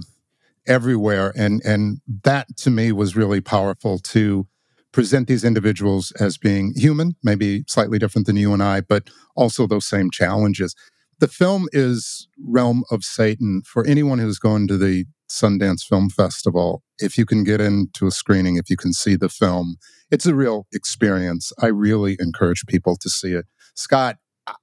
everywhere, 0.66 1.34
and 1.36 1.62
and 1.64 2.00
that 2.24 2.56
to 2.58 2.70
me 2.70 2.92
was 2.92 3.16
really 3.16 3.42
powerful 3.42 4.00
to 4.00 4.48
present 4.92 5.28
these 5.28 5.44
individuals 5.44 6.12
as 6.20 6.38
being 6.38 6.74
human, 6.76 7.16
maybe 7.24 7.64
slightly 7.68 7.98
different 7.98 8.28
than 8.28 8.38
you 8.38 8.54
and 8.54 8.62
I, 8.62 8.82
but 8.82 9.10
also 9.36 9.66
those 9.66 9.88
same 9.88 10.12
challenges. 10.12 10.76
The 11.20 11.28
film 11.28 11.68
is 11.74 12.28
Realm 12.38 12.84
of 12.92 13.04
Satan. 13.04 13.64
For 13.66 13.86
anyone 13.86 14.20
who's 14.20 14.40
gone 14.40 14.68
to 14.68 14.78
the 14.78 15.06
Sundance 15.30 15.84
Film 15.84 16.10
Festival, 16.10 16.84
if 17.00 17.18
you 17.18 17.26
can 17.26 17.44
get 17.44 17.62
into 17.62 18.08
a 18.08 18.12
screening, 18.12 18.58
if 18.58 18.70
you 18.70 18.78
can 18.78 18.94
see 18.94 19.16
the 19.16 19.30
film, 19.30 19.78
it's 20.12 20.26
a 20.26 20.36
real 20.36 20.68
experience. 20.74 21.52
I 21.60 21.68
really 21.68 22.18
encourage 22.20 22.66
people 22.68 22.96
to 22.98 23.10
see 23.10 23.34
it. 23.34 23.46
Scott, 23.76 24.18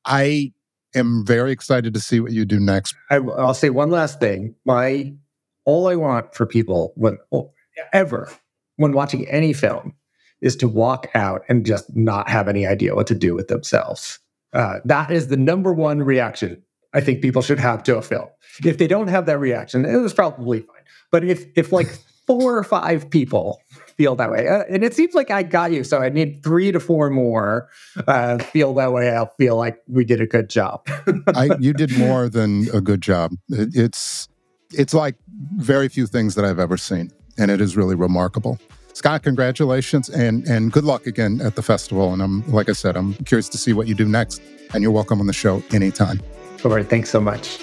I 0.04 0.52
am 0.94 1.24
very 1.26 1.52
excited 1.52 1.94
to 1.94 2.00
see 2.00 2.20
what 2.20 2.32
you 2.32 2.44
do 2.44 2.60
next. 2.60 2.94
I, 3.10 3.18
will 3.18 3.54
say 3.54 3.70
one 3.70 3.90
last 3.90 4.20
thing. 4.20 4.54
My 4.64 5.12
all 5.64 5.88
I 5.88 5.96
want 5.96 6.34
for 6.34 6.46
people 6.46 6.92
when 6.96 7.18
ever 7.92 8.30
when 8.76 8.92
watching 8.92 9.28
any 9.28 9.52
film 9.52 9.94
is 10.40 10.56
to 10.56 10.68
walk 10.68 11.08
out 11.14 11.42
and 11.48 11.66
just 11.66 11.94
not 11.94 12.28
have 12.28 12.48
any 12.48 12.66
idea 12.66 12.94
what 12.94 13.06
to 13.06 13.14
do 13.14 13.34
with 13.34 13.48
themselves. 13.48 14.18
Uh, 14.52 14.78
that 14.84 15.10
is 15.10 15.28
the 15.28 15.36
number 15.36 15.72
one 15.72 16.02
reaction 16.02 16.62
I 16.92 17.00
think 17.00 17.22
people 17.22 17.42
should 17.42 17.58
have 17.58 17.82
to 17.84 17.96
a 17.96 18.02
film. 18.02 18.28
If 18.64 18.78
they 18.78 18.86
don't 18.86 19.08
have 19.08 19.26
that 19.26 19.38
reaction, 19.38 19.84
it 19.84 19.96
was 19.96 20.12
probably 20.12 20.60
fine. 20.60 20.82
But 21.10 21.24
if 21.24 21.46
if 21.56 21.72
like 21.72 21.88
four 22.26 22.56
or 22.56 22.64
five 22.64 23.10
people 23.10 23.60
feel 23.96 24.16
that 24.16 24.30
way, 24.30 24.48
uh, 24.48 24.64
and 24.68 24.84
it 24.84 24.94
seems 24.94 25.14
like 25.14 25.30
I 25.30 25.42
got 25.42 25.72
you, 25.72 25.84
so 25.84 25.98
I 25.98 26.08
need 26.08 26.42
three 26.42 26.72
to 26.72 26.80
four 26.80 27.10
more 27.10 27.68
uh, 28.06 28.38
feel 28.38 28.74
that 28.74 28.92
way. 28.92 29.10
I'll 29.10 29.32
feel 29.38 29.56
like 29.56 29.80
we 29.86 30.04
did 30.04 30.20
a 30.20 30.26
good 30.26 30.50
job. 30.50 30.86
I, 31.34 31.50
you 31.58 31.72
did 31.72 31.96
more 31.98 32.28
than 32.28 32.68
a 32.74 32.80
good 32.80 33.00
job. 33.00 33.32
It, 33.48 33.70
it's 33.74 34.28
it's 34.72 34.94
like 34.94 35.16
very 35.56 35.88
few 35.88 36.06
things 36.06 36.34
that 36.34 36.44
I've 36.44 36.60
ever 36.60 36.76
seen, 36.76 37.10
and 37.38 37.50
it 37.50 37.60
is 37.60 37.76
really 37.76 37.94
remarkable. 37.94 38.58
Scott, 38.92 39.22
congratulations 39.22 40.08
and 40.08 40.46
and 40.46 40.72
good 40.72 40.84
luck 40.84 41.06
again 41.06 41.40
at 41.40 41.54
the 41.54 41.62
festival. 41.62 42.12
And 42.12 42.22
I'm 42.22 42.50
like 42.52 42.68
I 42.68 42.72
said, 42.72 42.96
I'm 42.96 43.14
curious 43.24 43.48
to 43.50 43.58
see 43.58 43.72
what 43.72 43.86
you 43.86 43.94
do 43.94 44.06
next. 44.06 44.42
And 44.74 44.82
you're 44.82 44.92
welcome 44.92 45.20
on 45.20 45.26
the 45.26 45.32
show 45.32 45.62
anytime. 45.72 46.20
Robert, 46.64 46.88
thanks 46.88 47.10
so 47.10 47.20
much. 47.20 47.58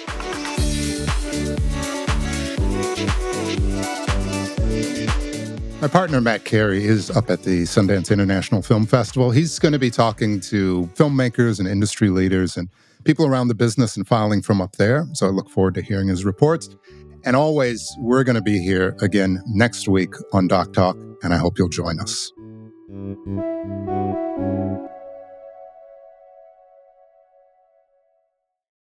My 5.80 5.86
partner, 5.86 6.20
Matt 6.20 6.44
Carey, 6.44 6.84
is 6.84 7.08
up 7.08 7.30
at 7.30 7.44
the 7.44 7.62
Sundance 7.62 8.10
International 8.10 8.62
Film 8.62 8.84
Festival. 8.84 9.30
He's 9.30 9.60
going 9.60 9.72
to 9.72 9.78
be 9.78 9.90
talking 9.90 10.40
to 10.40 10.90
filmmakers 10.94 11.60
and 11.60 11.68
industry 11.68 12.10
leaders 12.10 12.56
and 12.56 12.68
people 13.04 13.24
around 13.24 13.46
the 13.46 13.54
business 13.54 13.96
and 13.96 14.06
filing 14.06 14.42
from 14.42 14.60
up 14.60 14.72
there. 14.72 15.06
So 15.12 15.28
I 15.28 15.30
look 15.30 15.48
forward 15.48 15.74
to 15.74 15.82
hearing 15.82 16.08
his 16.08 16.24
reports. 16.24 16.68
And 17.24 17.36
always, 17.36 17.88
we're 18.00 18.24
going 18.24 18.34
to 18.34 18.42
be 18.42 18.60
here 18.60 18.96
again 19.00 19.40
next 19.46 19.88
week 19.88 20.14
on 20.32 20.48
Doc 20.48 20.72
Talk, 20.72 20.96
and 21.22 21.32
I 21.32 21.36
hope 21.36 21.58
you'll 21.58 21.68
join 21.68 22.00
us. 22.00 22.32